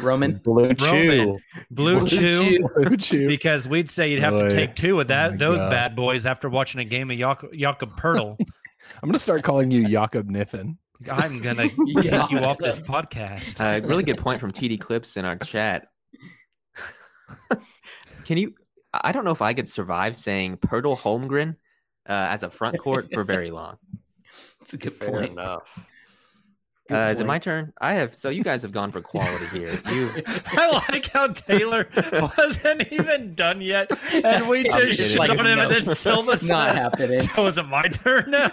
Roman. 0.00 0.36
Blue 0.44 0.74
Chew. 0.74 1.38
Blue, 1.70 1.98
Blue 2.00 2.08
Chew. 2.08 2.58
Chew. 2.58 2.68
Blue 2.74 2.96
Chew. 2.96 3.28
Because 3.32 3.68
we'd 3.68 3.90
say 3.90 4.10
you'd 4.10 4.20
have 4.20 4.34
Boy. 4.34 4.48
to 4.48 4.54
take 4.54 4.74
two 4.76 5.00
of 5.00 5.06
Oh 5.06 5.08
that 5.08 5.32
my 5.32 5.36
those 5.38 5.58
God. 5.58 5.70
bad 5.70 5.96
boys 5.96 6.24
after 6.26 6.48
watching 6.48 6.80
a 6.80 6.84
game 6.84 7.10
of 7.10 7.18
Jakob, 7.18 7.52
Jakob 7.54 7.96
Poeltl. 7.98 8.36
I'm 9.02 9.08
gonna 9.08 9.18
start 9.18 9.42
calling 9.42 9.70
you 9.70 9.88
Jakob 9.88 10.28
Niffen. 10.28 10.76
I'm 11.10 11.40
gonna 11.40 11.68
kick 11.68 12.30
you 12.30 12.38
off 12.38 12.58
this 12.58 12.78
podcast. 12.78 13.60
Uh, 13.60 13.84
really 13.86 14.04
good 14.04 14.18
point 14.18 14.40
from 14.40 14.52
TD 14.52 14.80
Clips 14.80 15.16
in 15.16 15.24
our 15.24 15.36
chat. 15.36 15.88
Can 18.24 18.38
you? 18.38 18.54
I 18.92 19.12
don't 19.12 19.24
know 19.24 19.30
if 19.32 19.42
I 19.42 19.54
could 19.54 19.68
survive 19.68 20.14
saying 20.16 20.58
Poeltl 20.58 20.98
Holmgren 20.98 21.56
uh, 22.08 22.12
as 22.12 22.42
a 22.42 22.50
front 22.50 22.78
court 22.78 23.08
for 23.12 23.24
very 23.24 23.50
long. 23.50 23.78
It's 24.62 24.74
a 24.74 24.78
good 24.78 24.94
Fair 24.94 25.10
point. 25.10 25.32
enough. 25.32 25.86
Good 26.88 26.94
Uh, 26.96 27.10
is 27.10 27.20
it 27.20 27.26
my 27.26 27.38
turn? 27.38 27.72
I 27.80 27.94
have. 27.94 28.14
So 28.14 28.28
you 28.28 28.42
guys 28.44 28.62
have 28.62 28.70
gone 28.72 28.90
for 28.92 29.00
quality 29.02 29.46
here. 29.46 29.68
You, 29.92 30.08
I 30.46 30.82
like 30.90 31.10
how 31.10 31.26
Taylor 31.28 31.88
wasn't 31.94 32.90
even 32.92 33.34
done 33.34 33.60
yet, 33.60 33.90
and 34.24 34.48
we 34.48 34.62
just 34.64 34.76
kidding. 34.76 34.94
shit 34.94 35.18
Like, 35.18 35.30
on 35.30 35.44
him, 35.46 35.58
and 35.58 35.70
then 35.70 35.90
Silva 35.94 36.30
Not 36.30 36.38
says, 36.38 36.48
happening. 36.78 37.18
"So 37.20 37.46
is 37.46 37.58
it 37.58 37.66
my 37.68 37.88
turn 37.88 38.30
now?" 38.30 38.50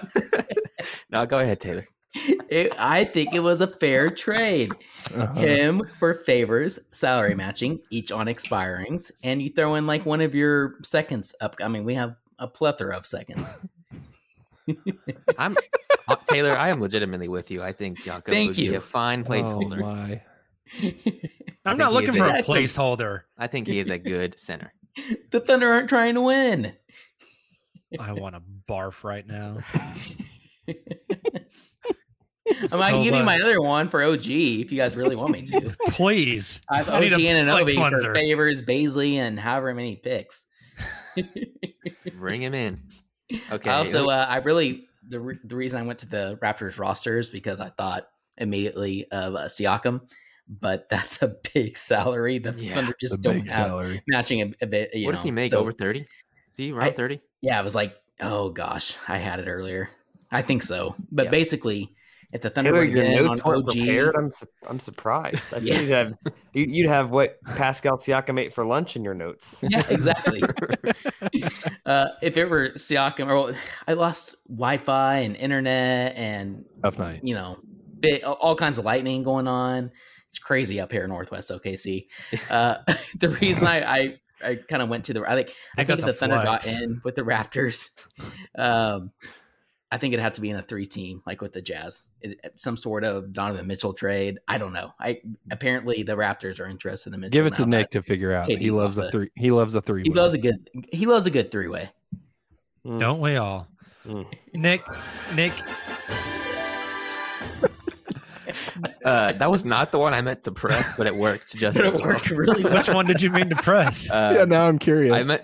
no, 1.12 1.26
go 1.28 1.40
ahead, 1.40 1.60
Taylor. 1.60 1.88
It, 2.14 2.74
I 2.80 3.04
think 3.04 3.36
it 3.36 3.42
was 3.42 3.62
a 3.62 3.68
fair 3.68 4.10
trade. 4.10 4.72
Uh-huh. 5.14 5.34
Him 5.34 5.84
for 6.00 6.16
Favors, 6.16 6.80
salary 6.92 7.36
matching, 7.36 7.80
each 7.92 8.12
on 8.12 8.26
expirings, 8.28 9.12
and 9.24 9.42
you 9.42 9.52
throw 9.52 9.76
in 9.76 9.86
like 9.86 10.06
one 10.06 10.22
of 10.22 10.34
your 10.34 10.76
seconds 10.84 11.36
up. 11.42 11.56
I 11.62 11.68
mean, 11.68 11.86
we 11.86 11.94
have 11.96 12.16
a 12.40 12.48
plethora 12.48 12.98
of 12.98 13.06
seconds. 13.06 13.56
I'm 15.38 15.56
uh, 16.08 16.16
Taylor. 16.28 16.58
I 16.58 16.70
am 16.70 16.82
legitimately 16.82 17.28
with 17.28 17.52
you. 17.52 17.62
I 17.62 17.72
think 17.72 18.04
Jakob 18.04 18.34
Thank 18.34 18.50
would 18.50 18.58
be 18.58 18.64
you. 18.64 18.78
a 18.78 18.82
fine 18.82 19.24
placeholder. 19.24 19.82
Oh 19.82 19.86
my. 19.86 20.22
I'm 21.66 21.78
not 21.78 21.94
looking 21.94 22.14
for 22.14 22.26
a 22.26 22.40
exactly- 22.40 22.64
placeholder. 22.64 23.22
I 23.38 23.48
think 23.48 23.68
he 23.68 23.80
is 23.80 23.90
a 23.90 23.98
good 24.00 24.40
center. 24.40 24.74
the 25.32 25.40
Thunder 25.40 25.72
aren't 25.72 25.90
trying 25.90 26.16
to 26.16 26.22
win. 26.22 26.74
I 28.00 28.14
want 28.14 28.36
to 28.36 28.42
barf 28.68 29.04
right 29.04 29.26
now. 29.26 29.56
I 32.48 32.78
might 32.78 32.92
give 32.92 33.06
you 33.06 33.12
Silva, 33.12 33.24
my 33.26 33.38
other 33.40 33.62
one 33.62 33.88
for 33.90 34.04
OG 34.04 34.26
if 34.28 34.72
you 34.72 34.78
guys 34.78 34.96
really 34.96 35.16
want 35.16 35.32
me 35.32 35.42
to. 35.44 35.76
please. 35.90 36.62
I 36.70 36.78
have 36.78 36.90
I 36.90 37.00
need 37.00 37.14
OG 37.14 37.22
a 37.22 37.28
and 37.28 37.48
palate 37.48 37.68
Anunoby 37.68 37.76
cleanser. 37.76 38.02
for 38.10 38.14
Favors, 38.16 38.62
Bazley, 38.62 39.14
and 39.16 39.40
however 39.40 39.74
many 39.74 39.96
picks. 39.98 40.46
Bring 42.18 42.42
him 42.42 42.54
in. 42.54 42.82
Okay. 43.52 43.70
I 43.70 43.76
also, 43.78 44.08
uh, 44.10 44.26
I 44.28 44.38
really 44.38 44.88
the 45.08 45.20
re- 45.20 45.38
the 45.44 45.56
reason 45.56 45.80
I 45.80 45.84
went 45.84 46.00
to 46.00 46.10
the 46.10 46.40
Raptors 46.42 46.80
roster 46.80 47.20
is 47.20 47.30
because 47.30 47.60
I 47.60 47.70
thought 47.70 48.08
immediately 48.40 49.06
of 49.12 49.36
uh, 49.36 49.50
Siakam, 49.50 50.02
but 50.48 50.90
that's 50.90 51.22
a 51.22 51.36
big 51.54 51.78
salary. 51.78 52.40
The 52.40 52.54
Yeah, 52.58 52.74
Thunder 52.74 52.96
The 53.00 53.08
just 53.08 53.22
don't 53.22 53.42
big 53.42 53.50
have 53.52 53.68
salary. 53.68 54.02
matching 54.08 54.42
a, 54.42 54.52
a 54.64 54.66
bit. 54.66 54.96
You 54.96 55.06
what 55.06 55.14
does 55.14 55.22
he 55.24 55.30
make? 55.30 55.52
so- 55.52 55.60
Over 55.60 55.72
thirty? 55.72 56.00
Is 56.00 56.08
he 56.58 56.72
around 56.72 56.96
thirty? 56.96 57.22
Yeah, 57.42 57.60
I 57.60 57.62
was 57.62 57.76
like, 57.76 57.96
oh 58.20 58.50
gosh, 58.50 58.96
I 59.08 59.18
had 59.20 59.40
it 59.40 59.48
earlier. 59.48 59.92
I 60.32 60.42
think 60.42 60.64
so, 60.64 60.96
but 61.12 61.26
Yeah. 61.26 61.30
basically, 61.30 61.94
if 62.32 62.42
the 62.42 62.50
Thunder 62.50 62.72
Taylor, 62.72 62.80
were 62.82 62.86
your 62.92 63.04
in 63.04 63.26
notes 63.26 63.42
on 63.42 63.52
weren't 63.52 63.64
OG, 63.70 63.76
prepared. 63.76 64.16
I'm 64.16 64.32
su- 64.32 64.46
I'm 64.68 64.80
surprised. 64.80 65.54
I 65.54 65.60
think 65.60 65.64
Yeah. 65.66 65.80
you'd 65.82 65.90
have 65.90 66.14
you- 66.54 66.66
you'd 66.70 66.88
have 66.90 67.10
what 67.12 67.42
Pascal 67.56 67.98
Siakam 67.98 68.40
ate 68.40 68.54
for 68.54 68.66
lunch 68.66 68.96
in 68.96 69.04
your 69.04 69.14
notes. 69.16 69.64
yeah, 69.70 69.84
exactly. 69.90 70.42
uh, 71.86 72.08
if 72.22 72.38
it 72.38 72.46
were 72.50 72.70
Siakam, 72.72 73.28
or 73.30 73.56
I 73.88 73.94
lost 73.94 74.36
Wi-Fi 74.48 75.18
and 75.20 75.36
internet, 75.36 76.16
and 76.16 76.66
Tough 76.84 76.98
night. 77.00 77.22
you 77.24 77.34
know, 77.36 77.58
bit, 78.00 78.24
all 78.24 78.56
kinds 78.56 78.78
of 78.78 78.86
lightning 78.86 79.24
going 79.24 79.48
on. 79.48 79.92
It's 80.30 80.38
crazy 80.40 80.80
up 80.80 80.92
here 80.92 81.04
in 81.06 81.10
Northwest 81.10 81.50
OKC. 81.50 82.06
Uh, 82.52 82.78
the 83.20 83.30
reason 83.30 83.66
I 83.66 83.82
I, 83.82 84.20
I 84.44 84.56
kind 84.70 84.84
of 84.84 84.90
went 84.90 85.06
to 85.06 85.14
the 85.14 85.24
I 85.28 85.34
think 85.36 85.50
I 85.76 85.84
think 85.84 85.88
think 85.88 85.90
if 85.90 86.00
the 86.02 86.06
that's 86.06 86.18
a 86.18 86.20
Thunder 86.20 86.36
got 86.44 86.68
in 86.68 87.02
with 87.04 87.16
the 87.16 87.24
Raptors, 87.24 87.90
um, 88.56 89.12
I 89.92 89.98
think 89.98 90.14
it'd 90.14 90.24
have 90.24 90.34
to 90.34 90.42
be 90.42 90.52
in 90.52 90.56
a 90.56 90.62
three 90.62 90.86
team 90.86 91.24
like 91.26 91.42
with 91.42 91.52
the 91.54 91.62
Jazz, 91.64 92.08
it, 92.22 92.40
some 92.56 92.78
sort 92.78 93.04
of 93.04 93.34
Donovan 93.34 93.66
Mitchell 93.66 93.94
trade. 93.94 94.38
I 94.48 94.58
don't 94.60 94.72
know. 94.74 94.94
I 95.00 95.22
apparently 95.52 96.04
the 96.04 96.14
Raptors 96.14 96.60
are 96.60 96.68
interested 96.68 97.12
in 97.14 97.20
Mitchell. 97.22 97.32
Give 97.32 97.46
it 97.48 97.56
to 97.56 97.66
Nick 97.66 97.90
to 97.92 98.04
figure 98.04 98.32
out. 98.34 98.46
He 98.46 98.70
loves 98.70 98.98
a 99.00 99.02
the- 99.02 99.12
three. 99.12 99.30
He 99.36 99.50
loves 99.52 99.74
a 99.74 99.82
three. 99.82 100.04
He 100.04 100.12
loves 100.12 100.34
a 100.36 100.38
good. 100.38 100.70
He 100.92 101.06
loves 101.08 101.26
a 101.26 101.32
good 101.32 101.50
three 101.50 101.68
way. 101.68 101.90
Mm. 102.86 103.00
Don't 103.00 103.20
we 103.20 103.36
all? 103.38 103.68
Mm. 104.06 104.26
Nick, 104.54 104.86
Nick, 105.36 105.54
Uh, 109.06 109.34
that 109.34 109.50
was 109.50 109.66
not 109.66 109.92
the 109.92 110.00
one 110.00 110.14
I 110.14 110.22
meant 110.22 110.44
to 110.44 110.52
press, 110.52 110.96
but 110.98 111.08
it 111.08 111.16
worked 111.16 111.56
just 111.56 111.78
But 111.78 111.88
as 111.88 111.96
it 111.96 112.00
well. 112.00 112.08
worked 112.10 112.30
really 112.30 112.64
well. 112.64 112.74
which 112.78 112.90
one 112.90 113.06
did 113.06 113.22
you 113.22 113.30
mean 113.30 113.50
to 113.50 113.56
press? 113.56 114.10
Uh, 114.12 114.34
yeah, 114.38 114.46
now 114.46 114.68
I'm 114.68 114.78
curious. 114.80 115.14
I 115.14 115.24
meant 115.24 115.44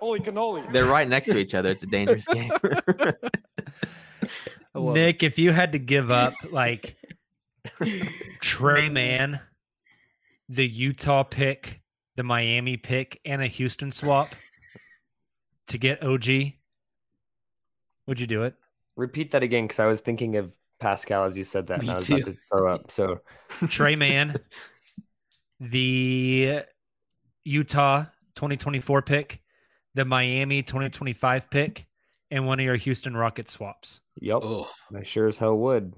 Holy 0.00 0.20
cannoli. 0.20 0.70
they're 0.72 0.84
right 0.86 1.08
next 1.08 1.28
to 1.30 1.38
each 1.38 1.54
other. 1.54 1.70
It's 1.70 1.82
a 1.82 1.86
dangerous 1.86 2.26
game. 2.32 2.50
I 4.74 4.78
love 4.78 4.96
it. 4.96 5.00
Nick, 5.00 5.22
if 5.22 5.38
you 5.38 5.52
had 5.52 5.72
to 5.72 5.78
give 5.78 6.10
up 6.10 6.34
like 6.50 6.96
Tre 8.40 8.88
Mann, 8.88 9.40
the 10.48 10.66
Utah 10.66 11.22
pick, 11.22 11.80
the 12.16 12.22
Miami 12.22 12.76
pick, 12.76 13.20
and 13.24 13.42
a 13.42 13.46
Houston 13.46 13.92
swap 13.92 14.34
to 15.68 15.78
get 15.78 16.02
OG, 16.02 16.26
would 18.06 18.20
you 18.20 18.26
do 18.26 18.42
it? 18.42 18.54
Repeat 18.96 19.30
that 19.32 19.42
again 19.42 19.64
because 19.64 19.80
I 19.80 19.86
was 19.86 20.00
thinking 20.00 20.36
of 20.36 20.52
Pascal 20.80 21.24
as 21.24 21.36
you 21.36 21.44
said 21.44 21.66
that, 21.68 21.80
and 21.80 21.90
I 21.90 21.94
was 21.94 22.06
too. 22.06 22.16
about 22.16 22.26
to 22.26 22.36
throw 22.50 22.74
up. 22.74 22.90
So 22.90 23.20
Tre 23.68 23.96
Mann, 23.96 24.36
the 25.60 26.62
Utah 27.44 28.04
2024 28.34 29.02
pick, 29.02 29.40
the 29.94 30.04
Miami 30.04 30.62
2025 30.62 31.50
pick, 31.50 31.86
and 32.34 32.44
one 32.44 32.58
of 32.58 32.64
your 32.66 32.74
Houston 32.74 33.16
Rocket 33.16 33.48
swaps. 33.48 34.00
yep, 34.20 34.40
Oh, 34.42 34.68
I 34.92 35.04
sure 35.04 35.28
as 35.28 35.38
hell 35.38 35.56
would. 35.56 35.94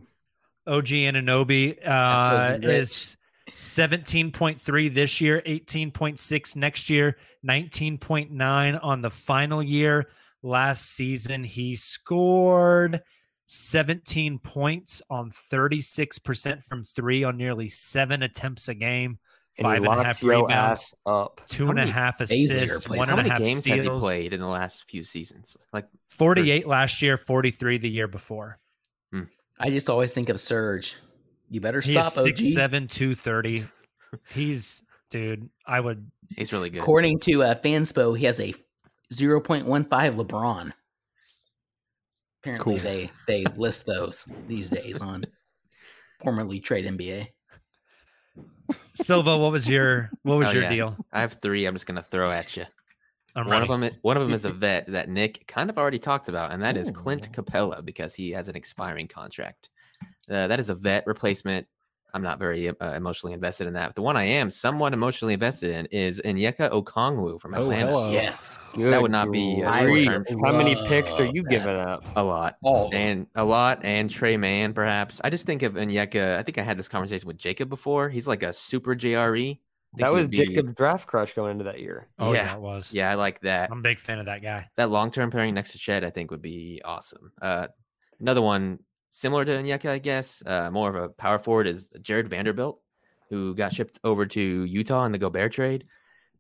OG 0.66 0.84
Anunoby 0.88 1.78
uh, 1.86 2.58
is 2.60 3.16
17.3 3.54 4.92
this 4.92 5.18
year, 5.18 5.40
18.6 5.46 6.56
next 6.56 6.90
year, 6.90 7.16
19.9 7.48 8.84
on 8.84 9.00
the 9.00 9.08
final 9.08 9.62
year. 9.62 10.10
Last 10.42 10.90
season, 10.90 11.42
he 11.42 11.74
scored 11.74 13.00
17 13.46 14.38
points 14.40 15.00
on 15.08 15.30
36% 15.30 16.64
from 16.64 16.84
three 16.84 17.24
on 17.24 17.38
nearly 17.38 17.68
seven 17.68 18.22
attempts 18.22 18.68
a 18.68 18.74
game, 18.74 19.18
And 19.58 19.64
five 19.64 19.72
he 19.72 19.76
and 19.76 19.86
a 19.86 19.88
locks 19.88 20.04
half 20.04 20.22
your 20.22 20.42
rebounds, 20.42 20.80
ass 20.80 20.94
up. 21.06 21.40
two 21.48 21.62
and 21.70 21.72
a 21.72 21.74
many 21.82 21.90
half 21.90 22.18
Baszler 22.18 22.22
assists, 22.46 22.86
plays- 22.86 22.98
one 22.98 23.08
How 23.08 23.14
and 23.16 23.20
a 23.20 23.22
many 23.22 23.30
half 23.30 23.38
games 23.38 23.64
has 23.66 23.82
he 23.84 23.88
played 23.88 24.32
in 24.34 24.40
the 24.40 24.46
last 24.46 24.84
few 24.88 25.02
seasons? 25.02 25.56
Like 25.72 25.86
48 26.08 26.66
last 26.66 27.00
year, 27.00 27.16
43 27.16 27.78
the 27.78 27.88
year 27.88 28.06
before. 28.08 28.56
I 29.58 29.70
just 29.70 29.88
always 29.88 30.12
think 30.12 30.28
of 30.28 30.38
Surge. 30.38 30.96
You 31.48 31.62
better 31.62 31.80
He 31.80 31.92
stop 31.92 32.08
is 32.12 32.18
OG. 32.18 32.34
6'7, 32.34 32.90
230. 32.90 33.64
He's, 34.34 34.82
dude, 35.10 35.48
I 35.66 35.80
would 35.80 36.10
he's 36.36 36.52
really 36.52 36.68
good. 36.68 36.82
According 36.82 37.20
to 37.20 37.42
uh, 37.42 37.54
Fanspo, 37.54 38.18
he 38.18 38.26
has 38.26 38.38
a 38.38 38.52
0.15 39.14 39.64
LeBron. 39.88 40.72
Apparently, 42.42 42.74
Cool. 42.74 42.82
they 42.82 43.10
they 43.26 43.44
list 43.56 43.86
those 43.86 44.26
these 44.46 44.68
days 44.70 45.00
on 45.00 45.24
formerly 46.22 46.60
trade 46.60 46.84
NBA. 46.84 47.28
Silva, 48.96 49.36
what 49.36 49.52
was 49.52 49.68
your 49.68 50.10
what 50.22 50.38
was 50.38 50.48
Oh, 50.48 50.52
your 50.52 50.62
yeah. 50.64 50.70
deal? 50.70 50.96
I 51.12 51.20
have 51.20 51.34
three. 51.40 51.66
I'm 51.66 51.74
just 51.74 51.86
gonna 51.86 52.02
throw 52.02 52.30
at 52.30 52.56
you. 52.56 52.64
I'm 53.34 53.46
one 53.46 53.62
of 53.62 53.68
them, 53.68 53.90
one 54.00 54.16
of 54.16 54.22
them 54.22 54.32
is 54.32 54.46
a 54.46 54.50
vet 54.64 54.86
that 54.86 55.10
Nick 55.10 55.46
kind 55.46 55.68
of 55.68 55.76
already 55.76 55.98
talked 55.98 56.28
about, 56.28 56.52
and 56.52 56.62
that 56.62 56.76
is 56.76 56.88
Ooh. 56.88 56.92
Clint 56.92 57.30
Capela 57.32 57.84
because 57.84 58.14
he 58.14 58.30
has 58.30 58.48
an 58.48 58.56
expiring 58.56 59.08
contract. 59.08 59.68
Uh, 60.30 60.46
that 60.48 60.58
is 60.58 60.70
a 60.70 60.74
vet 60.74 61.06
replacement. 61.06 61.66
I'm 62.14 62.22
not 62.22 62.38
very 62.38 62.68
uh, 62.68 62.92
emotionally 62.94 63.34
invested 63.34 63.66
in 63.66 63.74
that. 63.74 63.88
But 63.88 63.94
the 63.96 64.02
one 64.02 64.16
I 64.16 64.24
am 64.24 64.50
somewhat 64.50 64.92
emotionally 64.94 65.34
invested 65.34 65.70
in 65.70 65.86
is 65.86 66.20
Onyeka 66.24 66.70
Okongwu 66.70 67.40
from 67.40 67.54
Oh, 67.54 67.58
Atlanta. 67.58 67.86
hello. 67.88 68.10
Yes, 68.12 68.72
That 68.76 69.02
would 69.02 69.10
not 69.10 69.30
be 69.30 69.60
a 69.60 69.82
grief. 69.82 70.04
short-term- 70.10 70.38
How 70.44 70.56
many 70.56 70.74
picks 70.88 71.20
are 71.20 71.26
you 71.26 71.42
that. 71.42 71.50
giving 71.50 71.76
up? 71.76 72.02
a 72.16 72.22
lot. 72.22 72.56
all 72.62 72.90
And 72.94 73.26
a 73.34 73.44
lot, 73.44 73.84
and 73.84 74.08
Tre 74.10 74.36
Mann, 74.36 74.72
perhaps. 74.72 75.20
I 75.24 75.30
just 75.30 75.44
think 75.46 75.62
of 75.62 75.74
Onyeka. 75.74 76.38
I 76.38 76.42
think 76.42 76.56
I 76.58 76.62
had 76.62 76.78
this 76.78 76.88
conversation 76.88 77.26
with 77.26 77.36
Jacob 77.36 77.68
before. 77.68 78.08
He's 78.08 78.26
like 78.26 78.42
a 78.42 78.52
super 78.52 78.94
JRE. 78.94 79.58
That 79.98 80.12
was 80.12 80.24
would 80.24 80.30
be- 80.32 80.36
Jacob's 80.38 80.72
draft 80.74 81.06
crush 81.06 81.32
going 81.34 81.52
into 81.52 81.64
that 81.64 81.80
year. 81.80 82.08
Oh 82.18 82.32
yeah, 82.32 82.44
yeah. 82.46 82.54
it 82.54 82.60
was. 82.60 82.92
Yeah, 82.94 83.10
I 83.10 83.14
like 83.14 83.40
that. 83.40 83.70
I'm 83.70 83.78
a 83.78 83.82
big 83.82 83.98
fan 83.98 84.18
of 84.18 84.26
that 84.26 84.42
guy. 84.42 84.68
that 84.76 84.90
long 84.90 85.10
term 85.10 85.30
pairing 85.30 85.54
next 85.54 85.72
to 85.72 85.78
Chet, 85.78 86.04
I 86.04 86.10
think 86.10 86.30
would 86.30 86.42
be 86.42 86.80
awesome. 86.84 87.32
Uh, 87.40 87.68
another 88.20 88.42
one 88.42 88.78
similar 89.16 89.46
to 89.46 89.52
Onyeka, 89.52 89.88
I 89.88 89.98
guess, 89.98 90.42
uh, 90.44 90.70
more 90.70 90.94
of 90.94 91.02
a 91.02 91.08
power 91.08 91.38
forward 91.38 91.66
is 91.66 91.88
Jared 92.02 92.28
Vanderbilt, 92.28 92.82
who 93.30 93.54
got 93.54 93.72
shipped 93.72 93.98
over 94.04 94.26
to 94.26 94.40
Utah 94.40 95.06
in 95.06 95.12
the 95.12 95.18
Gobert 95.18 95.52
trade. 95.52 95.86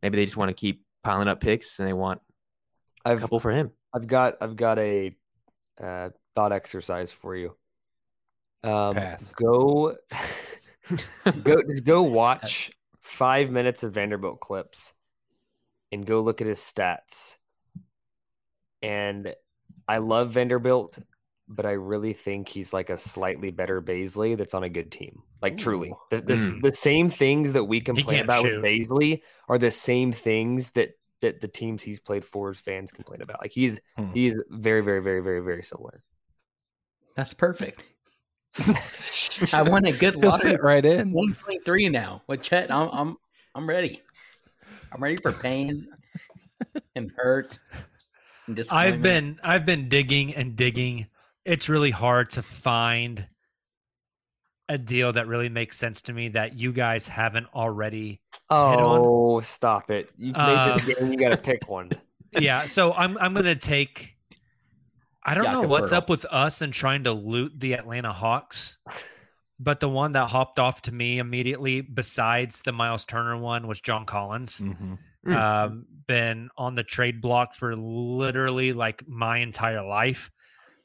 Maybe 0.02 0.16
they 0.16 0.26
just 0.26 0.36
want 0.36 0.50
to 0.50 0.54
keep 0.54 0.84
piling 1.02 1.26
up 1.26 1.40
picks 1.40 1.78
and 1.78 1.88
they 1.88 1.94
want 1.94 2.20
a 3.04 3.10
I've 3.10 3.18
a 3.18 3.20
couple 3.22 3.40
for 3.40 3.50
him. 3.50 3.70
I've 3.94 4.06
got 4.06 4.34
I've 4.42 4.56
got 4.56 4.78
a 4.78 5.16
uh, 5.82 6.10
thought 6.34 6.52
exercise 6.52 7.12
for 7.12 7.34
you. 7.34 7.56
Um, 8.62 8.94
Pass. 8.94 9.32
Go, 9.32 9.96
go, 11.42 11.62
just 11.70 11.84
go 11.84 12.02
watch 12.02 12.72
five 13.00 13.50
minutes 13.50 13.84
of 13.84 13.94
Vanderbilt 13.94 14.40
clips, 14.40 14.92
and 15.92 16.04
go 16.04 16.20
look 16.20 16.42
at 16.42 16.46
his 16.46 16.58
stats. 16.58 17.36
And 18.82 19.34
I 19.88 19.98
love 19.98 20.32
Vanderbilt, 20.32 20.98
but 21.48 21.64
I 21.66 21.72
really 21.72 22.12
think 22.12 22.48
he's 22.48 22.72
like 22.72 22.90
a 22.90 22.98
slightly 22.98 23.50
better 23.50 23.80
Bazley 23.80 24.36
that's 24.36 24.54
on 24.54 24.64
a 24.64 24.68
good 24.68 24.90
team. 24.90 25.22
Like 25.42 25.56
truly, 25.56 25.92
the, 26.10 26.20
the, 26.20 26.34
Mm. 26.34 26.62
the 26.62 26.72
same 26.72 27.08
things 27.08 27.52
that 27.52 27.64
we 27.64 27.80
complain 27.80 28.20
about 28.20 28.42
shoot. 28.42 28.60
with 28.60 28.64
Bazley 28.64 29.22
are 29.48 29.58
the 29.58 29.70
same 29.70 30.12
things 30.12 30.70
that 30.72 30.90
that 31.22 31.40
the 31.40 31.48
teams 31.48 31.82
he's 31.82 31.98
played 32.00 32.24
for 32.24 32.48
his 32.50 32.60
fans 32.60 32.92
complain 32.92 33.22
about. 33.22 33.40
Like 33.40 33.52
he's 33.52 33.80
Hmm. 33.96 34.12
he's 34.12 34.34
very 34.50 34.82
very 34.82 35.00
very 35.02 35.22
very 35.22 35.40
very 35.40 35.62
similar. 35.62 36.02
That's 37.16 37.32
perfect. 37.32 37.84
I 39.52 39.62
want 39.62 39.86
a 39.86 39.92
good 39.92 40.14
He'll 40.14 40.30
lottery. 40.30 40.56
right 40.56 40.84
in. 40.84 41.12
123 41.12 41.88
now 41.90 42.22
with 42.26 42.42
Chet. 42.42 42.70
I'm 42.70 42.88
I'm 42.92 43.16
I'm 43.54 43.68
ready. 43.68 44.02
I'm 44.92 45.02
ready 45.02 45.16
for 45.16 45.32
pain 45.32 45.88
and 46.94 47.10
hurt. 47.16 47.58
And 48.46 48.60
I've 48.70 49.02
been 49.02 49.38
I've 49.42 49.66
been 49.66 49.88
digging 49.88 50.34
and 50.34 50.56
digging. 50.56 51.06
It's 51.46 51.68
really 51.68 51.92
hard 51.92 52.30
to 52.30 52.42
find 52.42 53.26
a 54.68 54.76
deal 54.76 55.12
that 55.12 55.28
really 55.28 55.48
makes 55.48 55.78
sense 55.78 56.02
to 56.02 56.12
me 56.12 56.28
that 56.30 56.58
you 56.58 56.72
guys 56.72 57.06
haven't 57.06 57.46
already 57.54 58.20
on? 58.50 59.00
Oh, 59.04 59.40
stop 59.40 59.90
it! 59.90 60.10
You 60.16 60.32
made 60.32 60.96
game. 60.98 61.12
You 61.12 61.18
got 61.18 61.28
to 61.30 61.36
pick 61.36 61.68
one. 61.68 61.90
yeah 62.38 62.66
so 62.66 62.92
i'm 62.92 63.16
i'm 63.18 63.32
gonna 63.32 63.54
take 63.54 64.16
i 65.24 65.32
don't 65.32 65.44
know 65.52 65.62
what's 65.62 65.92
up 65.92 66.10
with 66.10 66.26
us 66.26 66.60
and 66.60 66.72
trying 66.72 67.04
to 67.04 67.12
loot 67.12 67.52
the 67.58 67.72
atlanta 67.72 68.12
hawks 68.12 68.76
but 69.58 69.80
the 69.80 69.88
one 69.88 70.12
that 70.12 70.28
hopped 70.28 70.58
off 70.58 70.82
to 70.82 70.92
me 70.92 71.18
immediately 71.18 71.80
besides 71.80 72.60
the 72.62 72.72
miles 72.72 73.04
turner 73.06 73.38
one 73.38 73.66
was 73.66 73.80
john 73.80 74.04
collins 74.04 74.60
Mhm. 74.60 74.98
Mm. 75.26 75.36
um 75.36 75.86
been 76.06 76.50
on 76.58 76.74
the 76.74 76.84
trade 76.84 77.22
block 77.22 77.54
for 77.54 77.74
literally 77.74 78.72
like 78.74 79.06
my 79.08 79.38
entire 79.38 79.82
life 79.86 80.30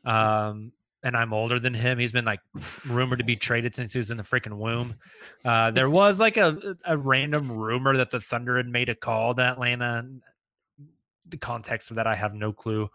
um 0.06 0.72
and 1.04 1.16
i'm 1.18 1.34
older 1.34 1.60
than 1.60 1.74
him 1.74 1.98
he's 1.98 2.12
been 2.12 2.26
like 2.26 2.42
rumored 2.88 3.20
to 3.20 3.26
be 3.26 3.36
traded 3.36 3.74
since 3.76 3.94
he 3.94 4.00
was 4.00 4.12
in 4.12 4.18
the 4.18 4.24
freaking 4.24 4.58
womb 4.58 4.96
uh 5.46 5.72
there 5.72 5.90
was 5.90 6.20
like 6.20 6.38
a 6.38 6.76
a 6.86 6.98
random 6.98 7.52
rumor 7.52 7.98
that 7.98 8.10
the 8.10 8.20
thunder 8.20 8.58
had 8.58 8.68
made 8.68 8.90
a 8.90 8.96
call 8.96 9.34
to 9.34 9.42
atlanta 9.42 10.06
the 11.32 11.38
context 11.38 11.90
of 11.90 11.96
that 11.96 12.06
I 12.06 12.16
have 12.16 12.34
no 12.34 12.54
clue. 12.54 12.90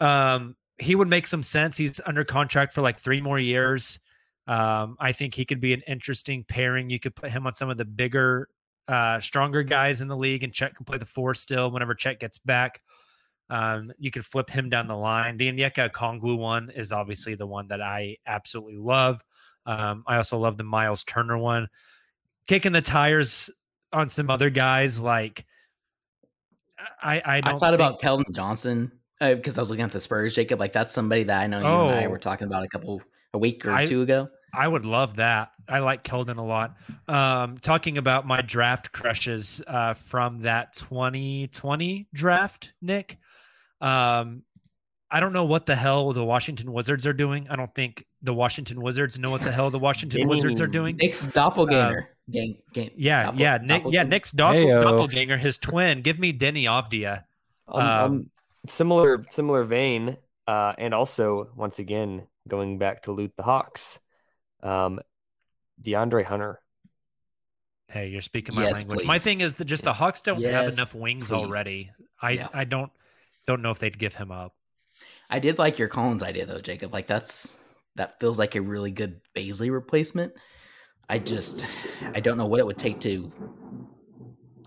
Um, 0.00 0.56
he 0.78 0.94
would 0.94 1.08
make 1.08 1.26
some 1.26 1.42
sense. 1.42 1.76
He's 1.76 2.00
under 2.04 2.24
contract 2.24 2.72
for 2.72 2.82
like 2.82 2.98
three 2.98 3.20
more 3.20 3.38
years. 3.38 4.00
Um, 4.46 4.96
I 4.98 5.12
think 5.12 5.34
he 5.34 5.44
could 5.44 5.60
be 5.60 5.74
an 5.74 5.82
interesting 5.86 6.44
pairing. 6.44 6.90
You 6.90 6.98
could 6.98 7.14
put 7.14 7.30
him 7.30 7.46
on 7.46 7.54
some 7.54 7.68
of 7.68 7.76
the 7.76 7.84
bigger, 7.84 8.48
uh, 8.88 9.20
stronger 9.20 9.62
guys 9.62 10.00
in 10.00 10.08
the 10.08 10.16
league, 10.16 10.42
and 10.42 10.52
Chet 10.52 10.74
can 10.74 10.84
play 10.84 10.98
the 10.98 11.04
four 11.04 11.34
still 11.34 11.70
whenever 11.70 11.94
Chet 11.94 12.18
gets 12.18 12.38
back. 12.38 12.80
Um, 13.50 13.92
you 13.98 14.10
could 14.10 14.24
flip 14.26 14.50
him 14.50 14.68
down 14.68 14.88
the 14.88 14.96
line. 14.96 15.36
The 15.36 15.50
Onyeka 15.50 15.90
Kongwu 15.90 16.36
one 16.36 16.70
is 16.70 16.92
obviously 16.92 17.34
the 17.34 17.46
one 17.46 17.68
that 17.68 17.80
I 17.80 18.16
absolutely 18.26 18.76
love. 18.76 19.22
Um, 19.66 20.04
I 20.06 20.16
also 20.16 20.38
love 20.38 20.56
the 20.56 20.64
Miles 20.64 21.04
Turner 21.04 21.38
one. 21.38 21.68
Kicking 22.46 22.72
the 22.72 22.80
tires 22.82 23.50
on 23.92 24.08
some 24.08 24.28
other 24.30 24.50
guys 24.50 25.00
like 25.00 25.44
I 27.02 27.16
I 27.24 27.36
I 27.38 27.40
thought 27.58 27.60
think- 27.60 27.74
about 27.74 28.00
Keldon 28.00 28.34
Johnson 28.34 28.92
because 29.20 29.58
I 29.58 29.60
was 29.62 29.70
looking 29.70 29.84
at 29.84 29.92
the 29.92 30.00
Spurs, 30.00 30.34
Jacob. 30.34 30.60
Like 30.60 30.72
that's 30.72 30.92
somebody 30.92 31.24
that 31.24 31.40
I 31.40 31.46
know 31.46 31.58
you 31.60 31.66
and 31.66 31.98
I 32.00 32.04
Oh. 32.06 32.08
were 32.10 32.18
talking 32.18 32.46
about 32.46 32.62
a 32.64 32.68
couple 32.68 33.02
a 33.34 33.38
week 33.38 33.64
or 33.66 33.72
I- 33.72 33.84
two 33.84 34.02
ago. 34.02 34.28
I 34.54 34.66
would 34.66 34.86
love 34.86 35.16
that. 35.16 35.50
I 35.68 35.80
like 35.80 36.04
Keldon 36.04 36.38
a 36.38 36.42
lot. 36.42 36.76
Um, 37.06 37.58
talking 37.58 37.98
about 37.98 38.26
my 38.26 38.40
draft 38.40 38.92
crushes 38.92 39.60
uh, 39.66 39.92
from 39.92 40.38
that 40.38 40.72
2020 40.72 42.08
draft, 42.14 42.72
Nick. 42.80 43.18
Um, 43.80 44.42
I 45.10 45.20
don't 45.20 45.32
know 45.32 45.44
what 45.44 45.64
the 45.66 45.74
hell 45.76 46.12
the 46.12 46.24
Washington 46.24 46.72
Wizards 46.72 47.06
are 47.06 47.12
doing. 47.12 47.46
I 47.48 47.56
don't 47.56 47.74
think 47.74 48.04
the 48.22 48.34
Washington 48.34 48.82
Wizards 48.82 49.18
know 49.18 49.30
what 49.30 49.40
the 49.40 49.52
hell 49.52 49.70
the 49.70 49.78
Washington 49.78 50.28
Wizards 50.28 50.60
are 50.60 50.66
doing. 50.66 50.96
Nick's 50.96 51.22
doppelganger. 51.22 52.08
gang, 52.30 52.58
gang, 52.74 52.90
Yeah, 52.96 53.30
doppel- 53.32 53.38
yeah, 53.38 53.58
Nick, 53.62 53.82
yeah. 53.88 54.02
Nick's 54.02 54.32
doppel, 54.32 54.66
Heyo. 54.66 54.82
doppelganger, 54.82 55.38
his 55.38 55.56
twin. 55.56 56.02
Give 56.02 56.18
me 56.18 56.32
Deni 56.32 56.64
Avdija. 56.64 57.24
Um, 57.68 57.80
Um, 57.82 58.30
similar 58.68 59.24
similar 59.30 59.64
vein, 59.64 60.18
uh, 60.46 60.74
and 60.76 60.92
also 60.92 61.48
once 61.56 61.78
again 61.78 62.26
going 62.46 62.76
back 62.78 63.02
to 63.04 63.12
loot 63.12 63.32
the 63.36 63.42
Hawks, 63.42 64.00
um, 64.62 65.00
DeAndre 65.82 66.24
Hunter. 66.24 66.60
Hey, 67.88 68.08
you're 68.08 68.20
speaking 68.20 68.54
my 68.54 68.64
Yes, 68.64 68.76
language. 68.86 69.06
My 69.06 69.16
thing 69.16 69.40
is 69.40 69.54
that 69.54 69.64
just 69.64 69.84
the 69.84 69.94
Hawks 69.94 70.20
don't 70.20 70.42
have 70.44 70.70
enough 70.74 70.94
wings 70.94 71.28
please. 71.28 71.34
already. 71.34 71.90
I 72.20 72.30
Yeah. 72.32 72.48
I 72.52 72.64
don't 72.64 72.92
don't 73.48 73.62
know 73.62 73.70
if 73.70 73.78
they'd 73.78 73.98
give 73.98 74.14
him 74.14 74.30
up. 74.30 74.54
I 75.30 75.38
did 75.38 75.58
like 75.58 75.78
your 75.78 75.88
Collins 75.88 76.22
idea 76.22 76.44
though, 76.44 76.60
Jacob. 76.60 76.92
Like 76.92 77.06
that's 77.06 77.58
that 77.96 78.20
feels 78.20 78.38
like 78.38 78.54
a 78.54 78.60
really 78.60 78.90
good 78.90 79.22
Bazley 79.34 79.72
replacement. 79.72 80.34
I 81.08 81.18
just 81.18 81.66
I 82.14 82.20
don't 82.20 82.36
know 82.36 82.46
what 82.46 82.60
it 82.60 82.66
would 82.66 82.76
take 82.76 83.00
to. 83.00 83.32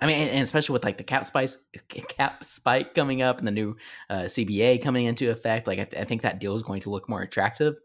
I 0.02 0.08
mean, 0.08 0.30
and 0.30 0.42
especially 0.42 0.74
with 0.74 0.84
like 0.84 0.98
the 0.98 1.04
cap 1.04 1.26
spice 1.26 1.60
cap 1.90 2.44
spike 2.44 2.96
coming 2.96 3.22
up 3.22 3.38
and 3.38 3.48
the 3.48 3.52
new 3.52 3.78
uh, 4.10 4.24
CBA 4.24 4.82
coming 4.82 5.06
into 5.06 5.30
effect, 5.30 5.68
like 5.68 5.78
I, 5.78 5.84
th- 5.84 6.02
I 6.02 6.06
think 6.06 6.24
that 6.24 6.40
deal 6.40 6.56
is 6.56 6.64
going 6.64 6.82
to 6.82 6.90
look 6.90 7.08
more 7.08 7.22
attractive. 7.22 7.76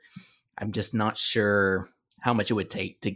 I'm 0.56 0.72
just 0.72 0.94
not 0.94 1.18
sure 1.18 1.90
how 2.22 2.32
much 2.32 2.50
it 2.50 2.54
would 2.54 2.70
take 2.70 3.02
to 3.02 3.14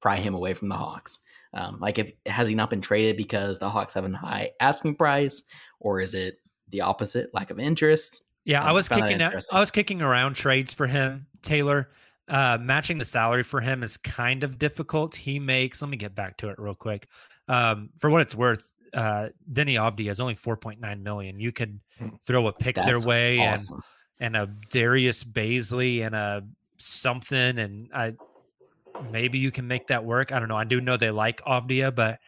pry 0.00 0.16
him 0.16 0.34
away 0.34 0.54
from 0.54 0.68
the 0.68 0.74
Hawks. 0.74 1.20
Um, 1.52 1.78
like, 1.78 2.00
if 2.00 2.10
has 2.26 2.48
he 2.48 2.56
not 2.56 2.70
been 2.70 2.80
traded 2.80 3.16
because 3.16 3.60
the 3.60 3.70
Hawks 3.70 3.94
have 3.94 4.04
a 4.04 4.16
high 4.16 4.50
asking 4.58 4.96
price, 4.96 5.44
or 5.78 6.00
is 6.00 6.14
it 6.14 6.40
the 6.74 6.80
opposite, 6.82 7.32
lack 7.32 7.50
of 7.50 7.58
interest? 7.58 8.22
Yeah, 8.44 8.62
I 8.62 8.68
Um, 8.68 8.74
was 8.74 8.88
kicking 8.88 9.22
out. 9.22 9.34
I 9.52 9.60
was 9.60 9.70
kicking 9.70 10.02
around 10.02 10.34
trades 10.34 10.74
for 10.74 10.86
him, 10.86 11.26
Taylor. 11.42 11.90
Uh, 12.28 12.58
matching 12.60 12.98
the 12.98 13.04
salary 13.04 13.42
for 13.42 13.60
him 13.60 13.82
is 13.82 13.96
kind 13.96 14.42
of 14.44 14.58
difficult. 14.58 15.14
He 15.14 15.38
makes. 15.38 15.80
Let 15.80 15.90
me 15.90 15.96
get 15.96 16.14
back 16.14 16.36
to 16.38 16.48
it 16.48 16.58
real 16.58 16.74
quick. 16.74 17.06
Um, 17.48 17.90
for 17.98 18.10
what 18.10 18.22
it's 18.22 18.34
worth, 18.34 18.74
uh, 18.92 19.28
Deni 19.52 19.74
Avdija 19.74 20.10
is 20.10 20.20
only 20.20 20.34
four 20.34 20.56
point 20.56 20.80
nine 20.80 21.02
million. 21.02 21.38
You 21.40 21.52
could 21.52 21.80
throw 22.22 22.46
a 22.48 22.52
pick 22.52 22.76
their 22.76 23.00
way 23.00 23.38
awesome. 23.46 23.82
and 24.20 24.36
and 24.36 24.36
a 24.36 24.54
Darius 24.70 25.22
Bazley 25.24 26.04
and 26.04 26.14
a 26.14 26.44
something, 26.78 27.58
and 27.58 27.88
I 27.94 28.14
maybe 29.10 29.38
you 29.38 29.50
can 29.50 29.66
make 29.66 29.86
that 29.88 30.04
work. 30.04 30.32
I 30.32 30.38
don't 30.38 30.48
know. 30.48 30.56
I 30.56 30.64
do 30.64 30.80
know 30.80 30.96
they 30.96 31.10
like 31.10 31.42
Avdija, 31.42 31.94
but 31.94 32.20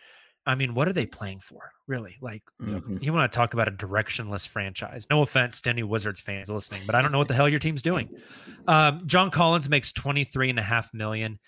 I 0.47 0.55
mean, 0.55 0.74
what 0.74 0.86
are 0.86 0.92
they 0.92 1.07
playing 1.07 1.40
for? 1.40 1.72
Really? 1.88 2.16
Like, 2.20 2.42
Mhm. 2.62 3.03
you 3.03 3.12
want 3.12 3.30
to 3.32 3.36
talk 3.36 3.53
about 3.55 3.66
a 3.66 3.72
directionless 3.72 4.47
franchise. 4.47 5.07
No 5.11 5.22
offense 5.22 5.61
to 5.62 5.70
any 5.70 5.82
Wizards 5.82 6.20
fans 6.20 6.49
listening, 6.49 6.82
but 6.86 6.94
I 6.94 7.03
don't 7.03 7.11
know 7.11 7.18
what 7.18 7.26
the 7.28 7.34
hell 7.34 7.49
your 7.49 7.59
team's 7.59 7.82
doing. 7.82 8.09
Um, 8.68 9.03
John 9.07 9.30
Collins 9.30 9.68
makes 9.68 9.92
23 9.92 10.51
and 10.51 10.59
a 10.59 10.62
half 10.62 10.94
million. 10.94 11.38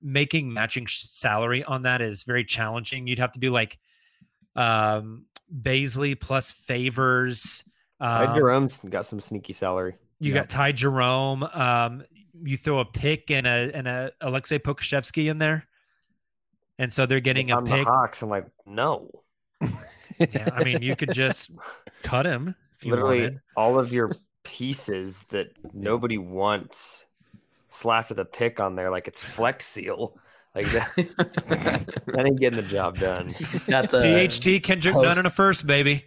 Making 0.00 0.52
matching 0.52 0.86
sh- 0.86 1.02
salary 1.04 1.64
on 1.64 1.82
that 1.82 2.00
is 2.00 2.22
very 2.22 2.44
challenging. 2.44 3.06
You'd 3.08 3.18
have 3.18 3.32
to 3.32 3.40
do 3.40 3.50
like 3.50 3.78
um 4.54 5.24
Bazley 5.62 6.18
plus 6.18 6.50
Favors. 6.52 7.64
Ty 8.00 8.26
Um, 8.26 8.34
Jerome's 8.34 8.80
got 8.80 9.06
some 9.06 9.20
sneaky 9.20 9.52
salary. 9.54 9.96
you 10.20 10.34
got 10.34 10.48
Ty 10.50 10.72
Jerome. 10.72 11.42
Um, 11.44 12.04
you 12.42 12.56
throw 12.56 12.80
a 12.80 12.84
pick 12.84 13.30
and 13.30 13.46
a 13.46 13.70
and 13.74 13.88
a 13.88 14.12
Aleksej 14.22 14.60
Pokusevski 14.60 15.30
in 15.30 15.38
there, 15.38 15.66
and 16.78 16.92
so 16.92 17.06
they're 17.06 17.20
getting 17.20 17.50
a 17.50 17.56
I'm 17.56 17.64
the. 17.64 17.84
Hawks. 17.84 18.22
I'm 18.22 18.28
like, 18.28 18.46
no. 18.66 19.10
Yeah, 20.18 20.48
I 20.52 20.64
mean, 20.64 20.80
you 20.82 20.96
could 20.96 21.12
just 21.12 21.50
cut 22.02 22.24
him 22.26 22.54
if 22.74 22.84
you 22.84 22.92
Literally, 22.92 23.20
wanted. 23.20 23.40
all 23.56 23.78
of 23.78 23.92
your 23.92 24.16
pieces 24.44 25.24
that 25.30 25.48
nobody 25.74 26.16
wants 26.18 27.06
slapped 27.68 28.08
with 28.10 28.18
a 28.18 28.24
pick 28.24 28.58
on 28.60 28.76
there, 28.76 28.90
like 28.90 29.08
it's 29.08 29.20
Flex 29.20 29.66
Seal. 29.66 30.16
Like 30.54 30.64
that, 30.68 30.90
that 32.06 32.24
ain't 32.26 32.40
getting 32.40 32.58
the 32.62 32.66
job 32.66 32.96
done. 32.96 33.34
That's 33.66 33.92
a 33.92 34.26
THT 34.26 34.62
Kendrick 34.62 34.94
Nunn 34.94 35.04
post- 35.04 35.18
in 35.20 35.26
a 35.26 35.30
first, 35.30 35.66
baby. 35.66 36.04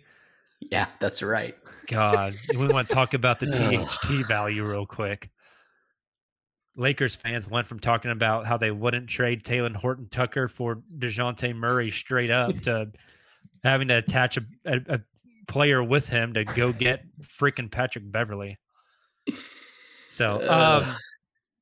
Yeah, 0.72 0.88
that's 1.00 1.22
right. 1.22 1.56
God, 1.86 2.36
we 2.58 2.68
want 2.68 2.90
to 2.90 2.96
talk 2.96 3.14
about 3.14 3.40
the 3.40 3.48
Ugh. 3.80 3.88
THT 3.88 4.28
value 4.28 4.64
real 4.68 4.88
quick. 4.88 5.30
Lakers 6.80 7.16
fans 7.16 7.48
went 7.50 7.68
from 7.68 7.80
talking 7.80 8.10
about 8.10 8.46
how 8.46 8.58
they 8.58 8.72
wouldn't 8.72 9.10
trade 9.10 9.44
Talen 9.44 9.76
Horton-Tucker 9.76 10.48
for 10.48 10.82
Dejounte 10.98 11.54
Murray 11.54 11.92
straight 11.92 12.32
up 12.32 12.58
to 12.62 12.92
having 13.64 13.90
to 13.90 13.98
attach 13.98 14.38
a, 14.38 14.46
a, 14.66 14.80
a 14.88 15.02
player 15.48 15.84
with 15.84 16.08
him 16.08 16.34
to 16.34 16.46
go 16.46 16.72
get 16.72 17.04
freaking 17.22 17.70
Patrick 17.70 18.10
Beverley. 18.10 18.58
So, 20.08 20.36
um, 20.50 20.86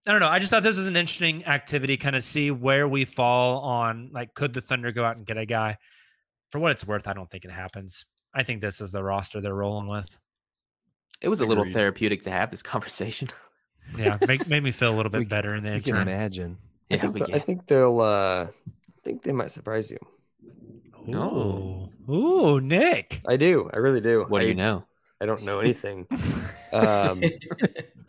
I 0.06 0.12
don't 0.12 0.20
know. 0.20 0.30
I 0.30 0.38
just 0.38 0.52
thought 0.52 0.64
this 0.64 0.78
was 0.78 0.88
an 0.88 0.96
interesting 0.96 1.46
activity, 1.46 1.98
kind 1.98 2.16
of 2.16 2.24
see 2.24 2.52
where 2.52 2.88
we 2.88 3.04
fall 3.04 3.60
on 3.62 4.12
like, 4.14 4.36
could 4.36 4.54
the 4.54 4.62
Thunder 4.62 4.92
go 4.92 5.04
out 5.04 5.18
and 5.18 5.26
get 5.26 5.38
a 5.38 5.46
guy? 5.46 5.78
For 6.50 6.60
what 6.60 6.72
it's 6.72 6.88
worth, 6.88 7.08
I 7.08 7.14
don't 7.14 7.30
think 7.30 7.44
it 7.44 7.52
happens. 7.52 8.06
I 8.34 8.44
think 8.44 8.62
this 8.62 8.80
is 8.80 8.92
the 8.92 9.04
roster 9.04 9.42
they're 9.42 9.54
rolling 9.54 9.88
with. 9.88 10.18
It 11.22 11.30
was 11.30 11.42
a 11.42 11.46
little 11.46 11.66
therapeutic 11.66 12.24
to 12.24 12.32
have 12.32 12.52
this 12.52 12.62
conversation. 12.64 13.28
Yeah, 13.98 14.18
make, 14.28 14.48
made 14.48 14.64
me 14.64 14.72
feel 14.72 14.94
a 14.94 14.96
little 14.96 15.12
bit 15.12 15.20
We- 15.20 15.26
better 15.26 15.56
in 15.56 15.64
the 15.64 15.76
You 15.76 15.82
can 15.82 15.96
interim. 15.96 16.08
imagine. 16.08 16.58
I 16.90 16.96
Yeah, 16.96 17.02
think, 17.02 17.14
we 17.14 17.22
th- 17.22 17.36
I 17.36 17.40
think 17.40 17.68
they'll. 17.68 18.00
Uh, 18.00 18.46
I 18.48 18.50
think 19.04 19.24
they 19.24 19.32
might 19.32 19.52
surprise 19.52 19.92
you. 19.92 19.98
Ooh, 21.10 21.90
ooh, 22.10 22.60
Nick. 22.62 23.22
I 23.28 23.38
do. 23.38 23.70
I 23.74 23.78
really 23.78 24.02
do. 24.02 24.26
What 24.28 24.42
do 24.42 24.48
you 24.48 24.56
know? 24.56 24.86
I 25.22 25.26
don't 25.26 25.44
know 25.44 25.60
anything. 25.62 26.06
um, 26.74 27.22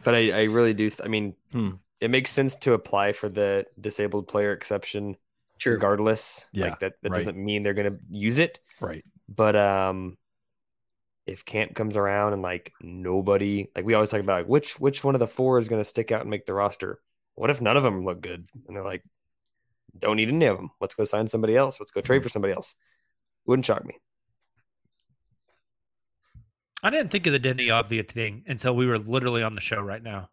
but 0.05 0.15
I, 0.15 0.31
I 0.33 0.43
really 0.45 0.75
do. 0.75 0.91
Th- 0.91 1.01
I 1.05 1.09
mean, 1.09 1.35
Hmm. 1.53 1.71
it 2.01 2.11
makes 2.11 2.31
sense 2.31 2.57
to 2.57 2.73
apply 2.75 3.13
for 3.13 3.29
the 3.29 3.67
disabled 3.81 4.29
player 4.29 4.53
exception, 4.53 5.17
True. 5.59 5.75
regardless. 5.75 6.47
Yeah, 6.53 6.67
like 6.71 6.81
that. 6.81 6.95
That 7.03 7.11
right. 7.13 7.19
doesn't 7.19 7.37
mean 7.37 7.63
they're 7.63 7.75
going 7.75 7.93
to 7.93 7.99
use 8.11 8.39
it. 8.39 8.59
Right. 8.81 9.05
But 9.29 9.57
um, 9.57 10.17
if 11.29 11.45
camp 11.45 11.75
comes 11.75 11.97
around 11.97 12.33
and 12.33 12.43
like 12.43 12.73
nobody, 12.81 13.69
like 13.77 13.85
we 13.85 13.95
always 13.95 14.11
talk 14.11 14.21
about, 14.21 14.41
like 14.41 14.49
which 14.49 14.81
which 14.81 15.05
one 15.05 15.15
of 15.15 15.19
the 15.19 15.27
four 15.27 15.59
is 15.59 15.69
going 15.69 15.81
to 15.81 15.85
stick 15.85 16.11
out 16.11 16.23
and 16.23 16.31
make 16.31 16.47
the 16.47 16.55
roster? 16.55 17.01
What 17.35 17.51
if 17.51 17.61
none 17.61 17.77
of 17.77 17.83
them 17.83 18.05
look 18.05 18.21
good? 18.21 18.49
And 18.67 18.77
they're 18.77 18.85
like, 18.85 19.05
don't 19.99 20.17
need 20.17 20.29
any 20.29 20.47
of 20.47 20.57
them. 20.57 20.71
Let's 20.81 20.95
go 20.95 21.05
sign 21.05 21.29
somebody 21.29 21.57
else. 21.57 21.79
Let's 21.79 21.93
go 21.93 22.01
trade 22.01 22.19
mm-hmm. 22.19 22.25
for 22.25 22.29
somebody 22.31 22.55
else. 22.55 22.75
Wouldn't 23.47 23.67
shock 23.67 23.85
me. 23.85 23.95
I 26.83 26.91
didn't 26.91 27.11
think 27.11 27.27
of 27.27 27.33
the 27.33 27.41
Deni 27.41 27.69
Avdija 27.69 28.09
thing 28.09 28.45
until 28.47 28.75
we 28.75 28.87
were 28.87 28.99
literally 28.99 29.43
on 29.43 29.53
the 29.53 29.61
show 29.61 29.81
right 29.81 30.03
now. 30.03 30.31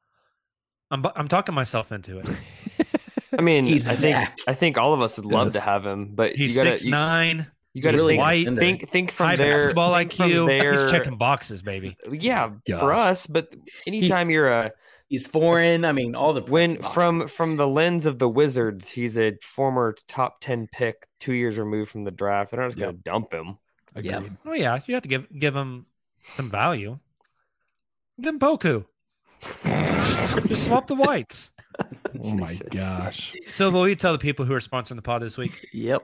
I'm 0.91 1.05
I'm 1.15 1.27
talking 1.27 1.55
myself 1.55 1.91
into 1.91 2.19
it. 2.19 2.27
I 3.37 3.41
mean, 3.41 3.65
He's 3.65 3.87
I 3.87 3.95
think 3.95 4.15
back. 4.15 4.37
I 4.47 4.53
think 4.53 4.77
all 4.77 4.93
of 4.93 5.01
us 5.01 5.17
would 5.17 5.25
love 5.25 5.53
to 5.53 5.59
have 5.59 5.85
him, 5.85 6.13
but 6.13 6.35
He's 6.35 6.55
you 6.55 6.63
gotta 6.63 6.77
six 6.77 6.85
you, 6.85 6.91
nine, 6.91 7.47
you 7.75 7.81
gotta 7.81 7.97
really 7.97 8.13
think, 8.17 8.21
white, 8.21 8.57
think 8.57 8.89
think 8.89 9.11
from 9.11 9.27
high 9.27 9.35
their 9.35 9.51
basketball 9.51 9.93
think 9.93 10.11
from 10.13 10.29
IQ. 10.31 10.47
their- 10.47 10.71
He's 10.71 10.91
checking 10.91 11.17
boxes, 11.17 11.61
baby. 11.61 11.95
Yeah, 12.09 12.51
Yeah. 12.65 12.79
for 12.79 12.91
us, 12.93 13.27
but 13.27 13.53
anytime 13.85 14.29
you're 14.31 14.49
a 14.51 14.71
He's 15.07 15.27
foreign. 15.27 15.85
I 15.85 15.91
mean, 15.91 16.15
all 16.15 16.33
the 16.33 16.41
when 16.41 16.77
boxes. 16.77 16.93
from 16.93 17.27
from 17.27 17.55
the 17.57 17.67
lens 17.67 18.07
of 18.07 18.17
the 18.17 18.27
Wizards, 18.27 18.89
he's 18.89 19.19
a 19.19 19.33
former 19.43 19.95
top 20.07 20.37
ten 20.41 20.67
pick, 20.71 21.05
two 21.19 21.33
years 21.33 21.59
removed 21.59 21.91
from 21.91 22.05
the 22.05 22.09
draft. 22.11 22.49
They're 22.49 22.59
not 22.59 22.69
just 22.69 22.79
gonna 22.79 22.93
dump 22.93 23.31
him. 23.31 23.59
Yeah. 24.01 24.17
Agreed. 24.17 24.37
Oh 24.47 24.53
yeah, 24.53 24.79
you 24.87 24.95
have 24.95 25.03
to 25.03 25.09
give 25.09 25.27
give 25.39 25.55
him 25.55 25.85
some 26.31 26.49
value. 26.49 26.97
Then 28.17 28.33
him 28.35 28.39
Poku. 28.39 28.85
Just 30.47 30.65
swap 30.65 30.87
the 30.87 30.95
whites. 30.95 31.51
Oh 32.23 32.33
my 32.33 32.55
gosh. 32.71 33.35
So, 33.47 33.69
will 33.69 33.87
you 33.87 33.95
tell 33.95 34.13
the 34.13 34.17
people 34.17 34.45
who 34.45 34.53
are 34.53 34.59
sponsoring 34.59 34.95
the 34.95 35.01
pod 35.03 35.21
this 35.21 35.37
week? 35.37 35.67
Yep. 35.71 36.01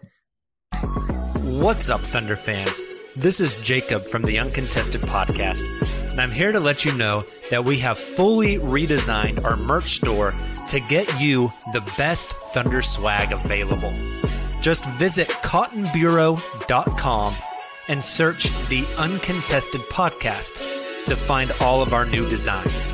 What's 1.60 1.89
up, 1.89 2.06
Thunder 2.06 2.38
fans? 2.38 2.82
This 3.18 3.41
is 3.41 3.56
Jacob 3.56 4.08
from 4.08 4.24
the 4.24 4.39
Uncontested 4.39 5.02
Podcast, 5.02 5.64
and 6.10 6.22
I'm 6.22 6.32
here 6.32 6.54
to 6.54 6.62
let 6.62 6.86
you 6.86 6.93
know 6.93 7.26
that 7.49 7.66
we 7.66 7.78
have 7.80 7.99
fully 7.99 8.56
redesigned 8.56 9.43
our 9.43 9.58
merch 9.58 9.97
store 9.97 10.34
to 10.70 10.80
get 10.80 11.20
you 11.20 11.52
the 11.74 11.82
best 11.97 12.30
Thunder 12.30 12.82
swag 12.82 13.34
available. 13.34 13.93
Just 14.62 14.86
visit 14.91 15.28
cottonbureau.com 15.28 17.36
and 17.89 18.02
search 18.02 18.49
the 18.70 18.86
Uncontested 18.97 19.82
Podcast 19.91 20.54
to 21.08 21.18
find 21.18 21.52
all 21.60 21.82
of 21.82 21.93
our 21.93 22.06
new 22.06 22.30
designs. 22.30 22.93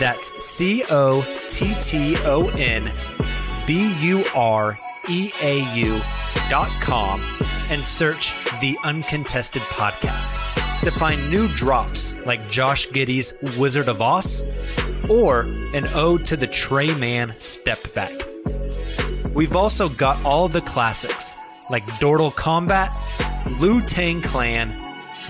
That's 0.00 0.42
C 0.42 0.84
O 0.88 1.20
T 1.50 1.74
T 1.82 2.16
O 2.24 2.48
N 2.48 2.90
B 3.66 3.92
U 4.00 4.24
R 4.34 4.74
E 5.10 5.30
A 5.42 5.74
U 5.74 6.00
dot 6.48 6.70
com 6.80 7.20
and 7.70 7.84
search 7.84 8.34
the 8.60 8.76
Uncontested 8.84 9.62
Podcast 9.62 10.34
to 10.82 10.90
find 10.90 11.30
new 11.30 11.48
drops 11.48 12.24
like 12.26 12.48
Josh 12.50 12.88
Giddey's 12.90 13.34
Wizard 13.56 13.88
of 13.88 14.02
Oz 14.02 14.44
or 15.08 15.42
an 15.74 15.86
ode 15.94 16.24
to 16.26 16.36
the 16.36 16.46
Tre 16.46 16.94
Mann 16.94 17.38
Step 17.38 17.92
Back. 17.94 18.12
We've 19.32 19.56
also 19.56 19.88
got 19.88 20.24
all 20.24 20.48
the 20.48 20.60
classics 20.60 21.36
like 21.70 21.86
Dortal 22.00 22.34
Combat, 22.34 22.94
Lu 23.58 23.80
Tang 23.80 24.20
Clan, 24.20 24.76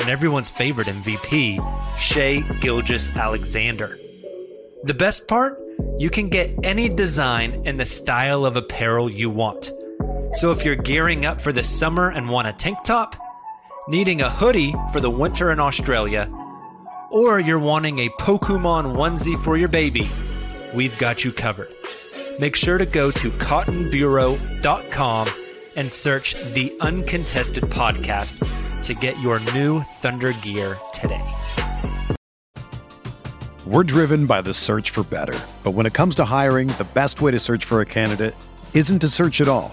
and 0.00 0.08
everyone's 0.08 0.50
favorite 0.50 0.88
MVP, 0.88 1.58
Shai 1.98 2.40
Gilgeous-Alexander. 2.60 3.98
The 4.82 4.94
best 4.94 5.28
part? 5.28 5.60
You 5.98 6.10
can 6.10 6.28
get 6.28 6.50
any 6.62 6.88
design 6.88 7.62
and 7.64 7.78
the 7.78 7.86
style 7.86 8.44
of 8.44 8.56
apparel 8.56 9.10
you 9.10 9.30
want. 9.30 9.70
So 10.34 10.50
if 10.50 10.64
you're 10.64 10.74
gearing 10.74 11.24
up 11.24 11.40
for 11.40 11.52
the 11.52 11.62
summer 11.62 12.10
and 12.10 12.28
want 12.28 12.48
a 12.48 12.52
tank 12.52 12.78
top, 12.84 13.14
needing 13.86 14.20
a 14.20 14.28
hoodie 14.28 14.74
for 14.92 14.98
the 14.98 15.08
winter 15.08 15.52
in 15.52 15.60
Australia, 15.60 16.28
or 17.12 17.38
you're 17.38 17.60
wanting 17.60 18.00
a 18.00 18.08
Pokemon 18.20 18.96
onesie 18.96 19.38
for 19.38 19.56
your 19.56 19.68
baby, 19.68 20.08
we've 20.74 20.98
got 20.98 21.24
you 21.24 21.30
covered. 21.30 21.72
Make 22.40 22.56
sure 22.56 22.78
to 22.78 22.84
go 22.84 23.12
to 23.12 23.30
cottonbureau.com 23.30 25.28
and 25.76 25.92
search 25.92 26.34
the 26.52 26.74
Uncontested 26.80 27.64
Podcast 27.64 28.82
to 28.82 28.94
get 28.94 29.18
your 29.20 29.38
new 29.38 29.80
Thunder 29.80 30.32
gear 30.32 30.76
today. 30.92 31.24
We're 33.66 33.84
driven 33.84 34.26
by 34.26 34.42
the 34.42 34.52
search 34.52 34.90
for 34.90 35.04
better. 35.04 35.38
But 35.62 35.70
when 35.70 35.86
it 35.86 35.94
comes 35.94 36.16
to 36.16 36.24
hiring, 36.24 36.68
the 36.68 36.88
best 36.92 37.22
way 37.22 37.30
to 37.30 37.38
search 37.38 37.64
for 37.64 37.80
a 37.80 37.86
candidate 37.86 38.34
isn't 38.74 38.98
to 38.98 39.08
search 39.08 39.40
at 39.40 39.46
all. 39.46 39.72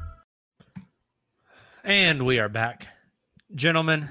And 1.83 2.25
we 2.25 2.39
are 2.39 2.49
back. 2.49 2.87
Gentlemen, 3.55 4.07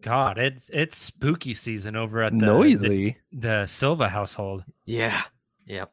God, 0.00 0.38
it's 0.38 0.70
it's 0.72 0.96
spooky 0.96 1.54
season 1.54 1.94
over 1.96 2.22
at 2.22 2.32
the 2.38 2.46
Noisy. 2.46 3.16
the, 3.32 3.38
the 3.60 3.66
Silva 3.66 4.08
household. 4.08 4.64
Yeah. 4.84 5.22
Yep. 5.66 5.90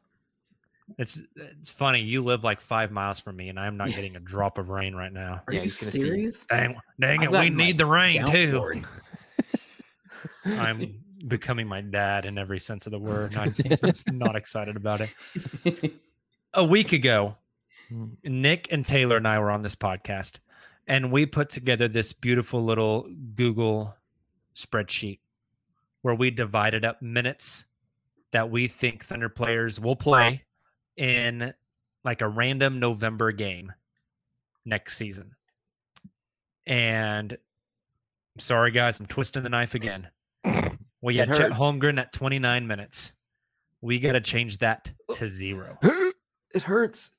It's 0.98 1.20
it's 1.36 1.70
funny. 1.70 2.00
You 2.00 2.22
live 2.24 2.44
like 2.44 2.60
five 2.60 2.90
miles 2.90 3.20
from 3.20 3.36
me, 3.36 3.48
and 3.48 3.58
I'm 3.58 3.76
not 3.76 3.88
getting 3.88 4.16
a 4.16 4.20
drop 4.20 4.58
of 4.58 4.68
rain 4.70 4.94
right 4.94 5.12
now. 5.12 5.42
Are 5.46 5.52
Yeah, 5.52 5.60
you 5.60 5.64
he's 5.64 5.80
gonna 5.80 5.90
see- 5.90 6.00
serious? 6.00 6.44
Dang, 6.46 6.76
dang 7.00 7.22
it! 7.22 7.30
We 7.30 7.50
need 7.50 7.78
the 7.78 7.86
rain 7.86 8.24
too. 8.26 8.72
I'm 10.46 11.00
becoming 11.26 11.66
my 11.66 11.80
dad 11.80 12.26
in 12.26 12.36
every 12.38 12.60
sense 12.60 12.86
of 12.86 12.92
the 12.92 12.98
word. 12.98 13.34
I'm 13.34 13.54
not 14.12 14.36
excited 14.36 14.76
about 14.76 15.00
it. 15.00 15.92
A 16.52 16.62
week 16.64 16.92
ago, 16.92 17.36
Nick 18.22 18.68
and 18.70 18.84
Taylor 18.84 19.16
and 19.16 19.28
I 19.28 19.38
were 19.38 19.50
on 19.50 19.60
this 19.60 19.76
podcast, 19.76 20.38
and 20.86 21.12
we 21.12 21.26
put 21.26 21.50
together 21.50 21.88
this 21.88 22.12
beautiful 22.12 22.64
little 22.64 23.08
Google 23.34 23.96
spreadsheet 24.54 25.18
where 26.02 26.14
we 26.14 26.30
divided 26.30 26.84
up 26.84 27.00
minutes 27.00 27.66
that 28.32 28.50
we 28.50 28.68
think 28.68 29.04
Thunder 29.04 29.28
players 29.28 29.80
will 29.80 29.96
play 29.96 30.44
in 30.96 31.54
like 32.04 32.20
a 32.20 32.28
random 32.28 32.78
November 32.78 33.32
game 33.32 33.72
next 34.64 34.96
season. 34.96 35.34
And 36.66 37.32
I'm 37.32 38.38
sorry 38.38 38.70
guys, 38.70 39.00
I'm 39.00 39.06
twisting 39.06 39.42
the 39.42 39.48
knife 39.48 39.74
again. 39.74 40.08
We 41.00 41.16
had 41.16 41.34
Chet. 41.34 41.50
Holmgren 41.52 41.98
at 41.98 42.12
29 42.12 42.66
minutes. 42.66 43.12
We 43.80 43.98
got 43.98 44.12
to 44.12 44.20
change 44.20 44.58
that 44.58 44.90
to 45.14 45.26
zero. 45.26 45.78
it 46.54 46.62
hurts. 46.62 47.10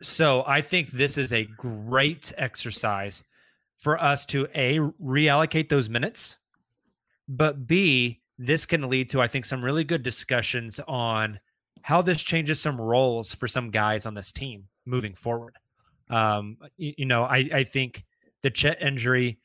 So 0.00 0.44
I 0.46 0.60
think 0.60 0.90
this 0.90 1.18
is 1.18 1.32
a 1.32 1.44
great 1.44 2.32
exercise 2.38 3.24
for 3.74 4.00
us 4.00 4.26
to 4.26 4.46
a 4.54 4.78
reallocate 4.78 5.68
those 5.68 5.88
minutes, 5.88 6.38
but 7.28 7.66
b 7.66 8.20
this 8.38 8.66
can 8.66 8.88
lead 8.88 9.10
to 9.10 9.20
I 9.20 9.26
think 9.26 9.44
some 9.44 9.64
really 9.64 9.84
good 9.84 10.02
discussions 10.02 10.80
on 10.86 11.40
how 11.82 12.02
this 12.02 12.22
changes 12.22 12.60
some 12.60 12.80
roles 12.80 13.34
for 13.34 13.48
some 13.48 13.70
guys 13.70 14.06
on 14.06 14.14
this 14.14 14.32
team 14.32 14.64
moving 14.86 15.14
forward. 15.14 15.54
Um, 16.10 16.56
you, 16.76 16.94
you 16.98 17.06
know, 17.06 17.24
I 17.24 17.48
I 17.52 17.64
think 17.64 18.04
the 18.42 18.50
Chet 18.50 18.80
injury 18.80 19.38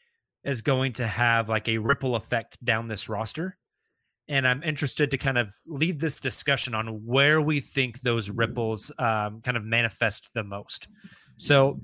is 0.44 0.62
going 0.62 0.94
to 0.94 1.08
have 1.08 1.50
like 1.50 1.68
a 1.68 1.78
ripple 1.78 2.16
effect 2.16 2.64
down 2.64 2.88
this 2.88 3.10
roster. 3.10 3.58
And 4.30 4.48
I'm 4.48 4.64
interested 4.64 5.12
to 5.12 5.18
kind 5.18 5.38
of 5.38 5.54
lead 5.68 6.00
this 6.00 6.20
discussion 6.20 6.74
on 6.74 7.06
where 7.06 7.42
we 7.42 7.60
think 7.60 8.02
those 8.02 8.30
ripples 8.30 8.92
um, 8.98 9.42
kind 9.42 9.58
of 9.58 9.64
manifest 9.64 10.30
the 10.34 10.44
most. 10.44 10.88
So, 11.38 11.80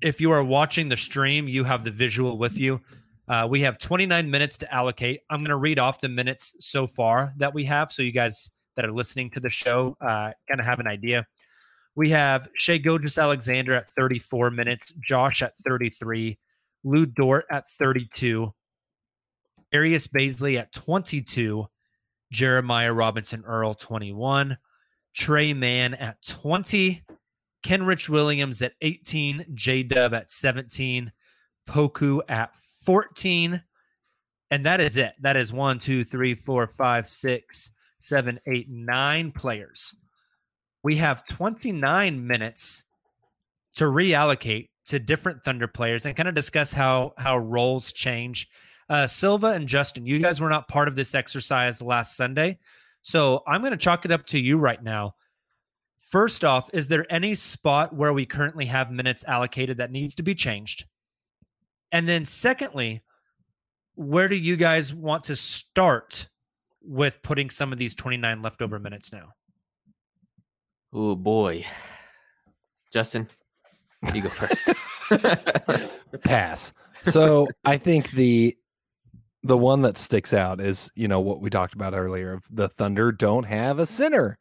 if 0.00 0.20
you 0.20 0.32
are 0.32 0.42
watching 0.42 0.88
the 0.88 0.96
stream, 0.96 1.46
you 1.46 1.62
have 1.64 1.84
the 1.84 1.90
visual 1.90 2.36
with 2.36 2.58
you. 2.58 2.80
Uh, 3.28 3.46
we 3.48 3.60
have 3.60 3.78
29 3.78 4.28
minutes 4.30 4.58
to 4.58 4.74
allocate. 4.74 5.20
I'm 5.30 5.40
going 5.40 5.50
to 5.50 5.56
read 5.56 5.78
off 5.78 6.00
the 6.00 6.08
minutes 6.08 6.56
so 6.58 6.86
far 6.88 7.32
that 7.36 7.54
we 7.54 7.64
have, 7.64 7.92
so 7.92 8.02
you 8.02 8.10
guys 8.10 8.50
that 8.74 8.84
are 8.84 8.92
listening 8.92 9.30
to 9.30 9.40
the 9.40 9.48
show 9.48 9.96
uh, 10.00 10.32
kind 10.48 10.58
of 10.58 10.66
have 10.66 10.80
an 10.80 10.86
idea. 10.86 11.26
We 11.94 12.10
have 12.10 12.48
Shai 12.54 12.78
Gilgeous-Alexander 12.78 13.74
at 13.74 13.90
34 13.90 14.50
minutes, 14.50 14.92
Josh 15.06 15.42
at 15.42 15.56
33, 15.58 16.38
Lu 16.84 17.06
Dort 17.06 17.44
at 17.50 17.68
32, 17.70 18.52
Arius 19.72 20.06
Bazley 20.06 20.58
at 20.58 20.72
22, 20.72 21.66
Jeremiah 22.32 22.92
Robinson 22.92 23.44
Earl 23.46 23.74
21, 23.74 24.56
Tre 25.14 25.52
Mann 25.52 25.94
at 25.94 26.16
20, 26.26 27.02
Kenrich 27.64 28.08
Williams 28.08 28.62
at 28.62 28.72
18, 28.80 29.44
J 29.54 29.82
Dub 29.82 30.14
at 30.14 30.30
17, 30.30 31.12
Poku 31.68 32.20
at 32.28 32.56
14. 32.56 33.62
And 34.50 34.66
that 34.66 34.80
is 34.80 34.96
it. 34.96 35.12
That 35.20 35.36
is 35.36 35.52
one, 35.52 35.78
two, 35.78 36.04
three, 36.04 36.34
four, 36.34 36.66
five, 36.66 37.06
six, 37.06 37.70
seven, 37.98 38.40
eight, 38.46 38.68
nine 38.68 39.30
players. 39.32 39.94
We 40.82 40.96
have 40.96 41.26
29 41.26 42.26
minutes 42.26 42.84
to 43.76 43.84
reallocate 43.84 44.70
to 44.86 44.98
different 44.98 45.44
Thunder 45.44 45.68
players 45.68 46.06
and 46.06 46.16
kind 46.16 46.28
of 46.28 46.34
discuss 46.34 46.72
how 46.72 47.12
how 47.16 47.38
roles 47.38 47.92
change. 47.92 48.48
Uh, 48.92 49.06
Silva 49.06 49.46
and 49.46 49.66
Justin, 49.66 50.04
you 50.04 50.18
guys 50.18 50.38
were 50.38 50.50
not 50.50 50.68
part 50.68 50.86
of 50.86 50.94
this 50.94 51.14
exercise 51.14 51.80
last 51.80 52.14
Sunday, 52.14 52.58
so 53.00 53.42
I'm 53.46 53.62
going 53.62 53.70
to 53.70 53.78
chalk 53.78 54.04
it 54.04 54.10
up 54.10 54.26
to 54.26 54.38
you 54.38 54.58
right 54.58 54.82
now. 54.82 55.14
First 55.96 56.44
off, 56.44 56.68
is 56.74 56.88
there 56.88 57.06
any 57.08 57.32
spot 57.32 57.96
where 57.96 58.12
we 58.12 58.26
currently 58.26 58.66
have 58.66 58.90
minutes 58.90 59.24
allocated 59.26 59.78
that 59.78 59.92
needs 59.92 60.14
to 60.16 60.22
be 60.22 60.34
changed? 60.34 60.84
And 61.90 62.06
then, 62.06 62.26
secondly, 62.26 63.00
where 63.94 64.28
do 64.28 64.36
you 64.36 64.56
guys 64.56 64.92
want 64.92 65.24
to 65.24 65.36
start 65.36 66.28
with 66.82 67.22
putting 67.22 67.48
some 67.48 67.72
of 67.72 67.78
these 67.78 67.94
29 67.94 68.42
leftover 68.42 68.78
minutes 68.78 69.10
now? 69.10 69.30
Oh 70.92 71.16
boy, 71.16 71.64
Justin, 72.92 73.26
you 74.12 74.20
go 74.20 74.28
first. 74.28 74.68
Pass. 76.24 76.74
So 77.06 77.48
I 77.64 77.78
think 77.78 78.10
the 78.10 78.54
the 79.42 79.58
one 79.58 79.82
that 79.82 79.98
sticks 79.98 80.32
out 80.32 80.60
is 80.60 80.90
you 80.94 81.08
know 81.08 81.20
what 81.20 81.40
we 81.40 81.50
talked 81.50 81.74
about 81.74 81.94
earlier. 81.94 82.34
of 82.34 82.44
The 82.50 82.68
Thunder 82.68 83.12
don't 83.12 83.44
have 83.44 83.78
a 83.78 83.86
center, 83.86 84.38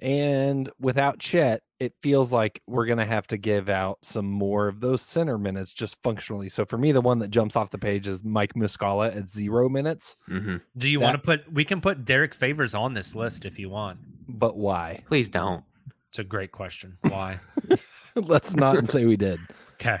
and 0.00 0.70
without 0.78 1.18
Chet, 1.18 1.62
it 1.80 1.94
feels 2.02 2.32
like 2.32 2.60
we're 2.66 2.86
gonna 2.86 3.06
have 3.06 3.26
to 3.28 3.36
give 3.36 3.68
out 3.68 3.98
some 4.02 4.26
more 4.26 4.68
of 4.68 4.80
those 4.80 5.02
center 5.02 5.38
minutes 5.38 5.72
just 5.72 5.96
functionally. 6.02 6.48
So 6.48 6.64
for 6.64 6.78
me, 6.78 6.92
the 6.92 7.00
one 7.00 7.18
that 7.20 7.30
jumps 7.30 7.56
off 7.56 7.70
the 7.70 7.78
page 7.78 8.06
is 8.06 8.24
Mike 8.24 8.54
Muscala 8.54 9.16
at 9.16 9.30
zero 9.30 9.68
minutes. 9.68 10.16
mm-hmm. 10.28 10.56
Do 10.76 10.90
you 10.90 11.00
want 11.00 11.14
to 11.16 11.22
put? 11.22 11.50
We 11.52 11.64
can 11.64 11.80
put 11.80 12.04
Derrick 12.04 12.34
Favors 12.34 12.74
on 12.74 12.94
this 12.94 13.14
list 13.14 13.44
if 13.44 13.58
you 13.58 13.70
want. 13.70 13.98
But 14.28 14.56
why? 14.56 15.02
Please 15.06 15.28
don't. 15.28 15.64
It's 16.10 16.18
a 16.18 16.24
great 16.24 16.52
question. 16.52 16.98
Why? 17.02 17.40
Let's 18.14 18.54
not 18.54 18.86
say 18.88 19.04
we 19.04 19.16
did. 19.16 19.40
okay. 19.74 19.98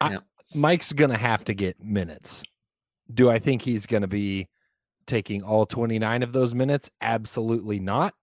I- 0.00 0.18
Mike's 0.54 0.92
gonna 0.92 1.16
have 1.16 1.44
to 1.44 1.54
get 1.54 1.82
minutes. 1.82 2.42
Do 3.12 3.30
I 3.30 3.38
think 3.38 3.62
he's 3.62 3.86
gonna 3.86 4.08
be 4.08 4.48
taking 5.06 5.42
all 5.42 5.66
29 5.66 6.22
of 6.22 6.32
those 6.32 6.54
minutes? 6.54 6.90
Absolutely 7.00 7.80
not. 7.80 8.14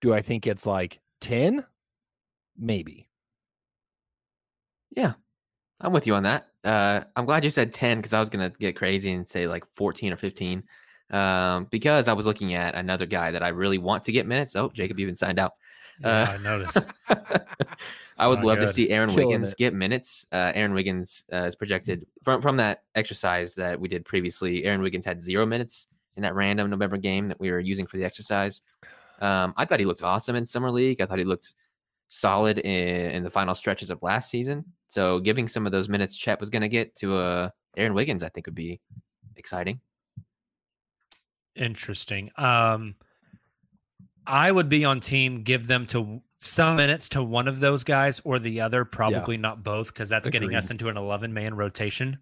Do 0.00 0.14
I 0.14 0.22
think 0.22 0.46
it's 0.46 0.66
like 0.66 1.00
10? 1.20 1.64
Maybe. 2.56 3.08
Yeah, 4.94 5.14
I'm 5.80 5.92
with 5.92 6.06
you 6.06 6.14
on 6.14 6.24
that. 6.24 6.48
Uh, 6.64 7.00
I'm 7.16 7.24
glad 7.24 7.44
you 7.44 7.50
said 7.50 7.72
10 7.72 7.98
because 7.98 8.12
I 8.12 8.20
was 8.20 8.30
gonna 8.30 8.50
get 8.50 8.76
crazy 8.76 9.12
and 9.12 9.26
say 9.26 9.46
like 9.46 9.64
14 9.74 10.12
or 10.12 10.16
15. 10.16 10.62
Um, 11.10 11.66
because 11.70 12.08
I 12.08 12.14
was 12.14 12.24
looking 12.24 12.54
at 12.54 12.74
another 12.74 13.04
guy 13.06 13.30
that 13.32 13.42
I 13.42 13.48
really 13.48 13.78
want 13.78 14.04
to 14.04 14.12
get 14.12 14.26
minutes. 14.26 14.56
Oh, 14.56 14.70
Jacob 14.72 14.98
even 14.98 15.14
signed 15.14 15.38
out. 15.38 15.52
Yeah, 16.02 16.22
Uh, 16.22 16.32
I 16.32 16.36
noticed. 16.38 16.78
I 18.18 18.26
would 18.26 18.40
not 18.40 18.44
love 18.44 18.58
to 18.58 18.68
see 18.68 18.90
Aaron 18.90 19.08
Killing 19.10 19.28
Wiggins 19.28 19.52
it. 19.52 19.58
get 19.58 19.74
minutes. 19.74 20.26
Uh, 20.30 20.52
Aaron 20.54 20.74
Wiggins 20.74 21.24
uh, 21.32 21.44
is 21.46 21.56
projected 21.56 22.06
from 22.22 22.42
from 22.42 22.56
that 22.58 22.82
exercise 22.94 23.54
that 23.54 23.80
we 23.80 23.88
did 23.88 24.04
previously. 24.04 24.64
Aaron 24.64 24.82
Wiggins 24.82 25.04
had 25.04 25.20
zero 25.22 25.46
minutes 25.46 25.86
in 26.16 26.22
that 26.22 26.34
random 26.34 26.68
November 26.70 26.98
game 26.98 27.28
that 27.28 27.40
we 27.40 27.50
were 27.50 27.58
using 27.60 27.86
for 27.86 27.96
the 27.96 28.04
exercise. 28.04 28.60
Um, 29.20 29.54
I 29.56 29.64
thought 29.64 29.80
he 29.80 29.86
looked 29.86 30.02
awesome 30.02 30.36
in 30.36 30.44
summer 30.44 30.70
league. 30.70 31.00
I 31.00 31.06
thought 31.06 31.18
he 31.18 31.24
looked 31.24 31.54
solid 32.08 32.58
in, 32.58 33.10
in 33.12 33.22
the 33.22 33.30
final 33.30 33.54
stretches 33.54 33.88
of 33.90 34.02
last 34.02 34.30
season. 34.30 34.64
So 34.88 35.18
giving 35.20 35.48
some 35.48 35.64
of 35.64 35.72
those 35.72 35.88
minutes 35.88 36.16
Chet 36.16 36.38
was 36.38 36.50
going 36.50 36.62
to 36.62 36.68
get 36.68 36.94
to 36.96 37.16
uh, 37.16 37.48
Aaron 37.76 37.94
Wiggins, 37.94 38.22
I 38.22 38.28
think 38.28 38.46
would 38.46 38.54
be 38.54 38.80
exciting. 39.36 39.80
Interesting. 41.54 42.30
Um, 42.36 42.94
I 44.26 44.50
would 44.50 44.68
be 44.68 44.84
on 44.84 45.00
team. 45.00 45.42
Give 45.42 45.66
them 45.66 45.86
to 45.86 46.22
some 46.38 46.76
minutes 46.76 47.08
to 47.10 47.22
one 47.22 47.48
of 47.48 47.60
those 47.60 47.84
guys 47.84 48.20
or 48.24 48.38
the 48.38 48.60
other. 48.60 48.84
Probably 48.84 49.36
not 49.36 49.62
both 49.62 49.92
because 49.92 50.08
that's 50.08 50.28
getting 50.28 50.54
us 50.54 50.70
into 50.70 50.88
an 50.88 50.96
11 50.96 51.32
man 51.32 51.54
rotation. 51.54 52.18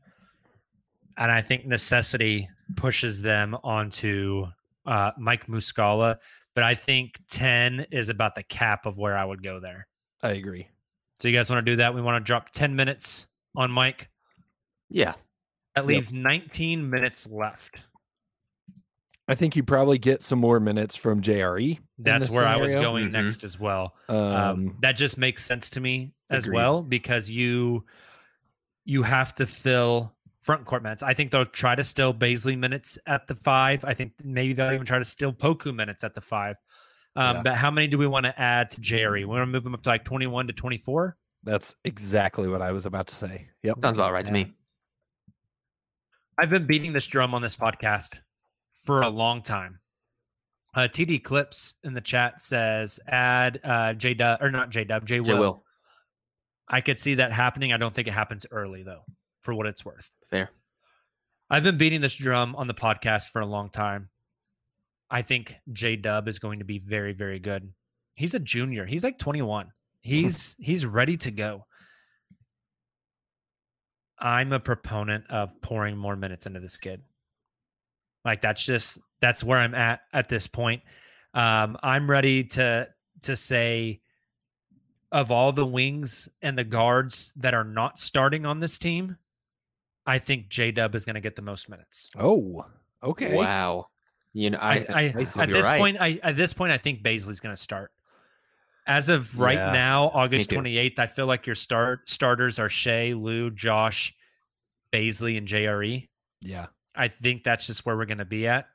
And 1.17 1.31
I 1.31 1.43
think 1.43 1.67
necessity 1.67 2.49
pushes 2.77 3.21
them 3.21 3.57
onto 3.63 4.47
uh, 4.87 5.13
Mike 5.19 5.47
Muscala. 5.47 6.17
But 6.55 6.65
I 6.65 6.75
think 6.75 7.19
10 7.31 7.87
is 7.93 8.09
about 8.09 8.35
the 8.35 8.43
cap 8.43 8.87
of 8.87 8.99
where 8.99 9.17
I 9.17 9.25
would 9.25 9.43
go 9.43 9.61
there. 9.61 9.87
I 10.23 10.31
agree. 10.31 10.69
So 11.21 11.29
you 11.29 11.37
guys 11.37 11.51
want 11.51 11.65
to 11.65 11.73
do 11.73 11.77
that? 11.77 11.95
We 11.95 12.03
want 12.03 12.23
to 12.23 12.27
drop 12.27 12.51
10 12.51 12.75
minutes 12.75 13.27
on 13.55 13.71
Mike. 13.71 14.09
Yeah. 14.89 15.15
That 15.75 15.87
leaves 15.87 16.13
19 16.13 16.89
minutes 16.91 17.27
left. 17.27 17.87
I 19.31 19.35
think 19.37 19.55
you 19.57 19.63
probably 19.63 19.99
get 19.99 20.23
some 20.23 20.39
more 20.39 20.59
minutes 20.61 20.97
from 20.97 21.23
JRE. 21.23 21.79
That's 21.99 22.29
this 22.29 22.35
where 22.37 22.47
I 22.47 22.57
was 22.57 22.71
scenario. 22.73 22.91
going 22.91 23.09
Mhm. 23.09 23.13
next 23.13 23.45
as 23.45 23.59
well. 23.59 23.95
Um, 24.09 24.17
um, 24.17 24.77
that 24.83 24.93
just 24.93 25.17
makes 25.19 25.45
sense 25.45 25.71
to 25.71 25.81
me 25.81 26.13
as 26.31 26.45
agreed. 26.45 26.57
well 26.57 26.83
because 26.83 27.31
you 27.31 27.85
you 28.85 29.03
have 29.03 29.35
to 29.37 29.47
fill 29.47 30.15
front 30.41 30.65
court 30.65 30.83
minutes. 30.83 31.03
I 31.03 31.15
think 31.15 31.31
they'll 31.31 31.45
try 31.45 31.75
to 31.75 31.85
steal 31.85 32.13
Bazley 32.15 32.59
minutes 32.59 32.99
at 33.07 33.27
the 33.27 33.35
five. 33.35 33.85
I 33.85 33.95
think 33.95 34.13
maybe 34.25 34.53
they'll 34.55 34.73
even 34.73 34.87
try 34.87 34.99
to 34.99 35.05
steal 35.05 35.33
Poku 35.33 35.73
minutes 35.75 36.03
at 36.03 36.15
the 36.15 36.21
five. 36.23 36.57
Um, 37.15 37.37
Yeah. 37.37 37.43
But 37.43 37.55
how 37.57 37.71
many 37.71 37.87
do 37.89 37.99
we 37.99 38.07
want 38.07 38.25
to 38.25 38.41
add 38.41 38.71
to 38.73 38.81
Jerry? 38.81 39.25
We 39.25 39.29
want 39.37 39.43
to 39.43 39.47
move 39.47 39.65
him 39.67 39.75
up 39.75 39.83
to 39.83 39.91
like 39.91 40.05
twenty 40.05 40.27
one 40.27 40.47
to 40.49 40.53
twenty 40.53 40.79
four. 40.79 41.17
that's 41.43 41.75
exactly 41.85 42.49
what 42.49 42.61
I 42.63 42.73
was 42.73 42.85
about 42.87 43.07
to 43.09 43.15
say. 43.15 43.49
Yep. 43.63 43.81
Sounds 43.81 43.97
about 43.97 44.13
right 44.13 44.27
to 44.27 44.33
me. 44.33 44.53
I've 46.39 46.51
been 46.51 46.67
beating 46.67 46.93
this 46.93 47.07
drum 47.07 47.35
on 47.35 47.43
this 47.43 47.57
podcast 47.57 48.19
for 48.71 49.03
a 49.03 49.09
long 49.09 49.43
time. 49.43 49.81
Uh, 50.75 50.81
TD 50.83 51.23
Clips 51.23 51.75
in 51.83 51.95
the 51.95 52.01
chat 52.01 52.41
says 52.41 53.01
add 53.09 53.61
uh, 53.65 53.93
J 53.95 54.15
Dub 54.15 54.41
or 54.41 54.51
not 54.51 54.71
J 54.71 54.85
Dub 54.85 55.05
J. 55.05 55.21
Will. 55.21 55.65
I 56.69 56.81
could 56.81 56.99
see 56.99 57.17
that 57.17 57.33
happening. 57.33 57.73
I 57.73 57.77
don't 57.77 57.93
think 57.93 58.07
it 58.07 58.13
happens 58.13 58.47
early 58.51 58.85
though, 58.85 59.03
for 59.43 59.53
what 59.53 59.67
it's 59.67 59.85
worth. 59.85 60.09
Fair. 60.31 60.51
I've 61.51 61.65
been 61.65 61.79
beating 61.79 62.01
this 62.01 62.15
drum 62.15 62.55
on 62.55 62.69
the 62.69 62.75
podcast 62.75 63.31
for 63.31 63.41
a 63.41 63.47
long 63.47 63.71
time. 63.71 64.09
I 65.11 65.23
think 65.23 65.57
J 65.73 65.97
Dub 65.97 66.29
is 66.29 66.39
going 66.39 66.61
to 66.61 66.65
be 66.65 66.79
very, 66.79 67.13
very 67.13 67.41
good. 67.41 67.73
He's 68.15 68.37
a 68.37 68.39
junior. 68.39 68.87
He's 68.87 69.03
like 69.03 69.19
21. 69.19 69.73
He's 70.03 70.55
he's 70.61 70.87
ready 70.87 71.17
to 71.19 71.33
go. 71.33 71.67
I'm 74.21 74.53
a 74.53 74.61
proponent 74.61 75.25
of 75.31 75.61
pouring 75.61 75.97
more 75.97 76.15
minutes 76.15 76.47
into 76.47 76.61
this 76.61 76.77
kid. 76.77 77.03
Like 78.25 78.41
that's 78.41 78.65
just 78.65 78.99
that's 79.21 79.43
where 79.43 79.59
I'm 79.59 79.75
at 79.75 80.01
at 80.13 80.29
this 80.29 80.47
point. 80.47 80.83
Um, 81.35 81.77
I'm 81.83 82.11
ready 82.11 82.45
to 82.45 82.89
to 83.23 83.37
say 83.37 84.01
of 85.13 85.31
all 85.31 85.53
the 85.53 85.67
wings 85.67 86.29
and 86.43 86.57
the 86.57 86.65
guards 86.65 87.33
that 87.37 87.55
are 87.55 87.65
not 87.65 87.99
starting 87.99 88.47
on 88.47 88.61
this 88.61 88.79
team, 88.79 89.17
I 90.07 90.19
think 90.19 90.49
J 90.49 90.71
Dub 90.71 90.95
is 90.95 91.05
going 91.05 91.15
to 91.15 91.21
get 91.21 91.37
the 91.37 91.43
most 91.43 91.69
minutes. 91.69 92.11
Oh, 92.19 92.65
okay. 93.03 93.35
Wow. 93.35 93.89
You 94.33 94.51
know, 94.51 94.59
I, 94.59 94.75
I, 94.75 94.85
I, 94.89 95.27
I 95.37 95.43
at 95.43 95.51
this 95.51 95.69
point, 95.69 95.97
I 96.01 96.21
at 96.23 96.37
this 96.37 96.53
point, 96.53 96.73
I 96.73 96.79
think 96.79 97.03
Bazley's 97.03 97.41
going 97.41 97.55
to 97.55 97.61
start. 97.61 97.91
As 98.87 99.09
of 99.09 99.39
right 99.39 99.59
Yeah, 99.59 99.73
now, 99.73 100.11
August 100.15 100.51
twenty 100.51 100.79
eighth, 100.79 100.99
I 100.99 101.07
feel 101.07 101.27
like 101.27 101.47
your 101.47 101.55
start 101.55 102.09
starters 102.09 102.59
are 102.59 102.69
Shai, 102.69 103.13
Lu, 103.13 103.51
Josh, 103.51 104.15
Bazley, 104.93 105.37
and 105.37 105.47
JRE. 105.47 106.09
Yeah. 106.41 106.67
I 107.01 107.09
think 107.09 107.45
that's 107.45 107.67
just 107.67 107.87
where 107.87 107.97
we're 107.97 108.05
going 108.05 108.19
to 108.19 108.25
be 108.27 108.47
at. 108.47 108.67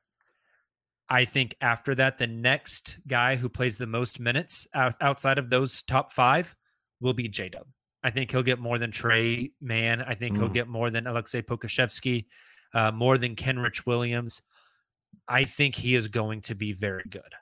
I 1.07 1.25
think 1.25 1.55
after 1.61 1.93
that, 1.95 2.17
the 2.17 2.25
next 2.25 2.97
guy 3.07 3.35
who 3.35 3.47
plays 3.47 3.77
the 3.77 3.85
most 3.85 4.19
minutes 4.19 4.67
outside 4.73 5.37
of 5.37 5.51
those 5.51 5.83
top 5.83 6.11
five 6.11 6.55
will 6.99 7.13
be 7.13 7.27
J 7.27 7.49
Dub. 7.49 7.67
I 8.03 8.09
think 8.09 8.31
he'll 8.31 8.41
get 8.41 8.57
more 8.59 8.79
than 8.79 8.89
Tre 8.89 9.51
Mann. 9.61 10.01
I 10.01 10.15
think 10.15 10.37
he'll 10.37 10.49
Mm. 10.49 10.53
get 10.53 10.67
more 10.67 10.89
than 10.89 11.03
Aleksej 11.03 11.43
Pokusevski, 11.43 12.25
uh, 12.73 12.91
more 12.91 13.19
than 13.19 13.35
Kenrich 13.35 13.85
Williams. 13.85 14.41
I 15.27 15.43
think 15.43 15.75
he 15.75 15.93
is 15.93 16.07
going 16.07 16.41
to 16.41 16.55
be 16.55 16.73
very 16.73 17.03
good. 17.09 17.33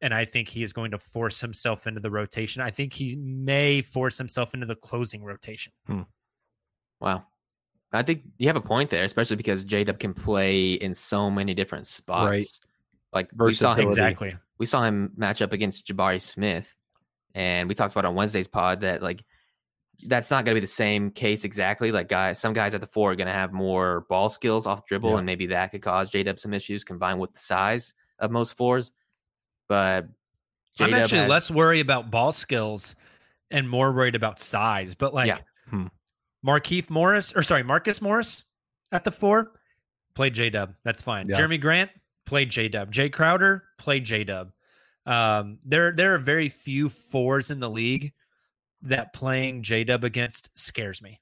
And 0.00 0.12
I 0.12 0.24
think 0.24 0.48
he 0.48 0.64
is 0.64 0.72
going 0.72 0.90
to 0.90 0.98
force 0.98 1.40
himself 1.40 1.86
into 1.86 2.00
the 2.00 2.10
rotation. 2.10 2.60
I 2.60 2.70
think 2.72 2.92
he 2.92 3.14
may 3.16 3.82
force 3.82 4.18
himself 4.18 4.52
into 4.54 4.66
the 4.66 4.74
closing 4.74 5.22
rotation. 5.22 5.72
Wow. 7.00 7.26
I 7.92 8.02
think 8.02 8.22
you 8.38 8.46
have 8.48 8.56
a 8.56 8.60
point 8.60 8.90
there, 8.90 9.04
especially 9.04 9.36
because 9.36 9.64
J 9.64 9.84
Dub 9.84 9.98
can 9.98 10.14
play 10.14 10.72
in 10.72 10.94
so 10.94 11.30
many 11.30 11.52
different 11.54 11.86
spots. 11.86 12.28
Right. 12.28 12.46
Like 13.12 13.30
we 13.36 13.52
saw 13.54 13.74
him 13.74 13.86
Exactly. 13.88 14.34
we 14.58 14.64
saw 14.66 14.82
him 14.82 15.12
match 15.16 15.42
up 15.42 15.52
against 15.52 15.86
Jabari 15.86 16.20
Smith, 16.20 16.74
and 17.34 17.68
we 17.68 17.74
talked 17.74 17.92
about 17.94 18.06
on 18.06 18.14
Wednesday's 18.14 18.46
pod 18.48 18.80
that 18.80 19.02
like 19.02 19.22
that's 20.06 20.30
not 20.30 20.44
going 20.44 20.54
to 20.54 20.60
be 20.60 20.64
the 20.64 20.72
same 20.72 21.10
case 21.10 21.44
exactly. 21.44 21.92
Like 21.92 22.08
guys, 22.08 22.38
some 22.40 22.54
guys 22.54 22.74
at 22.74 22.80
the 22.80 22.86
four 22.86 23.12
are 23.12 23.16
going 23.16 23.26
to 23.26 23.32
have 23.32 23.52
more 23.52 24.06
ball 24.08 24.28
skills 24.30 24.66
off 24.66 24.86
dribble, 24.86 25.10
Yeah. 25.10 25.16
and 25.18 25.26
maybe 25.26 25.46
that 25.48 25.70
could 25.70 25.82
cause 25.82 26.08
J 26.10 26.22
Dub 26.22 26.38
some 26.38 26.54
issues 26.54 26.84
combined 26.84 27.20
with 27.20 27.34
the 27.34 27.38
size 27.40 27.92
of 28.18 28.30
most 28.30 28.56
fours. 28.56 28.90
But 29.68 30.06
I'm 30.80 30.94
actually 30.94 31.18
has- 31.18 31.28
less 31.28 31.50
worried 31.50 31.80
about 31.80 32.10
ball 32.10 32.32
skills 32.32 32.94
and 33.50 33.68
more 33.68 33.92
worried 33.92 34.14
about 34.14 34.40
size. 34.40 34.94
But 34.94 35.12
like 35.12 35.26
Yeah. 35.28 35.38
Markieff 36.46 36.90
Morris, 36.90 37.32
or 37.34 37.42
sorry, 37.42 37.62
Marcus 37.62 38.00
Morris 38.02 38.44
at 38.90 39.04
the 39.04 39.10
four, 39.10 39.52
played 40.14 40.34
J 40.34 40.50
Dub. 40.50 40.74
That's 40.84 41.02
fine. 41.02 41.28
Yeah. 41.28 41.38
Jerami 41.38 41.60
Grant 41.60 41.90
played 42.26 42.50
J 42.50 42.68
Dub. 42.68 42.92
Jae 42.92 43.12
Crowder 43.12 43.64
played 43.78 44.04
J 44.04 44.24
Dub. 44.24 44.52
Um, 45.06 45.58
there, 45.64 45.92
there 45.92 46.14
are 46.14 46.18
very 46.18 46.48
few 46.48 46.88
fours 46.88 47.50
in 47.50 47.58
the 47.60 47.70
league 47.70 48.12
that 48.82 49.12
playing 49.12 49.62
J 49.62 49.84
Dub 49.84 50.04
against 50.04 50.50
scares 50.58 51.02
me. 51.02 51.20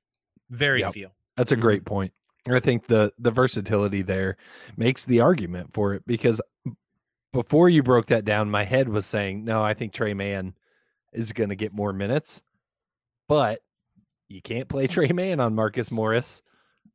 Very 0.51 0.81
Yep. 0.81 0.93
few. 0.93 1.09
That's 1.37 1.53
a 1.53 1.57
great 1.57 1.85
point. 1.85 2.13
I 2.51 2.59
think 2.59 2.87
the 2.87 3.13
the 3.19 3.31
versatility 3.31 4.01
there 4.03 4.39
makes 4.77 5.05
the 5.05 5.21
argument 5.21 5.75
for 5.75 5.93
it 5.95 6.03
because 6.07 6.41
before 7.33 7.69
you 7.69 7.83
broke 7.83 8.07
that 8.07 8.25
down, 8.25 8.51
my 8.51 8.65
head 8.65 8.89
was 8.89 9.05
saying, 9.07 9.45
no, 9.45 9.63
I 9.63 9.75
think 9.75 9.93
Tre 9.93 10.15
Mann 10.15 10.55
is 11.13 11.33
going 11.33 11.51
to 11.51 11.57
get 11.57 11.73
more 11.75 11.93
minutes, 11.93 12.43
but 13.29 13.61
you 14.31 14.41
can't 14.41 14.69
play 14.69 14.87
Tre 14.87 15.09
Mann 15.09 15.41
on 15.41 15.55
Marcus 15.55 15.91
Morris. 15.91 16.41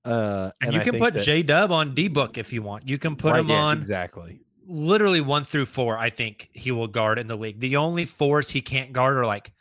Uh, 0.03 0.51
And, 0.61 0.73
you 0.73 0.79
I 0.79 0.83
can 0.83 0.93
think 0.93 1.03
put 1.03 1.13
that- 1.15 1.23
J 1.23 1.43
Dub 1.43 1.71
on 1.71 1.93
D 1.93 2.07
Book 2.07 2.37
if 2.39 2.51
you 2.53 2.61
want. 2.63 2.87
You 2.87 2.97
can 2.97 3.15
put 3.15 3.31
Right, 3.33 3.39
him 3.41 3.49
yeah, 3.49 3.55
on 3.61 3.77
exactly. 3.77 4.39
literally 4.67 5.21
one 5.21 5.43
through 5.43 5.65
four, 5.67 5.97
I 5.97 6.09
think 6.09 6.49
he 6.53 6.71
will 6.71 6.87
guard 6.87 7.19
in 7.19 7.27
the 7.27 7.35
league. 7.37 7.59
The 7.59 7.75
only 7.77 8.05
fours 8.05 8.49
he 8.49 8.61
can't 8.61 8.93
guard 8.93 9.17
are 9.17 9.25
like 9.25 9.51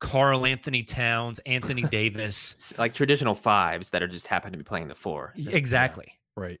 Karl-Anthony 0.00 0.82
Towns, 0.82 1.38
Anthony 1.40 1.82
Davis. 1.90 2.72
like 2.78 2.94
traditional 2.94 3.34
fives 3.34 3.90
that 3.90 4.02
are 4.02 4.08
just 4.08 4.26
happen 4.26 4.52
to 4.52 4.58
be 4.58 4.64
playing 4.64 4.88
the 4.88 4.94
four. 4.94 5.34
Exactly. 5.36 6.12
Right. 6.36 6.60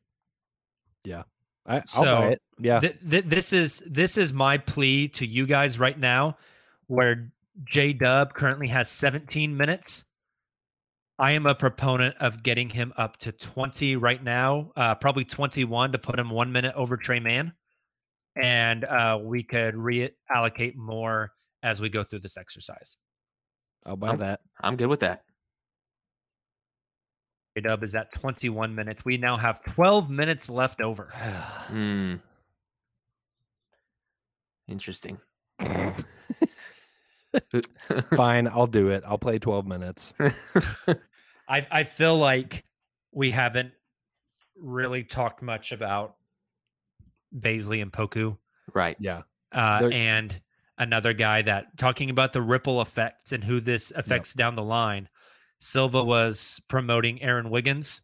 Yeah. 1.04 1.22
I, 1.66 1.76
I'll 1.76 1.86
So, 1.86 2.04
buy 2.16 2.28
it. 2.32 2.42
Yeah. 2.58 2.78
Th- 2.80 2.96
th- 3.08 3.24
this 3.24 3.52
is 3.52 3.82
this 3.86 4.18
is 4.18 4.32
my 4.32 4.58
plea 4.58 5.08
to 5.08 5.26
you 5.26 5.46
guys 5.46 5.78
right 5.78 5.98
now, 5.98 6.36
where 6.86 7.32
J 7.64 7.92
Dub 7.94 8.34
currently 8.34 8.68
has 8.68 8.90
17 8.90 9.56
minutes. 9.56 10.04
I 11.20 11.32
am 11.32 11.44
a 11.44 11.54
proponent 11.54 12.16
of 12.18 12.42
getting 12.42 12.70
him 12.70 12.94
up 12.96 13.18
to 13.18 13.30
20 13.32 13.96
right 13.96 14.22
now, 14.24 14.72
uh, 14.74 14.94
probably 14.94 15.24
21 15.26 15.92
to 15.92 15.98
put 15.98 16.18
him 16.18 16.30
one 16.30 16.50
minute 16.50 16.72
over 16.74 16.96
Tre 16.96 17.20
Mann, 17.20 17.52
and 18.42 18.84
uh, 18.86 19.18
we 19.22 19.42
could 19.42 19.74
reallocate 19.74 20.76
more 20.76 21.32
as 21.62 21.78
we 21.78 21.90
go 21.90 22.02
through 22.02 22.20
this 22.20 22.38
exercise. 22.38 22.96
I'll 23.84 23.96
buy 23.96 24.08
I'm- 24.08 24.18
that. 24.20 24.40
I'm 24.62 24.76
good 24.76 24.88
with 24.88 25.00
that. 25.00 25.24
J 27.56 27.62
Dub 27.62 27.82
is 27.82 27.94
at 27.96 28.12
21 28.12 28.74
minutes. 28.74 29.04
We 29.04 29.18
now 29.18 29.36
have 29.36 29.60
12 29.62 30.08
minutes 30.08 30.48
left 30.48 30.80
over. 30.80 31.12
Hmm. 31.66 32.14
Interesting. 34.68 35.18
Fine. 38.14 38.48
I'll 38.48 38.66
do 38.68 38.88
it. 38.90 39.02
I'll 39.06 39.18
play 39.18 39.38
12 39.40 39.66
minutes. 39.66 40.14
I 41.50 41.66
I 41.70 41.84
feel 41.84 42.16
like 42.16 42.64
we 43.12 43.30
haven't 43.30 43.72
really 44.56 45.04
talked 45.04 45.42
much 45.42 45.72
about 45.72 46.16
Bazley 47.36 47.82
and 47.82 47.92
Poku. 47.92 48.36
right. 48.72 48.96
Yeah. 49.00 49.22
Uh, 49.52 49.90
and 49.92 50.40
another 50.78 51.12
guy 51.12 51.42
that 51.42 51.76
talking 51.76 52.08
about 52.08 52.32
the 52.32 52.40
ripple 52.40 52.80
effects 52.80 53.32
and 53.32 53.42
who 53.42 53.60
this 53.60 53.92
affects 53.94 54.32
down 54.34 54.54
the 54.54 54.62
line. 54.62 55.08
Silva 55.58 56.02
was 56.02 56.60
promoting 56.68 57.20
Aaron 57.20 57.50
Wiggins. 57.50 58.00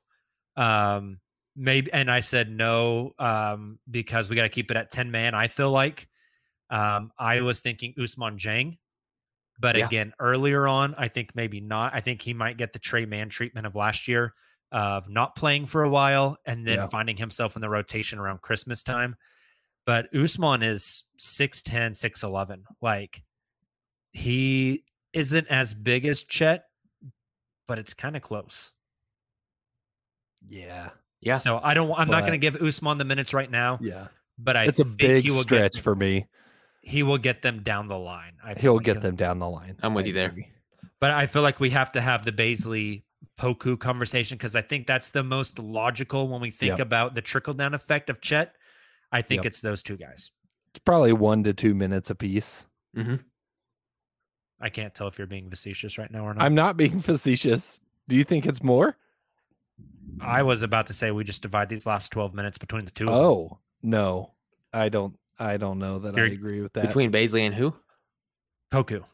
Um, 0.57 1.21
maybe, 1.57 1.93
and 1.93 2.11
I 2.11 2.21
said 2.21 2.51
no 2.51 3.13
um, 3.19 3.79
because 3.91 4.29
we 4.29 4.37
got 4.37 4.43
to 4.43 4.49
keep 4.49 4.71
it 4.71 4.77
at 4.77 4.91
10 4.91 5.11
man. 5.11 5.35
I 5.35 5.47
feel 5.47 5.71
like 5.71 6.07
um, 6.69 7.13
I 7.19 7.41
was 7.41 7.61
thinking 7.61 7.95
Ousmane 7.99 8.39
Dieng, 8.39 8.77
but 9.59 9.77
Yeah. 9.77 9.87
again, 9.87 10.13
earlier 10.19 10.67
on, 10.69 10.95
I 10.97 11.09
think 11.09 11.35
maybe 11.35 11.61
not. 11.61 11.95
I 11.95 12.01
think 12.01 12.23
he 12.23 12.35
might 12.35 12.57
get 12.57 12.73
the 12.73 12.79
Tre 12.79 13.07
Mann 13.07 13.29
treatment 13.29 13.67
of 13.67 13.75
last 13.75 14.07
year 14.09 14.35
of 14.73 15.09
not 15.09 15.37
playing 15.37 15.67
for 15.67 15.83
a 15.85 15.89
while 15.89 16.37
and 16.45 16.67
then 16.67 16.77
Yeah. 16.79 16.87
finding 16.89 17.17
himself 17.17 17.57
in 17.57 17.61
the 17.61 17.69
rotation 17.69 18.19
around 18.19 18.43
Christmas 18.43 18.83
time. 18.83 19.17
But 19.87 20.13
Ousmane 20.13 20.65
is 20.65 21.05
6'10, 21.17 21.95
6'11. 21.95 22.65
Like 22.83 23.23
he 24.13 24.85
isn't 25.13 25.47
as 25.49 25.73
big 25.75 26.05
as 26.05 26.25
Chet, 26.25 26.65
but 27.69 27.79
it's 27.79 27.95
kind 27.95 28.17
of 28.17 28.23
close. 28.23 28.73
Yeah. 30.49 30.91
Yeah. 31.21 31.39
So 31.39 31.61
I 31.63 31.75
don't 31.75 31.93
I'm 31.97 32.09
not 32.09 32.21
going 32.21 32.33
to 32.33 32.39
give 32.39 32.55
Ousmane 32.61 32.99
the 32.99 33.05
minutes 33.05 33.33
right 33.35 33.51
now, 33.51 33.79
Yeah. 33.81 34.09
but 34.39 34.57
I 34.57 34.65
It's 34.65 34.81
a 34.81 34.85
big 34.85 35.25
he 35.25 35.31
will 35.31 35.41
stretch 35.43 35.75
get 35.75 35.83
for 35.83 35.95
me. 35.95 36.27
He 36.89 37.03
will 37.03 37.19
get 37.19 37.43
them 37.43 37.63
down 37.65 37.89
the 37.89 37.99
line. 37.99 38.35
I 38.45 38.55
He'll 38.55 38.77
like 38.77 38.85
get 38.85 39.03
them 39.03 39.17
down 39.17 39.41
the 39.41 39.49
line. 39.49 39.77
I'm 39.83 39.93
with 39.93 40.05
I 40.05 40.09
you 40.09 40.15
there. 40.15 40.29
agree. 40.29 40.49
But 41.01 41.11
I 41.11 41.27
feel 41.27 41.43
like 41.43 41.59
we 41.59 41.71
have 41.71 41.91
to 41.93 42.01
have 42.01 42.25
the 42.25 42.31
Bazley 42.31 43.03
Poku 43.37 43.77
conversation 43.79 44.39
because 44.39 44.55
I 44.55 44.63
think 44.63 44.87
that's 44.87 45.11
the 45.11 45.25
most 45.25 45.59
logical 45.59 46.29
when 46.29 46.41
we 46.41 46.51
think 46.51 46.79
Yep. 46.79 46.81
about 46.81 47.15
the 47.17 47.23
trickle 47.23 47.55
down 47.55 47.75
effect 47.75 48.09
of 48.09 48.21
Chet. 48.21 48.55
I 49.11 49.21
think 49.21 49.41
Yep. 49.41 49.47
it's 49.47 49.61
those 49.63 49.83
two 49.83 49.97
guys. 49.97 50.31
It's 50.75 50.83
probably 50.85 51.13
one 51.13 51.43
to 51.43 51.53
two 51.53 51.75
minutes 51.75 52.11
apiece. 52.11 52.67
Mm-hmm. 52.97 53.17
I 54.61 54.69
can't 54.71 54.95
tell 54.95 55.09
if 55.09 55.19
you're 55.19 55.27
being 55.27 55.51
facetious 55.51 55.99
right 55.99 56.11
now 56.11 56.25
or 56.25 56.35
not. 56.35 56.45
I'm 56.45 56.55
not 56.55 56.77
being 56.77 57.01
facetious. 57.03 57.81
Do 58.09 58.15
you 58.17 58.23
think 58.25 58.47
it's 58.47 58.63
more? 58.63 58.97
I 60.21 60.45
was 60.45 60.63
about 60.63 60.87
to 60.87 60.95
say 60.95 61.11
we 61.11 61.25
just 61.25 61.43
divide 61.43 61.69
these 61.69 61.85
last 61.85 62.11
12 62.13 62.33
minutes 62.33 62.59
between 62.59 62.85
the 62.85 62.91
two 62.93 63.05
of 63.09 63.11
them. 63.13 63.19
Oh 63.25 63.59
no, 63.83 64.31
I 64.73 64.89
don't. 64.89 65.19
I 65.39 65.57
don't 65.57 65.79
know 65.79 65.99
that 66.01 66.15
I 66.15 66.19
You're- 66.19 66.35
agree 66.35 66.61
with 66.61 66.73
that. 66.75 66.87
Between 66.87 67.13
Bazley 67.13 67.43
and 67.47 67.55
who? 67.55 67.75
Poku. 68.73 69.05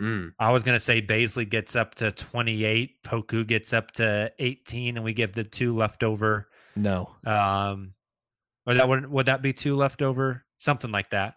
Mm. 0.00 0.32
I 0.38 0.50
was 0.52 0.62
gonna 0.62 0.78
say 0.80 1.02
Bazley 1.02 1.48
gets 1.48 1.74
up 1.76 1.94
to 1.96 2.12
28, 2.12 3.02
Poku 3.02 3.46
gets 3.46 3.72
up 3.72 3.90
to 3.92 4.32
18, 4.38 4.96
and 4.96 5.04
we 5.04 5.12
give 5.12 5.32
the 5.32 5.44
two 5.44 5.76
left 5.76 6.02
over. 6.04 6.48
no, 6.76 7.10
Um, 7.26 7.94
or 8.66 8.74
that 8.74 8.88
would 8.88 9.06
would 9.10 9.26
that 9.26 9.42
be 9.42 9.52
two 9.52 9.74
left 9.76 10.00
over? 10.02 10.44
Something 10.58 10.92
like 10.92 11.10
that. 11.10 11.34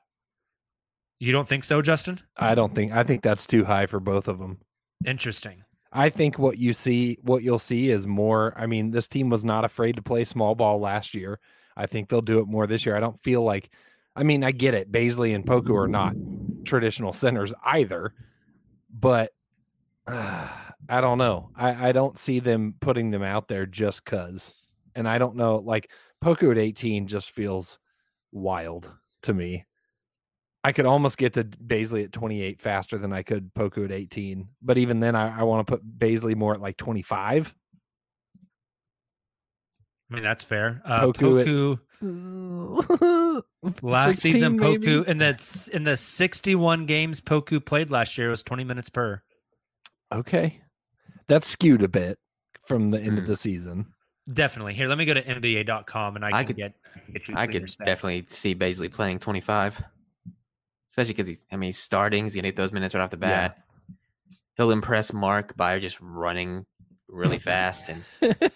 You 1.20 1.32
don't 1.32 1.48
think 1.48 1.64
so, 1.64 1.82
Justin? 1.82 2.20
I 2.38 2.54
don't 2.56 2.74
think. 2.76 2.92
I 2.94 3.04
think 3.04 3.22
that's 3.24 3.46
too 3.48 3.64
high 3.66 3.86
for 3.88 4.00
both 4.00 4.28
of 4.28 4.38
them. 4.40 4.60
Interesting. 5.06 5.64
I 5.92 6.10
think 6.10 6.40
what 6.40 6.58
you 6.58 6.74
see, 6.74 7.18
what 7.22 7.44
you'll 7.44 7.60
see, 7.60 7.90
is 7.90 8.06
more. 8.08 8.54
I 8.56 8.66
mean, 8.66 8.92
this 8.92 9.08
team 9.08 9.30
was 9.30 9.44
not 9.44 9.66
afraid 9.66 9.96
to 9.96 10.02
play 10.02 10.24
small 10.26 10.56
ball 10.56 10.80
last 10.80 11.14
year. 11.14 11.40
I 11.76 11.86
think 11.86 12.10
they'll 12.10 12.22
do 12.22 12.40
it 12.40 12.48
more 12.48 12.66
this 12.68 12.86
year. 12.86 12.96
I 12.96 13.00
don't 13.00 13.20
feel 13.22 13.44
like. 13.44 13.70
I 14.16 14.24
mean, 14.24 14.43
I 14.43 14.51
get 14.51 14.74
it. 14.74 14.91
Bazley 14.91 15.34
and 15.34 15.45
Poku 15.45 15.76
are 15.76 15.88
not 15.88 16.16
traditional 16.66 17.14
centers 17.14 17.53
either, 17.64 18.14
but 18.93 19.32
uh, 20.07 20.47
I 20.89 20.99
don't 20.99 21.18
know. 21.18 21.51
I, 21.55 21.89
I 21.89 21.91
don't 21.91 22.18
see 22.18 22.39
them 22.39 22.74
putting 22.80 23.12
them 23.12 23.24
out 23.24 23.47
there 23.47 23.66
just 23.66 24.03
cuz. 24.03 24.53
And 24.95 25.07
I 25.07 25.20
don't 25.20 25.38
know, 25.38 25.57
like 25.57 25.89
Poku 26.24 26.51
at 26.51 26.57
18 26.57 27.07
just 27.07 27.32
feels 27.32 27.80
wild 28.32 28.91
to 29.24 29.34
me. 29.34 29.66
I 30.64 30.72
could 30.74 30.86
almost 30.86 31.18
get 31.18 31.34
to 31.34 31.43
Bazley 31.43 32.03
at 32.03 32.12
28 32.12 32.62
faster 32.62 32.97
than 32.97 33.14
I 33.14 33.24
could 33.24 33.53
Poku 33.53 33.86
at 33.86 33.91
18. 33.91 34.47
But 34.62 34.78
even 34.78 34.99
then 34.99 35.16
I, 35.16 35.39
I 35.39 35.43
want 35.43 35.66
to 35.66 35.72
put 35.72 35.99
Bazley 35.99 36.36
more 36.36 36.53
at 36.53 36.62
like 36.62 36.78
25. 36.78 37.55
I 40.12 40.14
mean, 40.14 40.24
that's 40.24 40.43
fair. 40.43 40.82
Uh, 40.84 41.01
Poku 41.07 41.80
Poku, 42.01 43.43
at- 43.72 43.82
last 43.84 44.20
16 44.20 44.34
season, 44.34 44.55
maybe? 44.57 44.88
Poku 44.88 45.05
in 45.07 45.18
the 45.20 45.70
in 45.74 45.84
the 45.84 45.95
61 45.95 46.86
games 46.86 47.22
Poku 47.22 47.64
played 47.66 47.89
last 47.91 48.18
year 48.18 48.28
it 48.28 48.32
was 48.32 48.43
20 48.43 48.64
minutes 48.66 48.89
per. 48.89 49.22
Okay. 50.12 50.59
That's 51.28 51.47
skewed 51.47 51.82
a 51.84 51.88
bit 51.88 52.20
from 52.68 52.89
the 52.89 52.99
Hmm. 52.99 53.07
end 53.07 53.20
of 53.20 53.28
the 53.28 53.38
season. 53.38 53.86
Definitely. 54.32 54.74
Here, 54.74 54.88
let 54.89 54.97
me 54.97 55.05
go 55.05 55.14
to 55.14 55.22
NBA.com 55.24 56.16
and 56.18 56.26
I 56.26 56.30
can 56.30 56.38
I 56.39 56.43
could- 56.43 56.55
get, 56.57 56.74
get 57.14 57.28
you 57.30 57.36
I 57.38 57.47
could 57.47 57.64
stats. 57.64 57.86
definitely 57.86 58.26
see 58.28 58.53
Bazley 58.53 58.91
playing 58.91 59.20
25, 59.20 59.82
especially 60.89 61.14
because 61.14 61.28
he's. 61.28 61.45
I 61.51 61.55
mean, 61.55 61.70
he's 61.70 61.78
starting. 61.80 62.26
He's 62.26 62.36
gonna 62.36 62.49
get 62.49 62.55
those 62.57 62.72
minutes 62.74 62.93
right 62.93 63.01
off 63.01 63.12
the 63.12 63.18
Yeah. 63.22 63.47
bat. 63.49 63.64
He'll 64.57 64.72
impress 64.72 65.14
Mark 65.14 65.55
by 65.55 65.80
just 65.80 65.99
running 66.01 66.66
really 67.07 67.39
fast, 67.39 67.89
and 67.89 68.03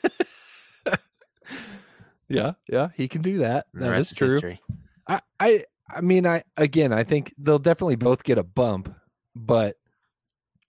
Yeah, 2.28 2.54
yeah, 2.68 2.90
he 2.96 3.08
can 3.08 3.22
do 3.22 3.40
that. 3.40 3.68
That 3.74 3.98
is 3.98 4.12
true. 4.12 4.30
history. 4.32 4.62
I, 5.08 5.22
I 5.40 5.64
I 5.90 6.02
mean 6.02 6.26
I 6.26 6.44
again 6.58 6.92
I 6.92 7.04
think 7.04 7.34
they'll 7.38 7.60
definitely 7.60 7.96
both 7.96 8.24
get 8.24 8.38
a 8.38 8.44
bump, 8.44 8.94
but 9.36 9.76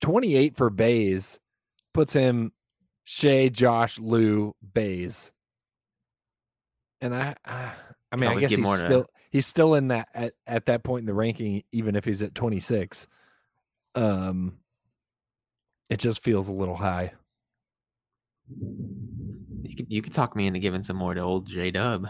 28 0.01 0.57
for 0.57 0.71
Bays 0.71 1.39
puts 1.95 2.13
him 2.13 2.53
Shai, 3.05 3.49
Josh, 3.49 3.99
Lu, 3.99 4.55
Bays. 4.75 5.33
And 7.01 7.15
I 7.15 7.35
I, 7.45 7.73
I 8.13 8.17
mean 8.17 8.31
I 8.31 8.41
guess 8.41 8.51
he's 8.51 8.79
still 8.79 9.07
he's 9.31 9.47
still 9.47 9.75
in 9.75 9.89
that 9.89 10.09
at, 10.15 10.35
at 10.47 10.67
that 10.67 10.85
point 10.85 11.03
in 11.03 11.07
the 11.07 11.15
ranking, 11.15 11.63
even 11.73 11.97
if 11.97 12.05
he's 12.05 12.23
at 12.23 12.35
26. 12.35 13.07
Um 13.95 14.59
it 15.89 16.01
just 16.01 16.23
feels 16.23 16.49
a 16.49 16.53
little 16.53 16.77
high. 16.77 17.13
You 19.71 19.77
could 19.77 19.93
you 19.93 20.03
could 20.03 20.13
talk 20.13 20.37
me 20.37 20.47
into 20.47 20.59
giving 20.59 20.83
some 20.83 20.97
more 20.97 21.15
to 21.15 21.21
old 21.21 21.47
J 21.47 21.71
Dub. 21.71 22.09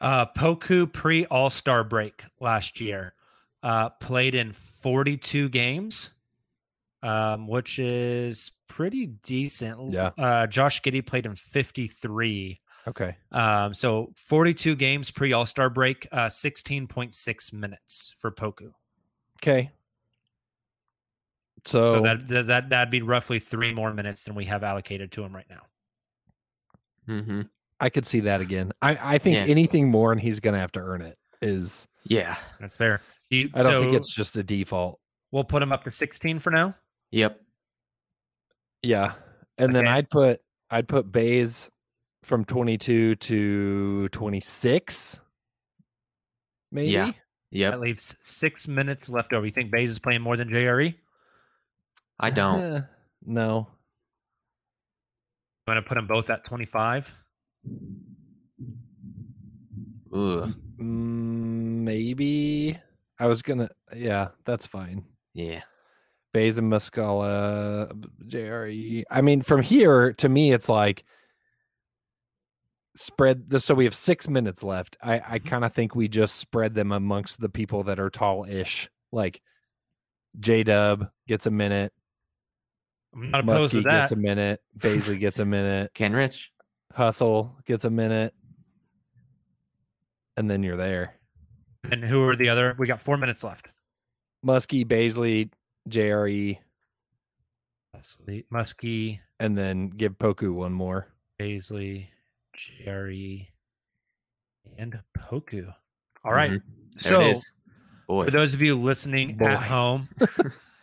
Uh, 0.00 0.26
Poku 0.26 0.90
pre 0.92 1.26
All 1.26 1.50
Star 1.50 1.84
break 1.84 2.22
last 2.40 2.80
year 2.80 3.14
uh, 3.62 3.90
played 3.90 4.34
in 4.34 4.52
42 4.52 5.48
games, 5.48 6.10
um, 7.02 7.48
which 7.48 7.78
is 7.78 8.52
pretty 8.68 9.06
decent. 9.06 9.92
Yeah. 9.92 10.10
Uh, 10.16 10.46
Josh 10.46 10.82
Giddey 10.82 11.04
played 11.04 11.26
in 11.26 11.34
53. 11.34 12.60
Okay. 12.86 13.16
Um, 13.32 13.74
so 13.74 14.12
42 14.16 14.76
games 14.76 15.10
pre 15.10 15.32
All 15.32 15.46
Star 15.46 15.70
break, 15.70 16.06
uh, 16.12 16.26
16.6 16.26 17.52
minutes 17.52 18.14
for 18.16 18.30
Poku. 18.30 18.70
Okay. 19.42 19.70
So, 21.64 21.86
So 21.92 22.00
that, 22.00 22.28
that 22.28 22.46
that 22.46 22.68
that'd 22.70 22.90
be 22.90 23.02
roughly 23.02 23.40
three 23.40 23.74
more 23.74 23.92
minutes 23.92 24.24
than 24.24 24.34
we 24.34 24.44
have 24.46 24.62
allocated 24.62 25.12
to 25.12 25.24
him 25.24 25.34
right 25.34 25.48
now. 25.50 25.62
Mm-hmm. 27.08 27.42
I 27.80 27.90
could 27.90 28.06
see 28.06 28.20
that 28.20 28.40
again. 28.40 28.72
I, 28.82 28.98
I 29.00 29.18
think 29.18 29.36
Yeah. 29.36 29.44
anything 29.44 29.90
more 29.90 30.12
and 30.12 30.20
he's 30.20 30.40
gonna 30.40 30.58
have 30.58 30.72
to 30.72 30.80
earn 30.80 31.00
it 31.02 31.16
is 31.40 31.86
Yeah. 32.04 32.36
That's 32.60 32.76
fair. 32.76 33.00
You, 33.30 33.50
I 33.54 33.62
don't 33.62 33.82
think 33.84 33.94
it's 33.94 34.12
just 34.14 34.36
a 34.36 34.42
default. 34.42 34.98
We'll 35.30 35.44
put 35.44 35.62
him 35.62 35.72
up 35.72 35.84
to 35.84 35.90
16 35.90 36.38
for 36.38 36.50
now. 36.50 36.74
Yep. 37.12 37.40
Yeah. 38.82 39.12
And 39.58 39.74
then 39.74 39.86
I'd 39.86 40.08
put 40.10 40.40
I'd 40.70 40.88
put 40.88 41.10
Bays 41.10 41.70
from 42.24 42.44
22 42.44 43.14
to 43.16 44.08
26. 44.08 45.20
Maybe. 46.70 46.90
Yeah. 46.90 47.12
Yep. 47.50 47.72
That 47.72 47.80
leaves 47.80 48.16
six 48.20 48.68
minutes 48.68 49.08
left 49.08 49.32
over. 49.32 49.46
You 49.46 49.52
think 49.52 49.70
Bays 49.70 49.90
is 49.90 49.98
playing 49.98 50.20
more 50.20 50.36
than 50.36 50.48
JRE? 50.50 50.94
I 52.20 52.30
don't. 52.30 52.60
Eh, 52.60 52.80
no. 53.24 53.68
I'm 55.68 55.74
going 55.74 55.84
to 55.84 55.88
put 55.88 55.96
them 55.96 56.06
both 56.06 56.30
at 56.30 56.44
25. 56.44 57.14
Ugh. 60.14 60.54
Mm, 60.80 61.80
maybe. 61.80 62.78
I 63.18 63.26
was 63.26 63.42
gonna 63.42 63.68
yeah, 63.94 64.28
that's 64.44 64.66
fine. 64.66 65.04
Yeah. 65.34 65.62
Bays 66.32 66.58
and 66.58 66.70
Muscala, 66.70 67.90
JRE. 68.26 69.02
I 69.10 69.20
mean, 69.22 69.42
from 69.42 69.62
here 69.62 70.12
to 70.14 70.28
me, 70.28 70.52
it's 70.52 70.68
like 70.68 71.04
spread 72.96 73.50
the 73.50 73.60
so 73.60 73.74
we 73.74 73.84
have 73.84 73.94
six 73.94 74.28
minutes 74.28 74.62
left. 74.62 74.96
I, 75.02 75.20
I 75.26 75.38
kind 75.38 75.64
of 75.64 75.72
think 75.72 75.94
we 75.94 76.08
just 76.08 76.36
spread 76.36 76.74
them 76.74 76.92
amongst 76.92 77.40
the 77.40 77.48
people 77.48 77.82
that 77.84 77.98
are 77.98 78.10
tall 78.10 78.44
ish. 78.48 78.88
Like 79.10 79.40
J 80.38 80.62
Dub 80.62 81.08
gets 81.26 81.46
a 81.46 81.50
minute, 81.50 81.92
I'm 83.14 83.30
not 83.30 83.40
opposed 83.40 83.70
Muskie 83.70 83.72
to 83.72 83.80
that. 83.82 84.00
gets 84.02 84.12
a 84.12 84.16
minute, 84.16 84.60
Bazley 84.78 85.18
gets 85.18 85.38
a 85.38 85.44
minute, 85.44 85.92
Kenrich. 85.94 86.46
Hustle 86.94 87.56
gets 87.66 87.84
a 87.84 87.90
minute, 87.90 88.34
and 90.36 90.50
then 90.50 90.62
you're 90.62 90.76
there. 90.76 91.14
And 91.90 92.02
who 92.04 92.22
are 92.28 92.36
the 92.36 92.48
other? 92.48 92.74
We 92.78 92.86
got 92.86 93.02
four 93.02 93.16
minutes 93.16 93.44
left. 93.44 93.68
Muskie, 94.44 94.84
Bazley, 94.86 95.50
JRE, 95.88 96.58
Muskie, 97.96 98.44
Muskie 98.52 99.20
and 99.40 99.56
then 99.56 99.88
give 99.88 100.18
Poku 100.18 100.52
one 100.52 100.72
more. 100.72 101.08
Bazley, 101.40 102.08
Jerry, 102.54 103.50
and 104.76 104.98
Poku. 105.16 105.72
All 106.24 106.32
right. 106.32 106.50
Mhm. 106.52 106.62
There 107.02 107.12
So, 107.12 107.20
it 107.22 107.30
is. 107.32 107.50
Boy. 108.08 108.24
for 108.26 108.30
those 108.30 108.54
of 108.54 108.62
you 108.62 108.74
listening 108.76 109.36
Boy. 109.36 109.46
at 109.46 109.62
home 109.62 110.08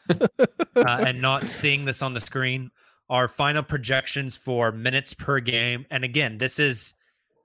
uh, 0.10 0.36
and 0.76 1.22
not 1.22 1.48
seeing 1.48 1.86
this 1.86 2.02
on 2.02 2.14
the 2.14 2.20
screen, 2.20 2.72
our 3.10 3.28
final 3.28 3.64
projections 3.64 4.38
for 4.38 4.72
minutes 4.72 5.14
per 5.14 5.40
game. 5.40 5.86
And 5.90 6.04
again, 6.04 6.38
this 6.38 6.60
is 6.60 6.94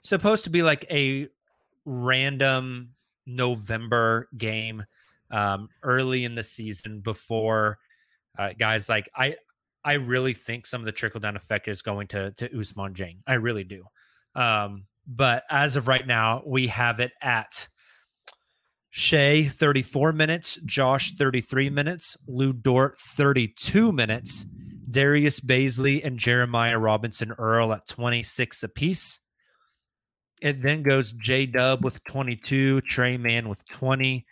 supposed 0.03 0.45
to 0.45 0.51
be 0.51 0.63
like 0.63 0.87
a 0.91 1.29
random 1.85 2.91
November 3.27 4.29
game 4.37 4.85
um, 5.31 5.69
early 5.83 6.25
in 6.25 6.35
the 6.35 6.43
season 6.43 7.01
before 7.01 7.79
uh, 8.39 8.51
guys 8.59 8.89
like 8.89 9.09
I. 9.15 9.37
I 9.83 9.95
really 9.95 10.35
think 10.35 10.67
some 10.67 10.83
of 10.83 10.85
the 10.85 10.93
trickle 10.93 11.21
down 11.21 11.37
effect 11.37 11.67
is 11.67 11.81
going 11.81 12.09
to 12.09 12.33
to 12.33 12.49
Ousmane 12.51 12.95
Dieng. 12.95 13.17
I 13.27 13.35
really 13.35 13.65
do. 13.65 13.83
Um, 14.35 14.85
but 15.07 15.45
as 15.51 15.77
of 15.77 15.89
right 15.89 16.07
now, 16.07 16.43
we 16.45 16.67
have 16.67 17.01
it 17.01 17.13
at 17.23 17.67
Shai 18.91 19.45
34 19.45 20.13
minutes, 20.13 20.59
Josh 20.65 21.13
33 21.13 21.71
minutes, 21.71 22.17
Lu 22.27 22.53
Dort 22.53 22.97
32 22.97 23.93
minutes, 23.93 24.47
Darius 24.91 25.39
Bazley 25.39 26.05
and 26.05 26.19
Jeremiah 26.19 26.79
Robinson 26.79 27.33
Earl 27.39 27.73
at 27.73 27.87
26 27.87 28.65
apiece. 28.65 29.21
It 30.43 30.61
then 30.63 30.83
goes 30.83 31.13
J 31.13 31.47
Dub 31.47 31.85
with 31.85 32.03
22, 32.05 32.81
Tre 32.83 33.17
Mann 33.17 33.49
with 33.49 33.67
20, 33.69 34.27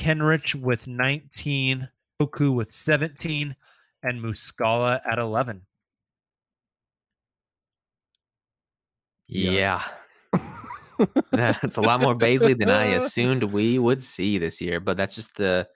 Kenrich 0.00 0.54
with 0.54 0.86
19, 0.86 1.88
Poku 2.20 2.54
with 2.54 2.70
17, 2.70 3.56
and 4.02 4.22
Muscala 4.22 5.00
at 5.10 5.18
11. 5.18 5.62
Yeah. 9.26 9.82
that's 11.32 11.76
a 11.76 11.80
lot 11.80 12.00
more 12.00 12.14
Bazley 12.16 12.56
than 12.58 12.70
I 12.70 12.84
assumed 12.86 13.42
we 13.44 13.78
would 13.78 14.02
see 14.02 14.38
this 14.38 14.60
year, 14.60 14.80
but 14.80 14.96
that's 14.96 15.14
just 15.14 15.36
the 15.36 15.68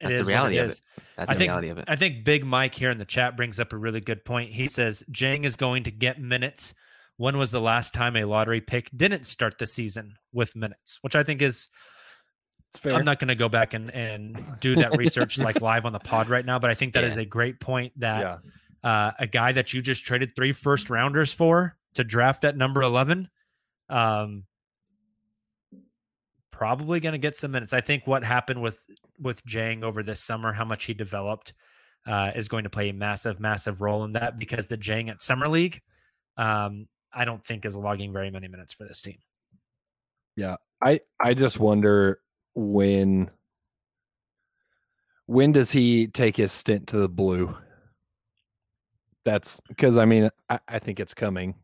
that's 0.00 0.14
is 0.14 0.18
the 0.20 0.24
what 0.24 0.28
reality 0.28 0.58
of 0.58 0.68
is. 0.68 0.78
it. 0.78 1.02
That's 1.16 1.30
I 1.30 1.34
the 1.34 1.38
think, 1.38 1.48
reality 1.48 1.68
of 1.70 1.78
it. 1.78 1.84
I 1.88 1.96
think 1.96 2.24
Big 2.24 2.44
Mike 2.44 2.74
here 2.74 2.90
in 2.90 2.98
the 2.98 3.04
chat 3.04 3.36
brings 3.36 3.58
up 3.60 3.72
a 3.72 3.76
really 3.76 4.00
good 4.00 4.24
point. 4.24 4.52
He 4.52 4.68
says 4.68 5.02
Dieng 5.10 5.44
is 5.44 5.56
going 5.56 5.84
to 5.84 5.90
get 5.90 6.20
minutes. 6.20 6.74
When 7.16 7.38
was 7.38 7.50
the 7.50 7.60
last 7.60 7.94
time 7.94 8.16
a 8.16 8.24
lottery 8.24 8.60
pick 8.60 8.90
didn't 8.94 9.24
start 9.24 9.56
the 9.58 9.64
season 9.66 10.16
with 10.32 10.54
minutes? 10.54 10.98
Which 11.00 11.16
I 11.16 11.22
think 11.22 11.40
is 11.40 11.68
I'm 12.84 13.06
not 13.06 13.18
going 13.18 13.28
to 13.28 13.34
go 13.34 13.48
back 13.48 13.72
and, 13.72 13.90
and 13.94 14.38
do 14.60 14.74
that 14.76 14.96
research 14.98 15.38
like 15.38 15.60
live 15.62 15.86
on 15.86 15.92
the 15.92 15.98
pod 15.98 16.28
right 16.28 16.44
now, 16.44 16.58
but 16.58 16.68
I 16.70 16.74
think 16.74 16.92
that 16.92 17.04
is 17.04 17.16
Yeah. 17.16 17.22
a 17.22 17.24
great 17.24 17.58
point 17.58 17.92
that 18.00 18.20
yeah. 18.84 18.88
uh, 18.90 19.12
a 19.18 19.26
guy 19.26 19.52
that 19.52 19.72
you 19.72 19.80
just 19.80 20.04
traded 20.04 20.36
three 20.36 20.52
first 20.52 20.90
rounders 20.90 21.32
for 21.32 21.78
to 21.94 22.04
draft 22.04 22.44
at 22.44 22.54
number 22.56 22.82
11 22.82 23.30
um 23.88 24.44
probably 26.50 27.00
going 27.00 27.12
to 27.12 27.18
get 27.18 27.36
some 27.36 27.50
minutes 27.50 27.72
i 27.72 27.80
think 27.80 28.06
what 28.06 28.24
happened 28.24 28.60
with 28.60 28.84
with 29.20 29.44
Dieng 29.44 29.82
over 29.82 30.02
this 30.02 30.20
summer 30.20 30.52
how 30.52 30.64
much 30.64 30.84
he 30.84 30.94
developed 30.94 31.52
uh, 32.06 32.30
is 32.36 32.46
going 32.48 32.64
to 32.64 32.70
play 32.70 32.88
a 32.88 32.94
massive 32.94 33.40
massive 33.40 33.80
role 33.80 34.04
in 34.04 34.12
that 34.12 34.38
because 34.38 34.68
the 34.68 34.78
Dieng 34.78 35.10
at 35.10 35.22
summer 35.22 35.48
league 35.48 35.80
um 36.36 36.86
i 37.12 37.24
don't 37.24 37.44
think 37.44 37.64
is 37.64 37.76
logging 37.76 38.12
very 38.12 38.30
many 38.30 38.48
minutes 38.48 38.72
for 38.72 38.84
this 38.86 39.02
team 39.02 39.18
Yeah. 40.36 40.56
I 40.82 41.00
I 41.18 41.32
just 41.34 41.58
wonder 41.58 42.20
when 42.54 43.30
when 45.26 45.52
does 45.52 45.70
he 45.72 46.06
take 46.08 46.36
his 46.36 46.52
stint 46.52 46.86
to 46.88 46.98
the 46.98 47.08
blue? 47.08 47.56
That's 49.24 49.60
because 49.68 49.96
I 49.96 50.04
mean 50.04 50.30
I, 50.48 50.60
I 50.68 50.78
think 50.78 51.00
it's 51.00 51.14
coming. 51.14 51.54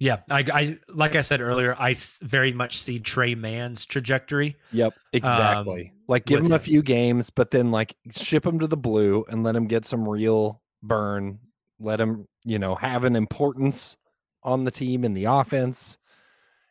Yeah, 0.00 0.18
I, 0.30 0.44
I 0.52 0.78
like 0.88 1.16
I 1.16 1.22
said 1.22 1.40
earlier, 1.40 1.74
I 1.78 1.94
very 2.22 2.52
much 2.52 2.78
see 2.78 3.00
Tre 3.00 3.34
Mann's 3.34 3.84
trajectory. 3.84 4.56
Yep, 4.72 4.94
exactly. 5.12 5.92
Um, 5.92 5.98
like 6.06 6.24
give 6.24 6.44
him 6.44 6.52
a 6.52 6.58
few 6.58 6.82
games, 6.82 7.30
but 7.30 7.50
then 7.50 7.72
like 7.72 7.96
ship 8.12 8.46
him 8.46 8.60
to 8.60 8.68
the 8.68 8.76
blue 8.76 9.24
and 9.28 9.42
let 9.42 9.56
him 9.56 9.66
get 9.66 9.84
some 9.84 10.08
real 10.08 10.62
burn. 10.82 11.40
Let 11.80 12.00
him, 12.00 12.28
you 12.44 12.58
know, 12.60 12.76
have 12.76 13.04
an 13.04 13.16
importance 13.16 13.96
on 14.44 14.64
the 14.64 14.70
team 14.70 15.04
in 15.04 15.14
the 15.14 15.24
offense. 15.24 15.98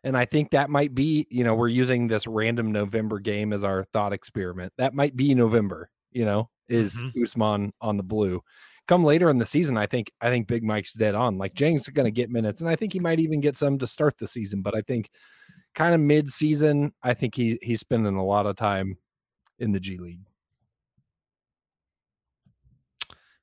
And 0.03 0.15
I 0.17 0.23
think 0.23 0.51
that 0.51 0.69
might 0.69 0.95
be, 0.95 1.28
you 1.30 1.43
know, 1.43 1.53
we're 1.53 1.67
using 1.67 2.07
this 2.07 2.28
random 2.28 2.71
November 2.71 3.19
game 3.19 3.51
as 3.51 3.63
our 3.65 3.84
thought 3.91 4.13
experiment. 4.13 4.71
That 4.78 4.93
might 4.93 5.17
be 5.17 5.36
November, 5.36 5.89
you 6.11 6.23
know, 6.23 6.49
is 6.69 6.95
Mhm. 6.95 7.13
Ousmane 7.15 7.71
on 7.82 7.97
the 7.97 8.03
blue. 8.03 8.41
Come 8.88 9.03
later 9.03 9.29
in 9.29 9.38
the 9.38 9.45
season, 9.45 9.77
I 9.77 9.85
think 9.85 10.11
I 10.21 10.29
think 10.29 10.47
Big 10.47 10.63
Mike's 10.63 10.93
dead 10.93 11.13
on. 11.13 11.38
Like 11.38 11.55
Dieng's 11.55 11.88
going 11.89 12.05
to 12.05 12.11
get 12.11 12.29
minutes, 12.29 12.61
and 12.61 12.69
I 12.69 12.75
think 12.75 12.93
he 12.93 12.99
might 12.99 13.19
even 13.19 13.41
get 13.41 13.57
some 13.57 13.77
to 13.79 13.88
start 13.88 14.17
the 14.17 14.27
season. 14.27 14.61
But 14.61 14.75
I 14.75 14.81
think 14.81 15.09
kind 15.75 15.93
of 15.93 15.99
mid 16.01 16.29
season, 16.29 16.93
I 17.03 17.13
think 17.13 17.35
he 17.35 17.59
he's 17.61 17.81
spending 17.81 18.15
a 18.15 18.25
lot 18.25 18.45
of 18.45 18.55
time 18.55 18.97
in 19.59 19.71
the 19.73 19.79
G 19.79 19.97
League. 19.97 20.21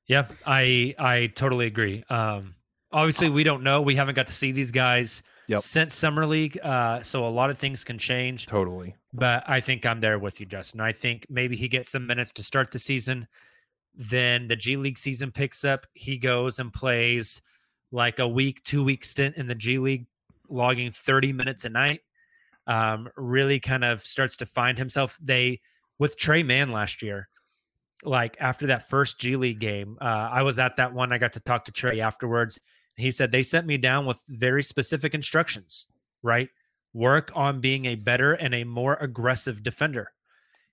Yeah, 0.07 0.27
I 0.45 0.93
I 0.99 1.27
totally 1.35 1.65
agree. 1.65 2.03
Um, 2.09 2.55
obviously, 2.91 3.29
we 3.29 3.43
don't 3.43 3.63
know. 3.63 3.81
We 3.81 3.95
haven't 3.95 4.15
got 4.15 4.27
to 4.27 4.33
see 4.33 4.51
these 4.51 4.71
guys 4.71 5.23
Yep. 5.47 5.59
since 5.59 5.93
summer 5.95 6.25
league, 6.25 6.57
uh, 6.63 7.03
so 7.03 7.27
a 7.27 7.29
lot 7.29 7.51
of 7.51 7.57
things 7.59 7.83
can 7.83 7.99
change. 7.99 8.47
Totally. 8.47 8.95
But 9.13 9.47
I 9.47 9.59
think 9.59 9.85
I'm 9.85 9.99
there 10.01 10.17
with 10.17 10.39
you, 10.39 10.47
Justin. 10.47 10.81
I 10.81 10.91
think 10.91 11.27
maybe 11.29 11.55
he 11.55 11.67
gets 11.67 11.91
some 11.91 12.07
minutes 12.07 12.31
to 12.33 12.43
start 12.43 12.71
the 12.71 12.79
season. 12.79 13.27
Then 13.95 14.47
the 14.47 14.55
G 14.55 14.77
League 14.77 14.97
season 14.97 15.31
picks 15.31 15.63
up. 15.63 15.85
He 15.93 16.17
goes 16.17 16.59
and 16.59 16.71
plays 16.71 17.41
like 17.91 18.19
a 18.19 18.27
week, 18.27 18.63
two 18.63 18.83
week 18.83 19.05
stint 19.05 19.37
in 19.37 19.47
the 19.47 19.55
G 19.55 19.77
League, 19.77 20.05
logging 20.49 20.91
30 20.91 21.33
minutes 21.33 21.65
a 21.65 21.69
night. 21.69 22.01
Um, 22.67 23.09
really 23.15 23.59
kind 23.59 23.83
of 23.83 24.03
starts 24.03 24.37
to 24.37 24.45
find 24.45 24.77
himself. 24.77 25.17
They 25.21 25.61
with 25.99 26.17
Tre 26.17 26.43
Mann 26.43 26.71
last 26.71 27.01
year, 27.01 27.29
like 28.03 28.35
after 28.39 28.67
that 28.67 28.89
first 28.89 29.19
G 29.19 29.35
League 29.35 29.59
game, 29.59 29.97
uh, 30.01 30.29
I 30.31 30.41
was 30.41 30.59
at 30.59 30.75
that 30.77 30.93
one. 30.93 31.13
I 31.13 31.17
got 31.17 31.33
to 31.33 31.39
talk 31.39 31.65
to 31.65 31.71
Tre 31.71 32.01
afterwards. 32.01 32.59
He 32.97 33.11
said 33.11 33.31
they 33.31 33.43
sent 33.43 33.67
me 33.67 33.77
down 33.77 34.05
with 34.05 34.21
very 34.27 34.63
specific 34.63 35.13
instructions, 35.13 35.87
right? 36.23 36.49
Work 36.93 37.31
on 37.35 37.61
being 37.61 37.85
a 37.85 37.95
better 37.95 38.33
and 38.33 38.55
a 38.55 38.63
more 38.63 38.95
aggressive 38.95 39.63
defender. 39.63 40.11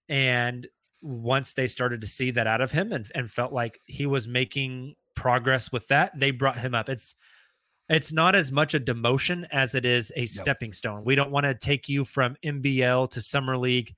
And 0.09 0.67
once 1.03 1.53
they 1.53 1.67
started 1.67 2.01
to 2.01 2.07
see 2.07 2.31
that 2.31 2.47
out 2.47 2.61
of 2.61 2.71
him 2.71 2.93
and, 2.93 3.11
and 3.15 3.31
felt 3.31 3.53
like 3.53 3.79
he 3.87 4.07
was 4.07 4.29
making 4.29 4.95
progress 5.15 5.71
with 5.73 5.87
that, 5.89 6.19
they 6.19 6.31
brought 6.31 6.59
him 6.59 6.75
up. 6.75 6.89
It's 6.89 7.15
it's 7.89 8.13
not 8.13 8.35
as 8.35 8.53
much 8.53 8.75
a 8.75 8.81
demotion 8.81 9.47
as 9.51 9.75
it 9.75 9.85
is 9.85 10.13
a 10.17 10.25
stepping 10.27 10.73
stone. 10.73 11.05
We 11.05 11.15
don't 11.15 11.31
want 11.31 11.45
to 11.45 11.55
take 11.55 11.89
you 11.89 12.05
from 12.05 12.37
NBL 12.43 13.11
to 13.11 13.21
summer 13.21 13.59
league 13.59 13.93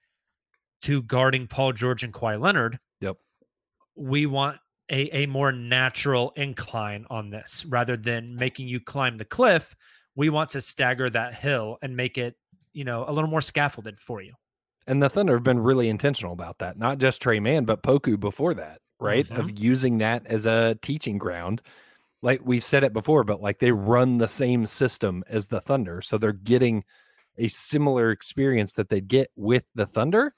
to 0.83 1.03
guarding 1.03 1.47
Paul 1.47 1.73
George 1.73 2.03
and 2.03 2.13
Kawhi 2.13 2.41
Leonard. 2.41 2.79
Yep. 3.01 3.17
We 3.95 4.27
want 4.27 4.59
a, 4.91 5.25
a 5.25 5.27
more 5.27 5.53
natural 5.53 6.33
incline 6.37 7.07
on 7.09 7.31
this 7.31 7.65
rather 7.69 7.97
than 7.97 8.35
making 8.35 8.69
you 8.69 8.81
climb 8.81 9.17
the 9.17 9.25
cliff. 9.25 9.77
We 10.17 10.29
want 10.29 10.51
to 10.51 10.61
stagger 10.61 11.09
that 11.11 11.35
hill 11.35 11.79
and 11.81 11.97
make 11.97 12.19
it, 12.19 12.35
you 12.73 12.85
know, 12.85 13.05
a 13.07 13.13
little 13.13 13.31
more 13.31 13.41
scaffolded 13.41 14.01
for 14.01 14.21
you. 14.23 14.33
And 14.87 15.03
the 15.03 15.09
Thunder 15.09 15.35
have 15.35 15.43
been 15.43 15.61
really 15.61 15.89
intentional 15.89 16.33
about 16.33 16.59
that. 16.59 16.79
Not 16.79 16.99
just 16.99 17.23
Tre 17.23 17.41
Mann, 17.41 17.65
but 17.65 17.83
Poku 17.83 18.19
before 18.19 18.55
that, 18.55 18.81
right? 19.01 19.27
Mm-hmm. 19.27 19.41
Of 19.41 19.59
using 19.59 19.99
that 19.99 20.27
as 20.27 20.47
a 20.47 20.79
teaching 20.83 21.19
ground. 21.19 21.63
Like 22.23 22.41
we've 22.45 22.65
said 22.65 22.85
it 22.85 22.93
before, 22.93 23.25
but 23.25 23.43
like 23.43 23.59
they 23.59 23.73
run 23.73 24.19
the 24.19 24.29
same 24.29 24.67
system 24.67 25.25
as 25.29 25.47
the 25.47 25.61
Thunder. 25.61 26.01
So 26.01 26.17
they're 26.17 26.33
getting 26.33 26.85
a 27.37 27.49
similar 27.49 28.11
experience 28.11 28.73
that 28.75 28.89
they 28.89 29.01
get 29.01 29.31
with 29.37 29.65
the 29.75 29.87
Thunder, 29.87 30.35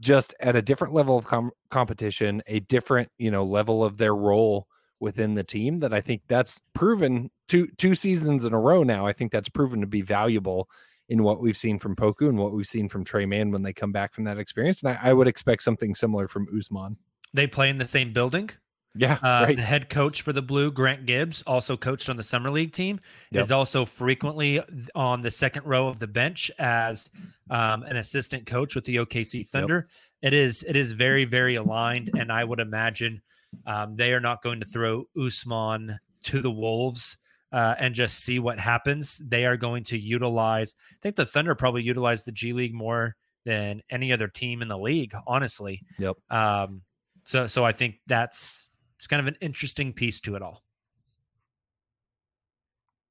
just 0.00 0.34
at 0.40 0.56
a 0.56 0.62
different 0.62 0.94
level 0.94 1.16
of 1.16 1.26
com- 1.26 1.52
competition, 1.70 2.42
a 2.46 2.60
different, 2.60 3.10
you 3.18 3.30
know, 3.30 3.44
level 3.44 3.84
of 3.84 3.96
their 3.96 4.14
role 4.14 4.66
within 4.98 5.34
the 5.34 5.44
team 5.44 5.78
that 5.78 5.94
I 5.94 6.00
think 6.00 6.22
that's 6.28 6.60
proven 6.74 7.30
two 7.48 7.68
two 7.78 7.94
seasons 7.94 8.44
in 8.44 8.52
a 8.52 8.60
row 8.60 8.82
now. 8.82 9.06
I 9.06 9.12
think 9.12 9.32
that's 9.32 9.48
proven 9.48 9.80
to 9.80 9.86
be 9.86 10.02
valuable 10.02 10.68
in 11.10 11.22
what 11.24 11.40
we've 11.42 11.56
seen 11.56 11.78
from 11.78 11.94
Poku 11.96 12.28
and 12.28 12.38
what 12.38 12.52
we've 12.52 12.66
seen 12.66 12.88
from 12.88 13.04
Tre 13.04 13.26
Mann 13.26 13.50
when 13.50 13.62
they 13.62 13.72
come 13.72 13.92
back 13.92 14.14
from 14.14 14.24
that 14.24 14.38
experience. 14.38 14.82
And 14.82 14.92
I, 14.96 15.10
I 15.10 15.12
would 15.12 15.26
expect 15.28 15.62
something 15.62 15.94
similar 15.94 16.28
from 16.28 16.46
Ousmane. 16.54 16.96
They 17.34 17.46
play 17.46 17.68
in 17.68 17.78
the 17.78 17.86
same 17.88 18.12
building. 18.12 18.48
Yeah, 18.96 19.14
Uh, 19.22 19.44
right. 19.46 19.56
The 19.56 19.62
head 19.62 19.88
coach 19.88 20.22
for 20.22 20.32
the 20.32 20.42
Blue, 20.42 20.72
Grant 20.72 21.06
Gibbs, 21.06 21.42
also 21.42 21.76
coached 21.76 22.08
on 22.08 22.16
the 22.16 22.22
summer 22.24 22.50
league 22.50 22.72
team, 22.72 22.98
Yep. 23.30 23.42
is 23.42 23.52
also 23.52 23.84
frequently 23.84 24.60
on 24.96 25.22
the 25.22 25.30
second 25.30 25.64
row 25.64 25.86
of 25.88 25.98
the 26.00 26.08
bench 26.08 26.50
as 26.58 27.08
um, 27.50 27.82
an 27.84 27.96
assistant 27.96 28.46
coach 28.46 28.74
with 28.74 28.84
the 28.84 28.96
OKC 28.96 29.46
Thunder. 29.46 29.88
It 30.22 30.32
is 30.34 30.64
it 30.68 30.74
is 30.76 30.92
very 30.92 31.24
very 31.24 31.54
aligned, 31.54 32.10
and 32.18 32.32
I 32.32 32.42
would 32.44 32.58
imagine 32.60 33.22
um, 33.66 33.94
they 33.96 34.12
are 34.12 34.20
not 34.20 34.42
going 34.42 34.58
to 34.60 34.66
throw 34.66 35.04
Ousmane 35.16 35.96
to 36.24 36.40
the 36.40 36.50
wolves. 36.50 37.16
Uh, 37.52 37.74
and 37.78 37.94
just 37.96 38.20
see 38.20 38.38
what 38.38 38.60
happens. 38.60 39.18
They 39.18 39.44
are 39.44 39.56
going 39.56 39.82
to 39.84 39.98
utilize. 39.98 40.74
I 40.92 40.96
think 41.02 41.16
the 41.16 41.26
Thunder 41.26 41.54
probably 41.56 41.82
utilize 41.82 42.22
the 42.22 42.30
G 42.32 42.52
League 42.52 42.72
more 42.74 43.16
than 43.44 43.82
any 43.90 44.12
other 44.12 44.28
team 44.28 44.62
in 44.62 44.68
the 44.68 44.78
league. 44.78 45.12
Honestly, 45.26 45.82
Yep. 45.98 46.16
um, 46.30 46.82
so 47.24 47.46
so 47.48 47.64
I 47.64 47.72
think 47.72 47.96
that's 48.06 48.70
it's 48.98 49.06
kind 49.08 49.20
of 49.20 49.26
an 49.26 49.36
interesting 49.40 49.92
piece 49.92 50.20
to 50.20 50.36
it 50.36 50.42
all. 50.42 50.62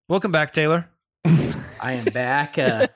Welcome 0.08 0.32
back, 0.32 0.54
Taylor. 0.54 0.90
I 1.26 1.94
am 1.94 2.06
back. 2.06 2.58
Uh, 2.58 2.88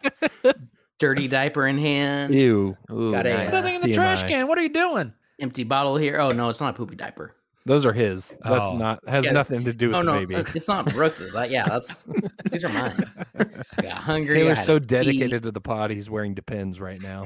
dirty 1.00 1.28
diaper 1.28 1.68
in 1.68 1.78
hand. 1.78 2.34
Ew. 2.34 2.78
Got 2.88 3.26
a 3.28 3.44
Put 3.46 3.52
that 3.52 3.64
thing 3.64 3.76
in 3.76 3.82
the 3.82 3.94
trash 3.94 4.24
can. 4.24 4.48
What 4.48 4.58
are 4.58 4.62
you 4.64 4.70
doing? 4.70 5.14
Empty 5.40 5.64
bottle 5.64 5.98
here. 5.98 6.20
Oh 6.20 6.30
no, 6.30 6.50
it's 6.50 6.62
not 6.62 6.70
a 6.70 6.78
poopy 6.78 6.96
diaper. 6.96 7.36
Those 7.66 7.86
are 7.86 7.94
his. 7.94 8.36
That's 8.44 8.66
Oh. 8.68 8.78
not 8.78 9.00
has 9.08 9.24
Yeah. 9.26 9.32
nothing 9.32 9.64
to 9.64 9.72
do 9.74 9.88
with 9.88 9.96
oh 9.96 10.00
the 10.00 10.12
no, 10.12 10.20
baby. 10.20 10.36
uh, 10.36 10.44
it's 10.54 10.68
not 10.68 10.86
Brooks's. 10.94 11.34
Uh, 11.36 11.44
yeah, 11.50 11.66
that's 11.68 12.04
these 12.52 12.64
are 12.66 12.70
mine. 12.70 13.06
I 13.78 13.82
got 13.82 13.92
hungry. 13.94 14.36
Taylor's 14.36 14.66
so 14.66 14.80
to 14.80 14.82
pee. 14.82 14.88
dedicated 14.88 15.44
to 15.44 15.52
the 15.52 15.62
pod, 15.62 15.90
he's 15.92 16.10
wearing 16.10 16.34
Depends 16.34 16.80
right 16.80 17.02
now. 17.02 17.26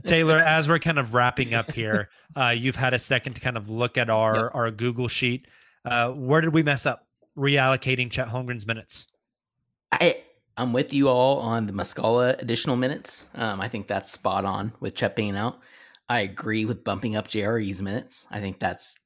Taylor, 0.05 0.39
as 0.39 0.69
we're 0.69 0.79
kind 0.79 0.99
of 0.99 1.15
wrapping 1.15 1.55
up 1.55 1.71
here, 1.73 2.09
uh, 2.37 2.49
you've 2.51 2.77
had 2.77 2.95
a 2.95 2.99
second 2.99 3.35
to 3.35 3.41
kind 3.41 3.57
of 3.57 3.71
look 3.71 3.97
at 3.97 4.11
our 4.11 4.55
our 4.55 4.71
Google 4.71 5.09
sheet. 5.09 5.47
Uh, 5.85 6.11
where 6.11 6.41
did 6.41 6.53
we 6.53 6.63
mess 6.63 6.87
up 6.87 7.07
reallocating 7.37 8.11
Chet 8.11 8.29
Holmgren's 8.29 8.67
minutes? 8.67 9.07
I 9.93 10.19
I'm 10.57 10.73
with 10.73 10.93
you 10.93 11.09
all 11.09 11.39
on 11.41 11.67
the 11.67 11.73
Muscala 11.73 12.41
additional 12.41 12.77
minutes. 12.77 13.27
Um, 13.35 13.61
I 13.61 13.69
think 13.69 13.87
that's 13.87 14.11
spot 14.11 14.45
on 14.45 14.73
with 14.81 14.95
Chet 14.95 15.17
being 15.17 15.37
out. 15.37 15.59
I 16.09 16.21
agree 16.21 16.65
with 16.65 16.85
bumping 16.85 17.17
up 17.17 17.29
JRE's 17.29 17.81
minutes. 17.81 18.27
I 18.31 18.41
think 18.41 18.61
that's 18.61 18.97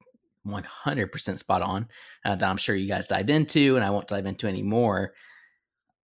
100% 0.47 1.39
spot 1.39 1.63
on. 1.63 1.89
Uh, 2.25 2.37
that 2.37 2.49
I'm 2.49 2.57
sure 2.57 2.75
you 2.75 2.89
guys 2.89 3.07
dived 3.07 3.31
into, 3.31 3.77
and 3.77 3.85
I 3.85 3.91
won't 3.91 4.09
dive 4.09 4.27
into 4.27 4.47
anymore. 4.47 5.13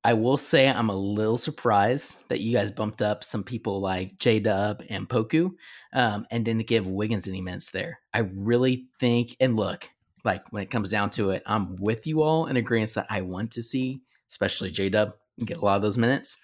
I 0.07 0.12
will 0.12 0.36
say 0.36 0.68
I'm 0.68 0.90
a 0.90 0.97
little 0.97 1.38
surprised 1.38 2.28
that 2.28 2.40
you 2.40 2.53
guys 2.53 2.70
bumped 2.70 3.01
up 3.01 3.24
some 3.24 3.42
people 3.42 3.80
like 3.80 4.18
J 4.18 4.38
Dub 4.38 4.82
and 4.90 5.09
Poku, 5.09 5.53
um, 5.95 6.26
and 6.30 6.45
didn't 6.45 6.66
give 6.66 6.86
Wiggins 6.86 7.26
any 7.26 7.40
minutes 7.40 7.70
there. 7.70 8.01
I 8.12 8.20
really 8.34 8.86
think, 9.01 9.34
and 9.40 9.57
look, 9.57 9.88
like 10.24 10.42
when 10.51 10.62
it 10.62 10.70
comes 10.70 10.90
down 10.90 11.11
to 11.11 11.30
it, 11.30 11.42
I'm 11.47 11.76
with 11.76 12.07
you 12.07 12.22
all 12.22 12.47
in 12.47 12.57
agreement 12.57 12.95
that 12.95 13.07
I 13.09 13.22
want 13.22 13.53
to 13.53 13.62
see, 13.62 14.03
especially 14.30 14.70
J 14.70 14.90
Dub, 14.90 15.14
get 15.42 15.57
a 15.57 15.64
lot 15.64 15.76
of 15.76 15.82
those 15.82 15.99
minutes. 15.99 16.38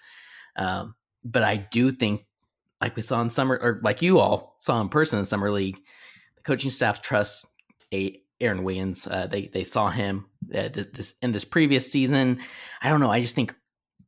Um, 0.55 0.95
but 1.23 1.43
I 1.43 1.57
do 1.57 1.91
think, 1.91 2.25
like 2.81 2.95
we 2.95 3.01
saw 3.01 3.21
in 3.21 3.29
summer, 3.29 3.57
or 3.61 3.79
like 3.83 4.01
you 4.01 4.19
all 4.19 4.57
saw 4.59 4.81
in 4.81 4.89
person 4.89 5.19
in 5.19 5.25
summer 5.25 5.51
league, 5.51 5.79
the 6.35 6.41
coaching 6.43 6.71
staff 6.71 7.01
trusts 7.01 7.45
a 7.93 8.21
Aaron 8.39 8.63
Wiggins. 8.63 9.07
Uh, 9.07 9.27
they 9.27 9.47
they 9.47 9.63
saw 9.63 9.89
him 9.89 10.25
uh, 10.53 10.69
this 10.69 11.13
in 11.21 11.31
this 11.31 11.45
previous 11.45 11.91
season. 11.91 12.39
I 12.81 12.89
don't 12.89 12.99
know. 12.99 13.11
I 13.11 13.21
just 13.21 13.35
think 13.35 13.55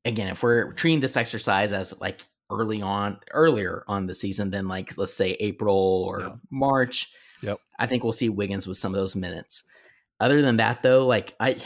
again, 0.05 0.27
if 0.29 0.43
we're 0.43 0.73
treating 0.73 0.99
this 0.99 1.15
exercise 1.15 1.71
as 1.71 1.93
like 2.01 2.21
early 2.49 2.81
on, 2.81 3.19
earlier 3.31 3.83
on 3.87 4.05
the 4.05 4.15
season 4.15 4.51
than 4.51 4.67
like 4.67 4.97
let's 4.97 5.13
say 5.13 5.31
April 5.39 6.05
or 6.07 6.39
March, 6.51 7.11
Yep. 7.43 7.57
I 7.77 7.87
think 7.87 8.03
we'll 8.03 8.13
see 8.13 8.29
Wiggins 8.29 8.67
with 8.67 8.77
some 8.77 8.93
of 8.93 8.99
those 8.99 9.15
minutes. 9.15 9.63
Other 10.19 10.41
than 10.41 10.57
that, 10.57 10.81
though, 10.81 11.05
like 11.05 11.35
I, 11.39 11.57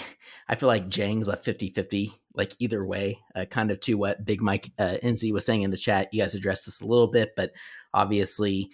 I 0.47 0.55
feel 0.55 0.67
like 0.67 0.89
Dieng's 0.89 1.27
a 1.27 1.37
50-50, 1.37 2.11
like 2.37 2.55
either 2.59 2.85
way, 2.85 3.19
uh, 3.35 3.45
kind 3.45 3.71
of 3.71 3.79
to 3.81 3.95
what 3.95 4.23
Big 4.23 4.41
Mike 4.41 4.71
uh, 4.77 4.97
NZ 5.03 5.33
was 5.33 5.45
saying 5.45 5.63
in 5.63 5.71
the 5.71 5.77
chat. 5.77 6.13
You 6.13 6.21
guys 6.21 6.35
addressed 6.35 6.65
this 6.65 6.81
a 6.81 6.85
little 6.85 7.07
bit, 7.07 7.33
but 7.35 7.51
obviously, 7.93 8.69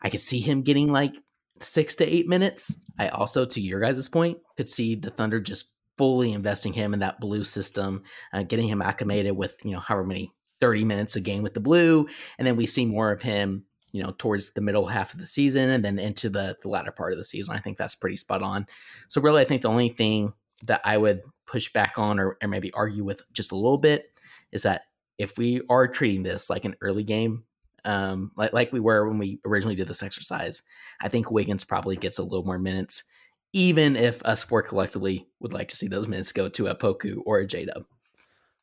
I 0.00 0.10
could 0.10 0.20
see 0.20 0.40
him 0.40 0.62
getting 0.62 0.92
like 0.92 1.14
six 1.60 1.96
to 1.96 2.06
eight 2.06 2.28
minutes. 2.28 2.80
I 2.98 3.08
also, 3.08 3.44
to 3.44 3.60
your 3.60 3.80
guys' 3.80 4.08
point, 4.08 4.38
could 4.56 4.68
see 4.68 4.94
the 4.94 5.10
Thunder 5.10 5.40
just 5.40 5.72
fully 5.96 6.32
investing 6.32 6.72
him 6.72 6.94
in 6.94 7.00
that 7.00 7.20
blue 7.20 7.42
system, 7.44 8.04
uh, 8.32 8.44
getting 8.44 8.68
him 8.68 8.80
acclimated 8.80 9.36
with 9.36 9.60
you 9.64 9.72
know 9.72 9.80
however 9.80 10.04
many 10.04 10.32
30 10.60 10.84
minutes 10.84 11.16
a 11.16 11.20
game 11.20 11.42
with 11.42 11.54
the 11.54 11.60
blue, 11.60 12.06
and 12.38 12.46
then 12.46 12.56
we 12.56 12.66
see 12.66 12.86
more 12.86 13.12
of 13.12 13.22
him 13.22 13.64
you 13.92 14.02
know, 14.02 14.14
towards 14.18 14.52
the 14.52 14.60
middle 14.60 14.86
half 14.86 15.14
of 15.14 15.20
the 15.20 15.26
season 15.26 15.70
and 15.70 15.84
then 15.84 15.98
into 15.98 16.28
the, 16.28 16.56
the 16.62 16.68
latter 16.68 16.92
part 16.92 17.12
of 17.12 17.18
the 17.18 17.24
season. 17.24 17.54
I 17.54 17.58
think 17.58 17.78
that's 17.78 17.94
pretty 17.94 18.16
spot 18.16 18.42
on. 18.42 18.66
So 19.08 19.20
really, 19.20 19.40
I 19.40 19.44
think 19.44 19.62
the 19.62 19.70
only 19.70 19.88
thing 19.88 20.34
that 20.64 20.80
I 20.84 20.98
would 20.98 21.22
push 21.48 21.72
back 21.72 21.98
on 21.98 22.20
or, 22.20 22.36
or 22.42 22.48
maybe 22.48 22.72
argue 22.72 23.04
with 23.04 23.22
just 23.32 23.52
a 23.52 23.56
little 23.56 23.78
bit 23.78 24.12
is 24.52 24.62
that 24.62 24.82
if 25.18 25.36
we 25.36 25.60
are 25.68 25.88
treating 25.88 26.22
this 26.22 26.48
like 26.48 26.64
an 26.64 26.76
early 26.80 27.02
game, 27.02 27.44
um, 27.84 28.30
like 28.36 28.52
like 28.52 28.72
we 28.72 28.80
were 28.80 29.08
when 29.08 29.18
we 29.18 29.40
originally 29.44 29.74
did 29.74 29.88
this 29.88 30.02
exercise, 30.02 30.62
I 31.00 31.08
think 31.08 31.30
Wiggins 31.30 31.64
probably 31.64 31.96
gets 31.96 32.18
a 32.18 32.22
little 32.22 32.44
more 32.44 32.58
minutes, 32.58 33.04
even 33.52 33.96
if 33.96 34.22
us 34.24 34.42
four 34.42 34.62
collectively 34.62 35.26
would 35.40 35.52
like 35.52 35.68
to 35.68 35.76
see 35.76 35.88
those 35.88 36.08
minutes 36.08 36.32
go 36.32 36.48
to 36.48 36.66
a 36.68 36.74
Poku 36.74 37.20
or 37.24 37.38
a 37.38 37.46
J 37.46 37.64
Dub. 37.66 37.84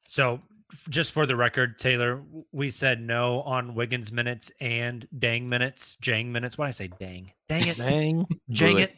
So, 0.08 0.42
just 0.90 1.12
for 1.12 1.26
the 1.26 1.36
record, 1.36 1.78
Taylor, 1.78 2.24
we 2.52 2.70
said 2.70 3.02
no 3.02 3.42
on 3.42 3.76
Wiggins 3.76 4.12
minutes 4.12 4.52
and 4.62 5.08
Dang 5.18 5.50
minutes, 5.50 5.98
Dieng 6.02 6.28
minutes. 6.28 6.58
What 6.58 6.66
did 6.66 6.70
I 6.70 6.72
say? 6.72 6.90
Dang, 7.00 7.32
dang 7.50 7.68
it, 7.68 7.78
Dang. 7.78 8.26
Jang 8.50 8.80
it. 8.80 8.96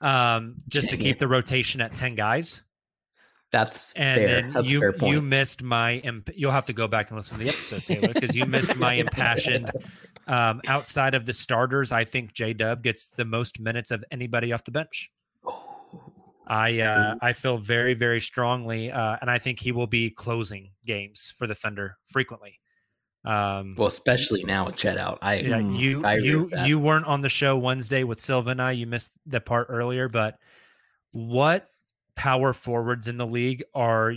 Um, 0.00 0.56
just 0.68 0.90
to 0.90 0.96
keep 0.96 1.18
the 1.18 1.28
rotation 1.28 1.80
at 1.80 1.94
ten 1.94 2.14
guys. 2.14 2.62
That's 3.50 3.94
And 3.94 4.16
fair. 4.18 4.26
then 4.28 4.52
That's 4.52 4.68
a 4.68 4.72
you 4.72 4.80
fair 4.80 4.92
point. 4.92 5.14
you 5.14 5.22
missed 5.22 5.62
my. 5.62 5.94
Imp- 5.94 6.30
you'll 6.36 6.50
have 6.52 6.66
to 6.66 6.74
go 6.74 6.86
back 6.86 7.08
and 7.10 7.16
listen 7.16 7.38
to 7.38 7.44
the 7.44 7.50
episode, 7.50 7.82
Taylor, 7.84 8.12
because 8.12 8.36
you 8.36 8.44
missed 8.44 8.76
my 8.76 8.92
impassioned. 9.04 9.70
Um, 10.26 10.60
outside 10.66 11.14
of 11.14 11.24
the 11.24 11.32
starters, 11.32 11.90
I 11.90 12.04
think 12.04 12.34
J 12.34 12.52
Dub 12.52 12.82
gets 12.82 13.06
the 13.06 13.24
most 13.24 13.58
minutes 13.58 13.90
of 13.90 14.04
anybody 14.10 14.52
off 14.52 14.64
the 14.64 14.70
bench. 14.70 15.10
I 16.46 16.80
uh, 16.80 17.14
I 17.20 17.32
feel 17.32 17.58
very 17.58 17.94
very 17.94 18.20
strongly, 18.20 18.90
uh, 18.90 19.16
and 19.20 19.30
I 19.30 19.38
think 19.38 19.60
he 19.60 19.72
will 19.72 19.86
be 19.86 20.10
closing 20.10 20.70
games 20.86 21.32
for 21.36 21.46
the 21.46 21.54
Thunder 21.54 21.96
frequently. 22.06 22.58
Um, 23.24 23.74
well, 23.76 23.88
especially 23.88 24.44
now 24.44 24.66
with 24.66 24.76
Chet 24.76 24.96
out. 24.96 25.18
I 25.22 25.36
yeah, 25.36 25.58
you 25.58 26.02
I 26.04 26.16
you 26.16 26.50
you 26.64 26.78
weren't 26.78 27.06
on 27.06 27.20
the 27.20 27.28
show 27.28 27.56
Wednesday 27.58 28.04
with 28.04 28.20
Silva 28.20 28.50
and 28.50 28.62
I. 28.62 28.72
You 28.72 28.86
missed 28.86 29.10
the 29.26 29.40
part 29.40 29.66
earlier, 29.70 30.08
but 30.08 30.38
what 31.12 31.68
power 32.14 32.52
forwards 32.52 33.08
in 33.08 33.16
the 33.16 33.26
league 33.26 33.64
are 33.74 34.14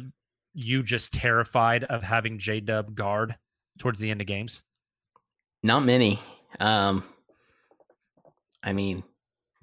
you 0.53 0.83
just 0.83 1.13
terrified 1.13 1.83
of 1.85 2.03
having 2.03 2.37
J 2.39 2.59
Dub 2.59 2.95
guard 2.95 3.35
towards 3.79 3.99
the 3.99 4.11
end 4.11 4.21
of 4.21 4.27
games? 4.27 4.61
Not 5.63 5.83
many. 5.83 6.19
Um, 6.59 7.03
I 8.63 8.73
mean, 8.73 9.03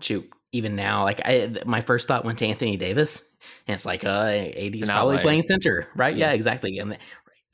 shoot, 0.00 0.28
even 0.52 0.76
now, 0.76 1.04
like 1.04 1.20
I, 1.24 1.52
my 1.66 1.80
first 1.80 2.08
thought 2.08 2.24
went 2.24 2.38
to 2.38 2.46
Anthony 2.46 2.76
Davis, 2.76 3.22
and 3.66 3.74
it's 3.74 3.86
like, 3.86 4.04
uh, 4.04 4.08
AD's 4.28 4.82
an 4.82 4.88
probably 4.88 5.14
outlier. 5.16 5.22
playing 5.22 5.42
center, 5.42 5.88
right? 5.94 6.16
Yeah, 6.16 6.28
Yeah. 6.28 6.32
exactly. 6.34 6.78
And 6.78 6.96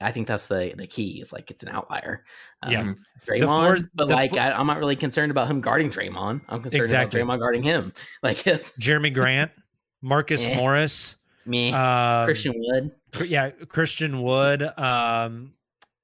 I 0.00 0.12
think 0.12 0.26
that's 0.26 0.46
the 0.48 0.74
the 0.76 0.86
key. 0.86 1.20
Is 1.20 1.32
like 1.32 1.50
it's 1.50 1.62
an 1.62 1.70
outlier. 1.70 2.24
Yeah. 2.68 2.80
Um, 2.80 2.96
The 3.26 3.32
Draymond, 3.32 3.46
fours- 3.66 3.86
but 3.94 4.08
like 4.08 4.32
fo- 4.32 4.38
I, 4.38 4.58
I'm 4.58 4.66
not 4.66 4.78
really 4.78 4.96
concerned 4.96 5.30
about 5.30 5.48
him 5.48 5.60
guarding 5.60 5.88
Draymond. 5.90 6.42
I'm 6.48 6.62
concerned 6.62 6.82
Exactly. 6.82 7.20
about 7.20 7.34
Draymond 7.36 7.38
guarding 7.40 7.62
him. 7.62 7.92
Like 8.22 8.46
it's 8.46 8.72
Jerami 8.78 9.12
Grant, 9.14 9.50
Marcus 10.02 10.46
Eh. 10.46 10.56
Morris, 10.56 11.16
me, 11.46 11.72
um, 11.72 12.24
Christian 12.24 12.54
Wood. 12.56 12.90
Yeah, 13.26 13.50
Christian 13.50 14.22
Wood. 14.22 14.62
Um, 14.62 15.54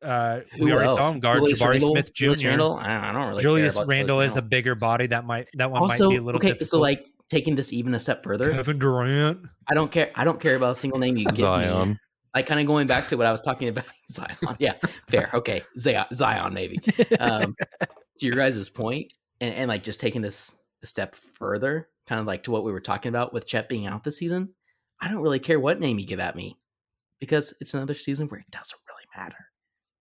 uh, 0.02 0.40
Who 0.56 0.64
we 0.64 0.72
already 0.72 0.88
else? 0.88 0.98
saw 0.98 1.12
him 1.12 1.20
guard 1.20 1.40
Julius 1.40 1.60
Jabari 1.60 1.68
Randle? 1.72 1.90
Smith 1.90 2.14
Julius 2.14 2.40
Jr. 2.40 2.48
Randle? 2.48 2.76
I 2.76 2.86
don't, 2.86 3.04
I 3.04 3.12
don't 3.12 3.28
really. 3.28 3.42
Julius 3.42 3.74
care 3.74 3.82
about 3.82 3.90
Randle 3.90 4.16
Julius 4.16 4.30
is 4.32 4.36
a 4.38 4.42
bigger 4.42 4.74
body. 4.74 5.06
That 5.08 5.26
might 5.26 5.48
that 5.54 5.70
one 5.70 5.82
also 5.82 6.06
might 6.06 6.14
be 6.14 6.16
a 6.16 6.22
little 6.22 6.38
okay. 6.38 6.48
difficult. 6.48 6.68
So 6.70 6.78
like 6.80 7.06
taking 7.28 7.54
this 7.54 7.72
even 7.72 7.94
a 7.94 7.98
step 7.98 8.22
further, 8.22 8.50
Kevin 8.50 8.78
Durant. 8.78 9.46
I 9.68 9.74
don't 9.74 9.90
care. 9.92 10.10
I 10.14 10.24
don't 10.24 10.40
care 10.40 10.56
about 10.56 10.70
a 10.70 10.74
single 10.74 10.98
name 10.98 11.16
you 11.18 11.24
give 11.32 11.38
me. 11.38 11.96
Like 12.34 12.46
kind 12.46 12.60
of 12.60 12.66
going 12.66 12.86
back 12.86 13.08
to 13.08 13.16
what 13.16 13.26
I 13.26 13.32
was 13.32 13.40
talking 13.40 13.68
about. 13.68 13.84
Zion. 14.10 14.36
Yeah, 14.58 14.74
fair. 15.08 15.30
Okay, 15.34 15.62
Zion, 15.76 16.06
Zion 16.12 16.54
maybe. 16.54 16.78
Um, 17.18 17.56
to 18.18 18.26
your 18.26 18.36
guys' 18.36 18.68
point, 18.68 19.12
and, 19.40 19.54
and 19.54 19.68
like 19.68 19.82
just 19.82 20.00
taking 20.00 20.22
this 20.22 20.54
a 20.82 20.86
step 20.86 21.14
further, 21.14 21.88
kind 22.06 22.20
of 22.20 22.26
like 22.26 22.44
to 22.44 22.50
what 22.50 22.64
we 22.64 22.72
were 22.72 22.80
talking 22.80 23.08
about 23.08 23.32
with 23.32 23.46
Chet 23.46 23.68
being 23.68 23.86
out 23.86 24.04
this 24.04 24.18
season. 24.18 24.54
I 25.00 25.08
don't 25.08 25.22
really 25.22 25.38
care 25.38 25.58
what 25.58 25.80
name 25.80 25.98
you 25.98 26.06
give 26.06 26.20
at 26.20 26.36
me 26.36 26.58
because 27.20 27.54
it's 27.60 27.74
another 27.74 27.94
season 27.94 28.28
where 28.28 28.40
it 28.40 28.50
doesn't 28.50 28.80
really 28.88 29.24
matter, 29.24 29.46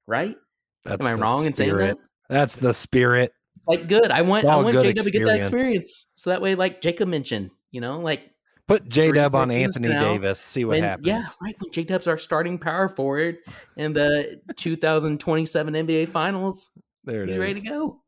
right? 0.07 0.35
That's 0.83 1.05
Am 1.05 1.11
I 1.11 1.13
wrong 1.19 1.45
in 1.45 1.53
saying 1.53 1.77
that? 1.77 1.97
That's 2.29 2.57
the 2.57 2.73
spirit. 2.73 3.31
Like, 3.67 3.87
good. 3.87 4.11
I 4.11 4.21
want 4.21 4.45
I 4.45 4.55
want 4.57 4.79
Jacob 4.81 5.03
to 5.03 5.11
get 5.11 5.25
that 5.25 5.37
experience, 5.37 6.07
so 6.15 6.29
that 6.29 6.41
way, 6.41 6.55
like 6.55 6.81
Jacob 6.81 7.07
mentioned, 7.07 7.51
you 7.71 7.81
know, 7.81 7.99
like 7.99 8.31
Put 8.69 8.87
J 8.87 9.11
Dub 9.11 9.33
on 9.33 9.49
Anthony 9.51 9.87
now, 9.89 10.13
Davis. 10.13 10.39
See 10.39 10.63
what 10.63 10.75
when, 10.75 10.83
happens. 10.83 11.07
Yeah, 11.07 11.23
right. 11.41 11.55
When 11.59 11.71
J 11.71 11.83
Dub's 11.85 12.07
our 12.07 12.19
starting 12.19 12.59
power 12.59 12.87
forward 12.87 13.37
in 13.77 13.93
the 13.93 14.39
2027 14.57 15.73
NBA 15.73 16.07
Finals, 16.09 16.77
There 17.03 17.23
it 17.23 17.29
he's 17.29 17.35
is. 17.35 17.39
ready 17.39 17.53
to 17.55 17.67
go. 17.67 18.01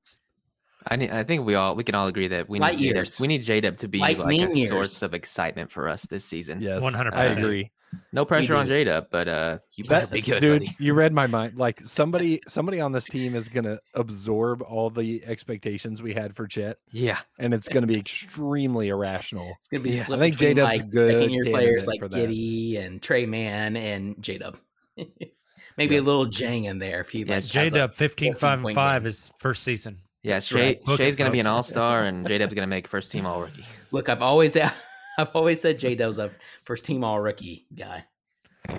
I 0.88 0.96
need, 0.96 1.12
I 1.12 1.24
think 1.24 1.46
we 1.46 1.56
all 1.56 1.76
we 1.76 1.84
can 1.84 1.94
all 1.96 2.08
agree 2.08 2.28
that 2.30 2.50
we 2.50 2.60
Light 2.60 2.78
need 2.78 2.86
J-Dub, 2.86 2.96
years. 2.96 3.20
we 3.20 3.28
need 3.28 3.44
J 3.44 3.62
Dub 3.62 3.78
to 3.78 3.88
be 3.88 4.00
Light 4.00 4.18
like 4.18 4.50
a 4.50 4.56
years. 4.56 4.70
source 4.70 5.02
of 5.04 5.14
excitement 5.14 5.72
for 5.72 5.88
us 5.88 6.04
this 6.08 6.26
season. 6.26 6.60
Yes, 6.62 6.82
100%. 6.84 7.14
I 7.14 7.26
agree. 7.26 7.72
No 8.14 8.24
pressure 8.24 8.56
on 8.56 8.66
do. 8.68 8.72
J 8.72 8.86
Dub, 8.86 9.08
but 9.12 9.28
uh, 9.28 9.58
you 9.76 9.84
better 9.84 10.06
That 10.06 10.14
be 10.14 10.22
good, 10.22 10.40
dude, 10.40 10.60
buddy. 10.62 10.76
you 10.80 10.94
read 10.94 11.12
my 11.14 11.28
mind. 11.28 11.58
Like 11.58 11.82
somebody, 11.82 12.42
somebody 12.48 12.80
on 12.80 12.94
this 12.94 13.04
team 13.06 13.36
is 13.36 13.48
gonna 13.50 13.80
absorb 13.94 14.62
all 14.62 14.90
the 14.90 15.22
expectations 15.26 16.02
we 16.02 16.14
had 16.14 16.36
for 16.36 16.48
Chet, 16.48 16.78
Yeah, 16.90 17.20
and 17.38 17.54
it's 17.54 17.68
gonna 17.68 17.88
be 17.88 17.98
extremely 18.00 18.88
irrational. 18.88 19.52
It's 19.60 19.68
gonna 19.68 19.84
be 19.84 19.90
Yes. 19.92 20.04
split 20.06 20.18
I 20.18 20.20
think 20.22 20.40
between 20.40 20.56
J-Dub's 20.56 20.72
like 20.78 20.90
good 20.90 21.12
second 21.12 21.30
year 21.32 21.44
players 21.44 21.86
like. 21.88 22.00
Giddey 22.02 22.80
and 22.84 23.02
Tre 23.02 23.26
Mann 23.26 23.76
and 23.76 24.16
J 24.24 24.38
Dub. 24.40 24.58
Maybe 25.78 25.98
a 25.98 26.02
little 26.02 26.26
Dieng 26.26 26.66
in 26.66 26.80
there 26.80 27.02
if 27.02 27.10
he 27.10 27.20
Yeah, 27.24 27.36
like 27.36 27.44
J 27.46 27.64
has 27.64 27.74
a 27.74 27.76
Dub 27.76 27.94
15 27.94 28.36
5 28.36 28.66
and 28.66 28.76
5 28.76 29.02
game. 29.04 29.08
is 29.08 29.32
first 29.38 29.64
season. 29.64 29.98
Yeah. 30.24 30.36
That's 30.36 30.47
Shai, 30.47 30.59
right. 30.59 30.97
Shai's 30.97 31.15
gonna 31.15 31.32
be 31.32 31.39
an 31.39 31.47
all 31.47 31.63
star, 31.63 32.03
and 32.05 32.28
J 32.28 32.38
Dub's 32.38 32.53
gonna 32.53 32.67
make 32.67 32.88
first 32.88 33.11
team 33.11 33.26
all 33.26 33.41
rookie. 33.41 33.65
Look, 33.91 34.09
I've 34.09 34.22
always 34.22 34.55
I've 35.17 35.30
always 35.34 35.61
said 35.61 35.80
J 35.80 35.95
Dub's 35.95 36.17
a 36.19 36.32
first 36.63 36.86
team 36.86 37.03
all 37.03 37.19
rookie 37.19 37.65
guy. 37.76 38.05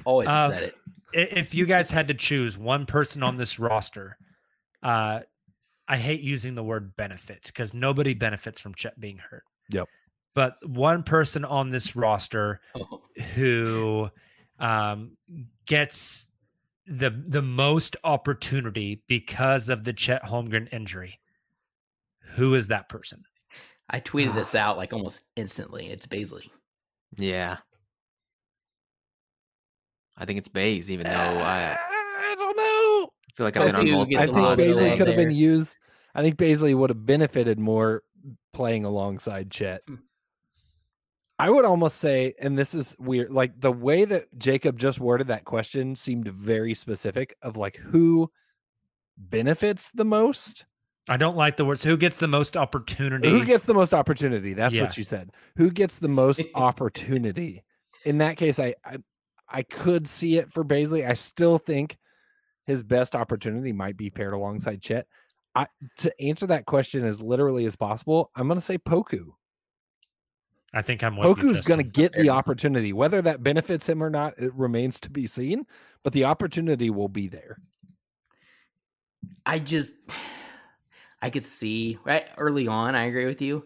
Always 0.04 0.28
have 0.28 0.50
Uh, 0.50 0.54
said 0.54 0.62
it. 0.62 0.74
If 1.14 1.54
you 1.54 1.66
guys 1.66 1.90
had 1.90 2.08
to 2.08 2.14
choose 2.14 2.56
one 2.56 2.86
person 2.86 3.22
on 3.22 3.36
this 3.36 3.58
roster, 3.58 4.16
uh, 4.82 5.20
I 5.86 5.96
hate 5.98 6.22
using 6.22 6.54
the 6.54 6.62
word 6.62 6.96
benefits 6.96 7.50
because 7.50 7.74
nobody 7.74 8.14
benefits 8.14 8.60
from 8.60 8.74
Chet 8.74 8.98
being 8.98 9.18
hurt. 9.18 9.44
Yep. 9.70 9.88
But 10.34 10.56
one 10.66 11.02
person 11.02 11.44
on 11.44 11.68
this 11.68 11.94
roster 11.94 12.60
Oh, 12.74 13.02
who 13.34 14.08
um, 14.58 15.18
gets 15.66 16.30
the 16.86 17.10
the 17.10 17.42
most 17.42 17.96
opportunity 18.04 19.02
because 19.06 19.68
of 19.68 19.84
the 19.84 19.92
Chet 19.92 20.22
Holmgren 20.22 20.72
injury. 20.72 21.18
Who 22.34 22.54
is 22.54 22.68
that 22.68 22.88
person? 22.88 23.22
I 23.90 24.00
tweeted 24.00 24.34
this 24.34 24.54
out 24.54 24.76
like 24.76 24.92
almost 24.92 25.22
instantly. 25.36 25.86
It's 25.86 26.06
Bazley. 26.06 26.50
Yeah, 27.16 27.58
I 30.16 30.24
think 30.24 30.38
it's 30.38 30.48
Bays, 30.48 30.90
even 30.90 31.06
though 31.06 31.12
I 31.12 31.76
I 31.76 32.34
don't 32.36 32.56
know. 32.56 33.10
feel 33.34 33.46
like 33.46 33.56
I 33.56 33.60
I've 33.60 33.66
been 33.66 33.74
on 33.76 33.80
think 33.84 33.88
he 33.88 33.94
multiple 33.94 34.18
I 34.18 34.26
think 34.26 34.36
lot 34.36 34.52
of 34.52 34.58
pods. 34.58 34.76
love 34.76 34.76
Bazley 34.82 34.96
could 34.98 35.06
have 35.08 35.16
been 35.16 35.30
used. 35.30 35.76
I 36.14 36.22
think 36.22 36.36
Bazley 36.36 36.74
would 36.74 36.90
have 36.90 37.04
benefited 37.06 37.58
more 37.58 38.02
playing 38.52 38.84
alongside 38.84 39.50
Chet. 39.50 39.82
Hmm. 39.86 39.96
I 41.38 41.50
would 41.50 41.64
almost 41.64 41.98
say, 41.98 42.34
and 42.40 42.56
this 42.56 42.72
is 42.72 42.94
weird, 43.00 43.32
like 43.32 43.58
the 43.60 43.72
way 43.72 44.04
that 44.04 44.26
Jacob 44.38 44.78
just 44.78 45.00
worded 45.00 45.26
that 45.28 45.44
question 45.44 45.96
seemed 45.96 46.28
very 46.28 46.72
specific 46.74 47.34
of 47.42 47.56
like 47.56 47.76
who 47.76 48.30
benefits 49.16 49.90
the 49.90 50.04
most. 50.04 50.66
I 51.08 51.16
don't 51.16 51.36
like 51.36 51.56
the 51.56 51.64
words. 51.64 51.82
Who 51.82 51.96
gets 51.96 52.16
the 52.16 52.28
most 52.28 52.56
opportunity? 52.56 53.28
Who 53.28 53.44
gets 53.44 53.64
the 53.64 53.74
most 53.74 53.92
opportunity? 53.92 54.54
That's 54.54 54.74
Yeah. 54.74 54.82
what 54.82 54.96
you 54.96 55.04
said. 55.04 55.32
Who 55.56 55.70
gets 55.70 55.98
the 55.98 56.08
most 56.08 56.42
opportunity? 56.54 57.64
In 58.04 58.18
that 58.18 58.36
case, 58.36 58.60
I, 58.60 58.74
I 58.84 58.98
I 59.48 59.62
could 59.62 60.06
see 60.06 60.38
it 60.38 60.50
for 60.50 60.64
Bazley. 60.64 61.06
I 61.06 61.12
still 61.14 61.58
think 61.58 61.98
his 62.64 62.82
best 62.82 63.14
opportunity 63.14 63.72
might 63.72 63.96
be 63.96 64.10
paired 64.10 64.32
alongside 64.32 64.80
Chet. 64.80 65.06
I 65.54 65.66
to 65.98 66.20
answer 66.22 66.46
that 66.46 66.66
question 66.66 67.04
as 67.04 67.20
literally 67.20 67.66
as 67.66 67.76
possible, 67.76 68.30
I'm 68.34 68.48
gonna 68.48 68.60
say 68.60 68.78
Poku. 68.78 69.32
I 70.72 70.80
think 70.80 71.02
I'm 71.02 71.16
with 71.16 71.26
you. 71.26 71.34
Poku's 71.34 71.66
gonna 71.66 71.82
get 71.82 72.12
the 72.12 72.30
opportunity. 72.30 72.92
Whether 72.92 73.20
that 73.22 73.42
benefits 73.42 73.88
him 73.88 74.02
or 74.02 74.08
not, 74.08 74.38
it 74.38 74.54
remains 74.54 75.00
to 75.00 75.10
be 75.10 75.26
seen, 75.26 75.66
but 76.02 76.12
the 76.12 76.24
opportunity 76.24 76.88
will 76.90 77.08
be 77.08 77.28
there. 77.28 77.58
I 79.44 79.58
just 79.58 79.94
I 81.22 81.30
could 81.30 81.46
see 81.46 81.98
right 82.04 82.24
early 82.36 82.66
on. 82.68 82.94
I 82.94 83.04
agree 83.04 83.26
with 83.26 83.40
you. 83.40 83.64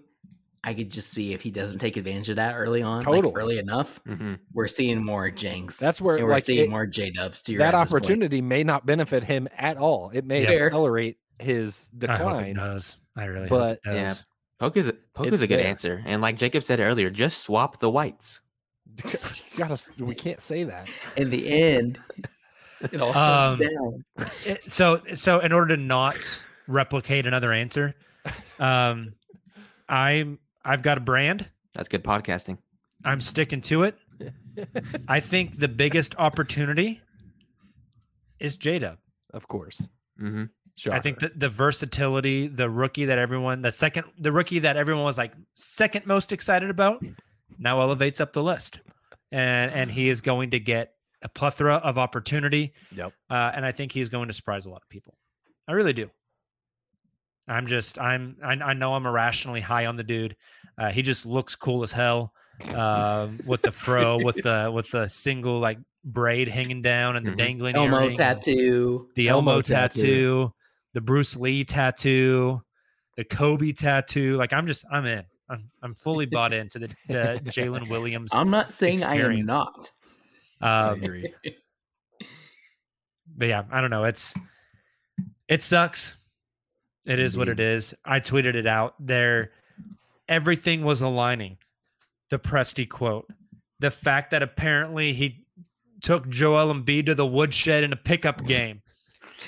I 0.62 0.74
could 0.74 0.90
just 0.90 1.10
see 1.12 1.32
if 1.32 1.42
he 1.42 1.50
doesn't 1.52 1.78
take 1.78 1.96
advantage 1.96 2.28
of 2.28 2.36
that 2.36 2.54
early 2.56 2.82
on, 2.82 3.04
like 3.04 3.24
early 3.34 3.58
enough, 3.58 4.00
hmm 4.04 4.34
we're 4.52 4.66
seeing 4.68 5.02
more 5.04 5.30
Diengs. 5.30 5.78
That's 5.78 6.00
where 6.00 6.16
and 6.16 6.24
we're 6.24 6.32
like 6.32 6.42
seeing 6.42 6.64
it- 6.66 6.70
more 6.70 6.86
J 6.86 7.10
Dubs. 7.10 7.40
To 7.42 7.52
your 7.52 7.60
that 7.60 7.72
guys' 7.72 7.90
point. 7.92 8.02
opportunity 8.02 8.42
may 8.42 8.64
not 8.64 8.84
benefit 8.84 9.22
him 9.24 9.48
at 9.56 9.76
all. 9.76 10.10
It 10.12 10.24
may 10.24 10.42
Yes. 10.42 10.60
Accelerate 10.62 11.18
his 11.38 11.88
I 12.02 12.06
hope 12.16 12.32
it 12.32 12.34
decline. 12.34 12.54
does. 12.56 12.96
I 13.16 13.24
really 13.26 13.48
but- 13.48 13.80
hope 13.84 13.94
it 13.94 13.94
Yeah. 13.94 14.14
poke 14.58 14.76
is 14.76 14.88
a, 14.88 14.92
Poku's 15.14 15.34
It's 15.34 15.42
a 15.42 15.46
good 15.46 15.60
there. 15.60 15.66
answer, 15.66 16.02
and 16.04 16.20
like 16.20 16.36
Jacob 16.36 16.62
said 16.64 16.80
earlier, 16.80 17.10
just 17.10 17.42
swap 17.44 17.78
the 17.78 17.88
whites. 17.88 18.40
Gotta, 19.56 19.78
we 19.98 20.14
can't 20.14 20.40
say 20.40 20.64
that. 20.64 20.88
In 21.16 21.30
the 21.30 21.48
end, 21.48 21.98
it 22.92 23.00
all 23.00 23.16
Um, 23.16 23.58
comes 23.58 23.60
down. 23.70 24.04
It- 24.44 24.70
so 24.72 25.00
so 25.14 25.38
in 25.40 25.52
order 25.52 25.76
to 25.76 25.82
not 25.82 26.42
replicate 26.68 27.26
another 27.26 27.52
answer. 27.52 27.94
Um, 28.58 29.14
I'm 29.88 30.38
I've 30.64 30.82
got 30.82 30.98
a 30.98 31.00
brand. 31.00 31.48
That's 31.74 31.88
good 31.88 32.02
podcasting. 32.02 32.58
I'm 33.04 33.20
sticking 33.20 33.60
to 33.62 33.84
it. 33.84 33.98
I 35.08 35.20
think 35.20 35.58
the 35.58 35.68
biggest 35.68 36.14
opportunity 36.18 37.00
is 38.40 38.56
J 38.56 38.78
Dub. 38.78 38.98
Of 39.32 39.46
course. 39.48 39.88
Mm-hmm. 40.20 40.44
Sure. 40.76 40.92
I 40.92 41.00
think 41.00 41.20
that 41.20 41.38
the 41.38 41.48
versatility, 41.48 42.48
the 42.48 42.68
rookie 42.68 43.06
that 43.06 43.18
everyone, 43.18 43.62
the 43.62 43.72
second, 43.72 44.04
the 44.18 44.30
rookie 44.30 44.58
that 44.60 44.76
everyone 44.76 45.04
was 45.04 45.16
like 45.16 45.32
second 45.54 46.06
most 46.06 46.32
excited 46.32 46.68
about, 46.68 47.02
now 47.58 47.80
elevates 47.80 48.20
up 48.20 48.32
the 48.32 48.42
list, 48.42 48.80
and 49.32 49.72
and 49.72 49.90
he 49.90 50.08
is 50.10 50.20
going 50.20 50.50
to 50.50 50.60
get 50.60 50.92
a 51.22 51.28
plethora 51.30 51.76
of 51.76 51.96
opportunity. 51.96 52.74
Yep. 52.94 53.12
Uh, 53.30 53.52
and 53.54 53.64
I 53.64 53.72
think 53.72 53.92
he's 53.92 54.10
going 54.10 54.28
to 54.28 54.34
surprise 54.34 54.66
a 54.66 54.70
lot 54.70 54.82
of 54.82 54.88
people. 54.90 55.16
I 55.66 55.72
really 55.72 55.94
do. 55.94 56.10
I'm 57.48 57.66
just, 57.66 57.98
I'm, 57.98 58.36
I, 58.42 58.52
I 58.52 58.72
know 58.74 58.94
I'm 58.94 59.06
irrationally 59.06 59.60
high 59.60 59.86
on 59.86 59.96
the 59.96 60.02
dude. 60.02 60.36
Uh, 60.78 60.90
he 60.90 61.02
just 61.02 61.26
looks 61.26 61.54
cool 61.54 61.82
as 61.82 61.92
hell 61.92 62.32
um, 62.74 63.38
with 63.46 63.62
the 63.62 63.70
fro, 63.72 64.18
with 64.22 64.36
the 64.42 64.70
with 64.72 64.90
the 64.90 65.06
single 65.08 65.58
like 65.58 65.78
braid 66.04 66.48
hanging 66.48 66.82
down 66.82 67.16
and 67.16 67.26
the 67.26 67.32
dangling 67.32 67.76
Elmo 67.76 68.04
earring, 68.04 68.16
tattoo. 68.16 69.08
the 69.14 69.28
Elmo 69.28 69.52
Elmo, 69.52 69.62
tattoo. 69.62 70.00
tattoo, 70.00 70.54
the 70.94 71.00
Bruce 71.00 71.36
Lee 71.36 71.64
tattoo, 71.64 72.60
the 73.16 73.24
Kobe 73.24 73.72
tattoo. 73.72 74.36
Like 74.36 74.52
I'm 74.52 74.66
just, 74.66 74.84
I'm 74.90 75.06
in. 75.06 75.24
I'm, 75.48 75.70
I'm 75.82 75.94
fully 75.94 76.26
bought 76.30 76.52
into 76.52 76.80
the, 76.80 76.88
the 77.08 77.40
Jalen 77.44 77.88
Williams. 77.88 78.32
I'm 78.34 78.50
not 78.50 78.72
saying 78.72 79.04
I 79.04 79.16
am 79.16 79.46
not. 79.46 79.90
Um, 80.60 81.00
but 83.36 83.48
yeah, 83.48 83.64
I 83.70 83.80
don't 83.80 83.90
know. 83.90 84.04
It's 84.04 84.34
it 85.48 85.62
sucks. 85.62 86.16
It 87.06 87.20
is 87.20 87.38
what 87.38 87.48
it 87.48 87.58
mm-hmm. 87.58 87.76
is. 87.76 87.94
I 88.04 88.20
tweeted 88.20 88.56
it 88.56 88.66
out 88.66 88.94
there. 88.98 89.52
Everything 90.28 90.84
was 90.84 91.02
aligning. 91.02 91.58
The 92.30 92.38
Presti 92.40 92.88
quote, 92.88 93.30
the 93.78 93.92
fact 93.92 94.32
that 94.32 94.42
apparently 94.42 95.12
he 95.12 95.46
took 96.02 96.28
Joel 96.28 96.74
Embiid 96.74 97.06
to 97.06 97.14
the 97.14 97.24
woodshed 97.24 97.84
in 97.84 97.92
a 97.92 97.96
pickup 97.96 98.44
game. 98.44 98.82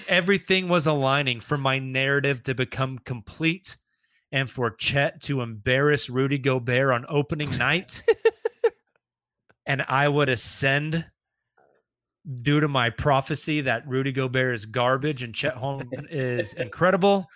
Everything 0.08 0.68
was 0.68 0.86
aligning 0.86 1.40
for 1.40 1.58
my 1.58 1.80
narrative 1.80 2.44
to 2.44 2.54
become 2.54 2.98
complete 2.98 3.76
and 4.30 4.48
for 4.48 4.70
Chet 4.70 5.20
to 5.22 5.40
embarrass 5.40 6.08
Rudy 6.08 6.38
Gobert 6.38 6.92
on 6.92 7.06
opening 7.08 7.56
night. 7.58 8.02
and 9.66 9.84
I 9.88 10.06
would 10.06 10.28
ascend 10.28 11.04
due 12.42 12.60
to 12.60 12.68
my 12.68 12.90
prophecy 12.90 13.62
that 13.62 13.88
Rudy 13.88 14.12
Gobert 14.12 14.54
is 14.54 14.66
garbage 14.66 15.22
and 15.22 15.34
Chet 15.34 15.56
Holmgren 15.56 16.06
is 16.10 16.52
incredible. 16.54 17.26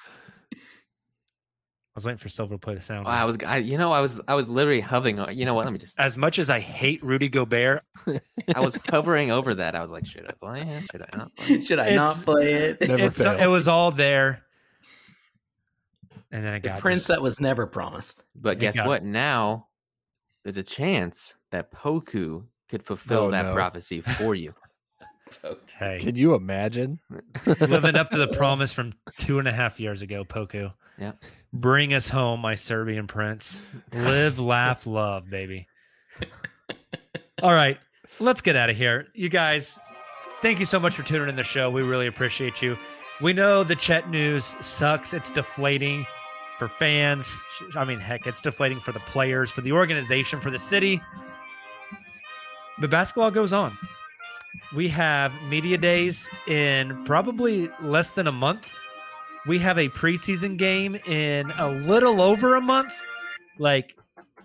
I 1.94 1.98
was 1.98 2.06
waiting 2.06 2.16
for 2.18 2.30
Silver 2.30 2.54
to 2.54 2.58
play 2.58 2.74
the 2.74 2.80
sound. 2.80 3.06
I 3.06 3.24
was, 3.26 3.36
I, 3.46 3.58
you 3.58 3.76
know, 3.76 3.92
I 3.92 4.00
was, 4.00 4.18
I 4.26 4.34
was 4.34 4.48
literally 4.48 4.80
hovering. 4.80 5.18
on- 5.18 5.36
You 5.36 5.44
know 5.44 5.52
what? 5.52 5.66
Let 5.66 5.74
me 5.74 5.78
just. 5.78 5.98
As 6.00 6.16
much 6.16 6.38
as 6.38 6.48
I 6.48 6.58
hate 6.58 7.02
Rudy 7.04 7.28
Gobert, 7.28 7.82
I 8.54 8.60
was 8.60 8.78
hovering 8.88 9.30
over 9.30 9.54
that. 9.56 9.74
I 9.74 9.82
was 9.82 9.90
like, 9.90 10.06
should 10.06 10.26
I 10.26 10.32
play 10.32 10.62
it? 10.62 10.84
Should 10.90 11.02
I 11.02 11.16
not? 11.18 11.36
Play 11.36 11.54
it? 11.56 11.64
Should 11.66 11.78
I 11.78 11.88
It's- 11.88 12.16
not 12.16 12.24
play 12.24 12.52
it? 12.54 12.78
it's, 12.80 13.20
it 13.20 13.46
was 13.48 13.68
all 13.68 13.90
there. 13.90 14.42
And 16.30 16.42
then 16.42 16.54
I 16.54 16.58
got 16.60 16.76
The 16.76 16.80
prince 16.80 17.06
that 17.08 17.20
was 17.20 17.40
never 17.40 17.66
promised. 17.66 18.22
But 18.34 18.56
It 18.56 18.60
guess 18.60 18.76
got- 18.76 18.86
what? 18.86 19.04
Now 19.04 19.66
there's 20.44 20.56
a 20.56 20.62
chance 20.62 21.34
that 21.50 21.70
Poku 21.70 22.44
could 22.70 22.82
fulfill 22.82 23.24
Oh, 23.24 23.30
that 23.32 23.44
no. 23.46 23.54
prophecy 23.54 24.00
for 24.00 24.34
you. 24.34 24.54
okay. 25.44 25.98
Can 26.00 26.14
you 26.14 26.34
imagine? 26.34 27.00
living 27.60 27.96
up 27.96 28.08
to 28.10 28.16
the 28.18 28.28
promise 28.28 28.72
from 28.72 28.94
two 29.18 29.38
and 29.38 29.46
a 29.46 29.52
half 29.52 29.78
years 29.78 30.00
ago, 30.00 30.24
Poku. 30.24 30.72
Yeah. 30.98 31.12
Bring 31.52 31.92
us 31.92 32.08
home, 32.08 32.40
my 32.40 32.54
Serbian 32.54 33.06
prince. 33.06 33.64
Live, 33.92 34.38
laugh, 34.38 34.86
love, 34.86 35.28
baby. 35.28 35.66
All 37.42 37.52
right, 37.52 37.78
let's 38.20 38.40
get 38.40 38.56
out 38.56 38.70
of 38.70 38.76
here. 38.76 39.08
You 39.14 39.28
guys, 39.28 39.78
thank 40.40 40.58
you 40.58 40.64
so 40.64 40.80
much 40.80 40.94
for 40.94 41.02
tuning 41.02 41.28
in 41.28 41.36
the 41.36 41.44
show. 41.44 41.70
We 41.70 41.82
really 41.82 42.06
appreciate 42.06 42.62
you. 42.62 42.78
We 43.20 43.32
know 43.32 43.62
the 43.64 43.76
Chet 43.76 44.08
news 44.08 44.56
sucks. 44.60 45.12
It's 45.12 45.30
deflating 45.30 46.06
for 46.58 46.68
fans. 46.68 47.44
I 47.74 47.84
mean, 47.84 48.00
heck, 48.00 48.26
it's 48.26 48.40
deflating 48.40 48.80
for 48.80 48.92
the 48.92 49.00
players, 49.00 49.50
for 49.50 49.60
the 49.60 49.72
organization, 49.72 50.40
for 50.40 50.50
the 50.50 50.58
city. 50.58 51.02
But 52.78 52.90
basketball 52.90 53.30
goes 53.30 53.52
on. 53.52 53.76
We 54.74 54.88
have 54.88 55.32
media 55.48 55.78
days 55.78 56.28
in 56.46 57.04
probably 57.04 57.70
less 57.82 58.12
than 58.12 58.26
a 58.26 58.32
month. 58.32 58.74
We 59.46 59.58
have 59.58 59.78
a 59.78 59.88
preseason 59.88 60.56
game 60.56 60.94
in 61.06 61.50
a 61.52 61.68
little 61.68 62.20
over 62.20 62.54
a 62.54 62.60
month. 62.60 62.92
Like 63.58 63.96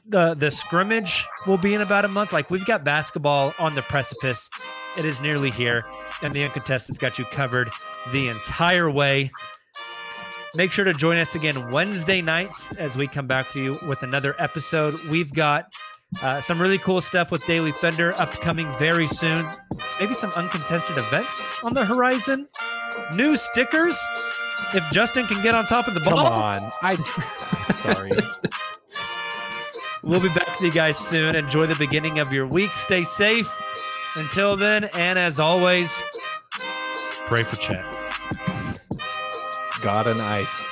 the 0.07 0.34
the 0.34 0.49
scrimmage 0.49 1.26
will 1.45 1.57
be 1.57 1.74
in 1.74 1.82
about 1.82 2.06
a 2.06 2.07
month. 2.07 2.34
Like 2.34 2.49
we've 2.49 2.65
got 2.65 2.84
basketball 2.84 3.53
on 3.60 3.76
the 3.76 3.82
precipice. 3.84 4.49
It 4.98 5.06
is 5.06 5.22
nearly 5.22 5.52
here, 5.52 5.84
and 6.22 6.34
the 6.34 6.44
uncontested's 6.44 6.98
got 6.98 7.19
you 7.19 7.26
covered 7.26 7.69
the 8.11 8.28
entire 8.28 8.90
way. 8.90 9.30
Make 10.56 10.72
sure 10.72 10.86
to 10.86 10.94
join 10.94 11.18
us 11.18 11.36
again 11.36 11.72
Wednesday 11.72 12.22
nights 12.22 12.72
as 12.78 12.98
we 12.98 13.07
come 13.07 13.28
back 13.28 13.52
to 13.52 13.61
you 13.61 13.78
with 13.88 14.02
another 14.02 14.34
episode. 14.40 14.95
We've 15.10 15.32
got 15.32 15.65
uh, 16.22 16.41
some 16.41 16.60
really 16.60 16.78
cool 16.78 17.02
stuff 17.02 17.32
with 17.32 17.45
Daily 17.45 17.72
Fender 17.74 18.14
upcoming 18.14 18.68
very 18.80 19.07
soon. 19.07 19.48
Maybe 19.99 20.14
some 20.14 20.32
uncontested 20.32 20.98
events 20.98 21.56
on 21.64 21.74
the 21.74 21.86
horizon. 21.86 22.48
New 23.14 23.38
stickers. 23.38 23.99
If 24.74 24.84
Justin 24.92 25.26
can 25.28 25.42
get 25.42 25.56
on 25.56 25.66
top 25.66 25.88
of 25.88 25.94
the 25.94 26.00
ball. 26.00 26.18
Come 26.18 26.34
on. 26.34 26.72
I 26.82 26.96
sorry. 27.76 28.12
We'll 30.04 30.20
be 30.20 30.30
back 30.30 30.58
to 30.58 30.66
you 30.66 30.72
guys 30.72 30.98
soon. 30.98 31.36
Enjoy 31.36 31.66
the 31.66 31.76
beginning 31.76 32.20
of 32.20 32.34
your 32.34 32.48
week. 32.48 32.72
Stay 32.72 33.04
safe. 33.04 33.50
Until 34.16 34.56
then, 34.56 34.86
and 34.96 35.20
as 35.20 35.40
always, 35.40 36.02
pray 37.26 37.44
for 37.44 37.56
Chet. 37.58 37.84
God 39.82 40.08
and 40.08 40.22
ice. 40.22 40.68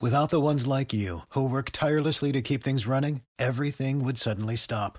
Without 0.00 0.30
the 0.30 0.40
ones 0.40 0.66
like 0.66 0.92
you, 0.92 1.20
who 1.30 1.48
work 1.48 1.70
tirelessly 1.72 2.30
to 2.32 2.42
keep 2.42 2.62
things 2.62 2.86
running, 2.86 3.22
everything 3.38 4.04
would 4.04 4.18
suddenly 4.18 4.56
stop. 4.56 4.98